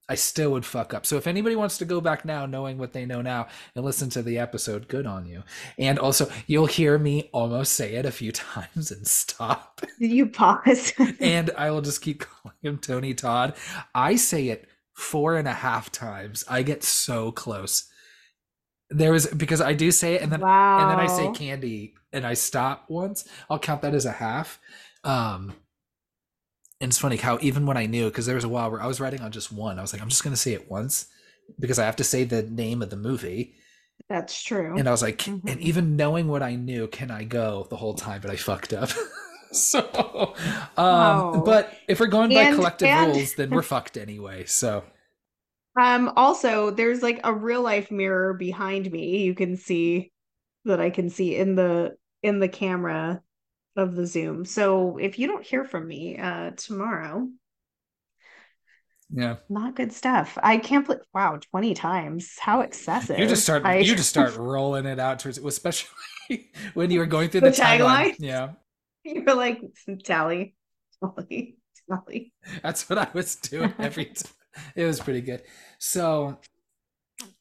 [0.10, 1.06] I still would fuck up.
[1.06, 4.10] So if anybody wants to go back now, knowing what they know now, and listen
[4.11, 5.44] to the episode, good on you.
[5.77, 9.81] And also, you'll hear me almost say it a few times and stop.
[9.99, 10.94] You pause.
[11.19, 13.53] and I will just keep calling him Tony Todd.
[13.94, 16.44] I say it four and a half times.
[16.49, 17.88] I get so close.
[18.90, 20.80] There was because I do say it and then wow.
[20.80, 23.27] and then I say candy and I stop once.
[23.48, 24.60] I'll count that as a half.
[25.03, 25.53] Um
[26.81, 28.88] and it's funny how even when I knew, because there was a while where I
[28.88, 31.07] was writing on just one, I was like, I'm just gonna say it once
[31.60, 33.56] because I have to say the name of the movie.
[34.07, 34.77] That's true.
[34.77, 35.47] And I was like, mm-hmm.
[35.47, 38.22] and even knowing what I knew, can I go the whole time?
[38.22, 38.89] But I fucked up.
[39.51, 40.35] so
[40.77, 43.15] um but if we're going by and, collective and...
[43.15, 44.45] rules, then we're fucked anyway.
[44.45, 44.84] So
[45.80, 49.18] um also there's like a real life mirror behind me.
[49.23, 50.11] You can see
[50.65, 53.22] that I can see in the in the camera
[53.76, 54.46] of the Zoom.
[54.46, 57.28] So if you don't hear from me uh tomorrow,
[59.12, 60.38] yeah, not good stuff.
[60.41, 62.38] I can't believe wow, twenty times.
[62.40, 63.18] How excessive!
[63.18, 63.66] You just start.
[63.66, 63.80] I...
[63.80, 65.90] You just start rolling it out towards, it, especially
[66.76, 68.16] when you were going through the, the tagline.
[68.20, 68.52] Yeah,
[69.04, 69.62] you were like
[70.04, 70.56] tally,
[71.02, 71.58] tally,
[71.90, 72.34] tally.
[72.62, 74.32] That's what I was doing every time.
[74.76, 75.41] It was pretty good.
[75.80, 76.38] So,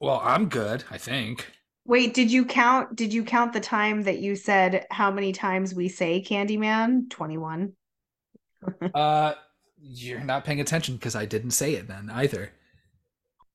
[0.01, 0.85] well, I'm good.
[0.91, 1.47] I think.
[1.89, 5.75] Wait, did you count did you count the time that you said how many times
[5.75, 7.09] we say Candyman?
[7.09, 7.73] 21.
[8.95, 9.33] uh
[9.81, 12.53] you're not paying attention because I didn't say it then either.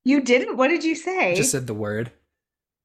[0.04, 0.58] You didn't?
[0.58, 1.34] What did you say?
[1.34, 2.12] I just said the word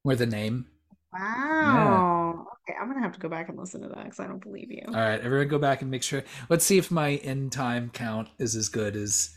[0.04, 0.66] or the name.
[1.14, 2.44] Wow.
[2.68, 2.74] Yeah.
[2.74, 4.70] Okay, I'm gonna have to go back and listen to that because I don't believe
[4.70, 4.82] you.
[4.88, 6.24] All right, everyone, go back and make sure.
[6.50, 9.30] Let's see if my end time count is as good as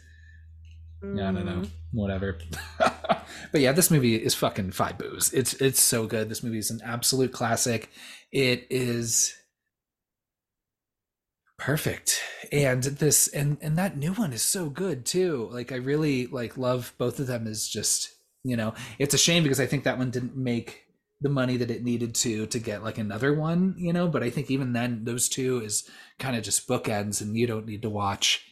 [1.02, 1.62] yeah, I don't know.
[1.62, 1.70] Mm.
[1.94, 2.38] Whatever.
[3.52, 5.32] but yeah, this movie is fucking five boos.
[5.34, 6.30] It's it's so good.
[6.30, 7.90] This movie is an absolute classic.
[8.32, 9.36] It is
[11.58, 12.20] perfect.
[12.52, 15.48] And this and and that new one is so good too.
[15.52, 18.10] Like I really like love both of them is just,
[18.44, 20.86] you know, it's a shame because I think that one didn't make
[21.22, 24.32] the money that it needed to to get like another one, you know, but I
[24.32, 25.88] think even then those two is
[26.18, 28.51] kind of just bookends and you don't need to watch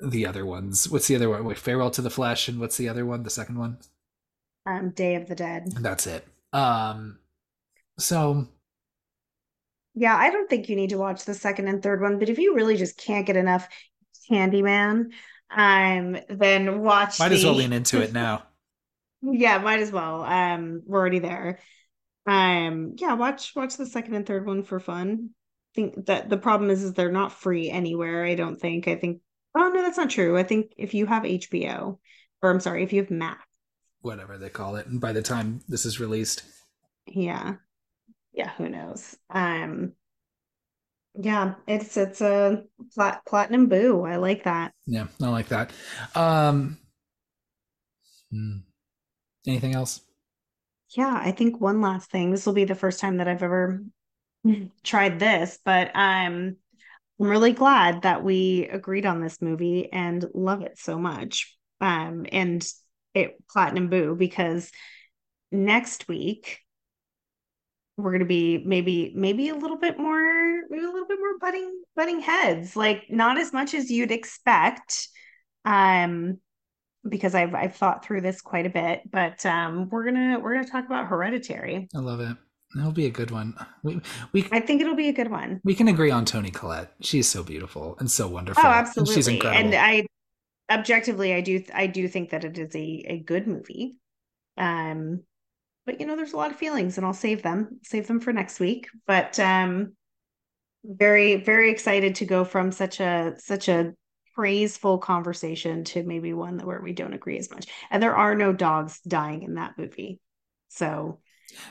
[0.00, 0.88] the other ones.
[0.88, 1.44] What's the other one?
[1.44, 3.22] Wait, Farewell to the Flesh, and what's the other one?
[3.22, 3.78] The second one?
[4.66, 5.72] Um, Day of the Dead.
[5.72, 6.26] That's it.
[6.52, 7.18] Um,
[7.98, 8.48] so
[9.96, 12.38] yeah, I don't think you need to watch the second and third one, but if
[12.38, 13.66] you really just can't get enough
[14.30, 15.12] Candyman,
[15.50, 17.18] um, then watch.
[17.18, 17.36] Might the...
[17.36, 18.42] as well lean into it now.
[19.22, 20.22] yeah, might as well.
[20.22, 21.60] Um, we're already there.
[22.26, 25.30] Um, yeah, watch watch the second and third one for fun.
[25.32, 28.24] I think that the problem is is they're not free anywhere.
[28.24, 28.88] I don't think.
[28.88, 29.20] I think
[29.56, 30.36] Oh no, that's not true.
[30.36, 31.98] I think if you have HBO,
[32.42, 33.42] or I'm sorry, if you have Max,
[34.02, 36.42] whatever they call it, and by the time this is released,
[37.06, 37.54] yeah,
[38.34, 39.16] yeah, who knows?
[39.30, 39.92] Um,
[41.14, 42.64] yeah, it's it's a
[42.94, 44.04] plat- platinum boo.
[44.04, 44.72] I like that.
[44.86, 45.70] Yeah, I like that.
[46.14, 46.76] Um,
[48.30, 48.58] hmm.
[49.46, 50.02] anything else?
[50.90, 52.30] Yeah, I think one last thing.
[52.30, 53.82] This will be the first time that I've ever
[54.84, 56.56] tried this, but um
[57.18, 61.56] I'm really glad that we agreed on this movie and love it so much.
[61.80, 62.66] Um, and
[63.14, 64.70] it platinum boo because
[65.50, 66.60] next week
[67.96, 71.38] we're going to be maybe maybe a little bit more maybe a little bit more
[71.38, 72.76] butting butting heads.
[72.76, 75.08] Like not as much as you'd expect
[75.64, 76.38] um
[77.08, 80.68] because I've I've thought through this quite a bit but um we're to we're to
[80.68, 81.88] talk about hereditary.
[81.94, 82.36] I love it
[82.74, 83.54] That'll be a good one.
[83.82, 84.00] We
[84.32, 85.60] we I think it'll be a good one.
[85.64, 86.92] We can agree on Toni Collette.
[87.00, 88.62] She's so beautiful and so wonderful.
[88.64, 89.14] Oh, absolutely.
[89.14, 89.64] And she's incredible.
[89.64, 90.06] And I
[90.72, 93.96] objectively I do I do think that it is a a good movie.
[94.58, 95.22] Um
[95.86, 97.80] but you know there's a lot of feelings and I'll save them.
[97.82, 98.88] Save them for next week.
[99.06, 99.94] But um
[100.84, 103.94] very very excited to go from such a such a
[104.34, 107.68] praiseful conversation to maybe one where we don't agree as much.
[107.90, 110.20] And there are no dogs dying in that movie.
[110.68, 111.20] So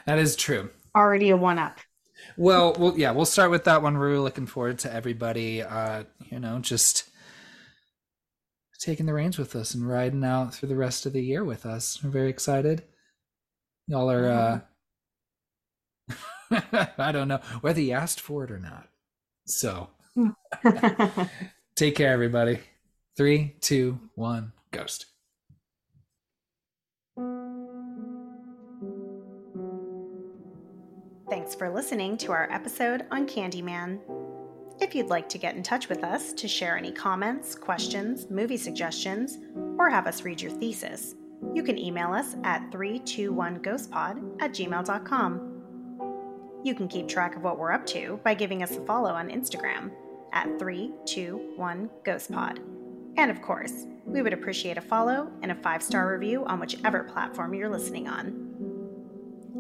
[0.07, 1.79] that is true already a one up.
[2.37, 3.97] Well, well, yeah, we'll start with that one.
[3.97, 7.09] We're looking forward to everybody, uh, you know, just
[8.79, 11.65] taking the reins with us and riding out through the rest of the year with
[11.65, 12.03] us.
[12.03, 12.83] We're very excited.
[13.87, 14.63] Y'all are,
[16.51, 16.59] uh,
[16.97, 18.87] I don't know whether you asked for it or not.
[19.45, 19.89] So,
[21.75, 22.59] take care, everybody.
[23.17, 25.05] Three, two, one, ghost.
[31.27, 33.99] Thanks for listening to our episode on Candyman.
[34.79, 38.57] If you'd like to get in touch with us to share any comments, questions, movie
[38.57, 39.39] suggestions,
[39.79, 41.15] or have us read your thesis,
[41.51, 46.61] you can email us at 321ghostpod at gmail.com.
[46.63, 49.29] You can keep track of what we're up to by giving us a follow on
[49.29, 49.89] Instagram
[50.31, 52.59] at 321ghostpod.
[53.17, 57.03] And of course, we would appreciate a follow and a five star review on whichever
[57.03, 58.44] platform you're listening on.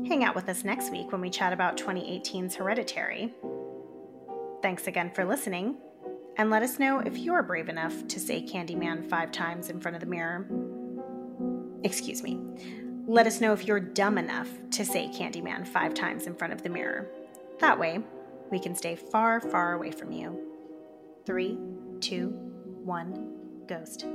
[0.07, 3.33] Hang out with us next week when we chat about 2018's Hereditary.
[4.61, 5.77] Thanks again for listening,
[6.37, 9.95] and let us know if you're brave enough to say Candyman five times in front
[9.95, 10.45] of the mirror.
[11.83, 12.39] Excuse me.
[13.07, 16.61] Let us know if you're dumb enough to say Candyman five times in front of
[16.61, 17.07] the mirror.
[17.59, 17.99] That way,
[18.51, 20.39] we can stay far, far away from you.
[21.25, 21.57] Three,
[21.99, 22.29] two,
[22.83, 23.33] one,
[23.67, 24.05] ghost.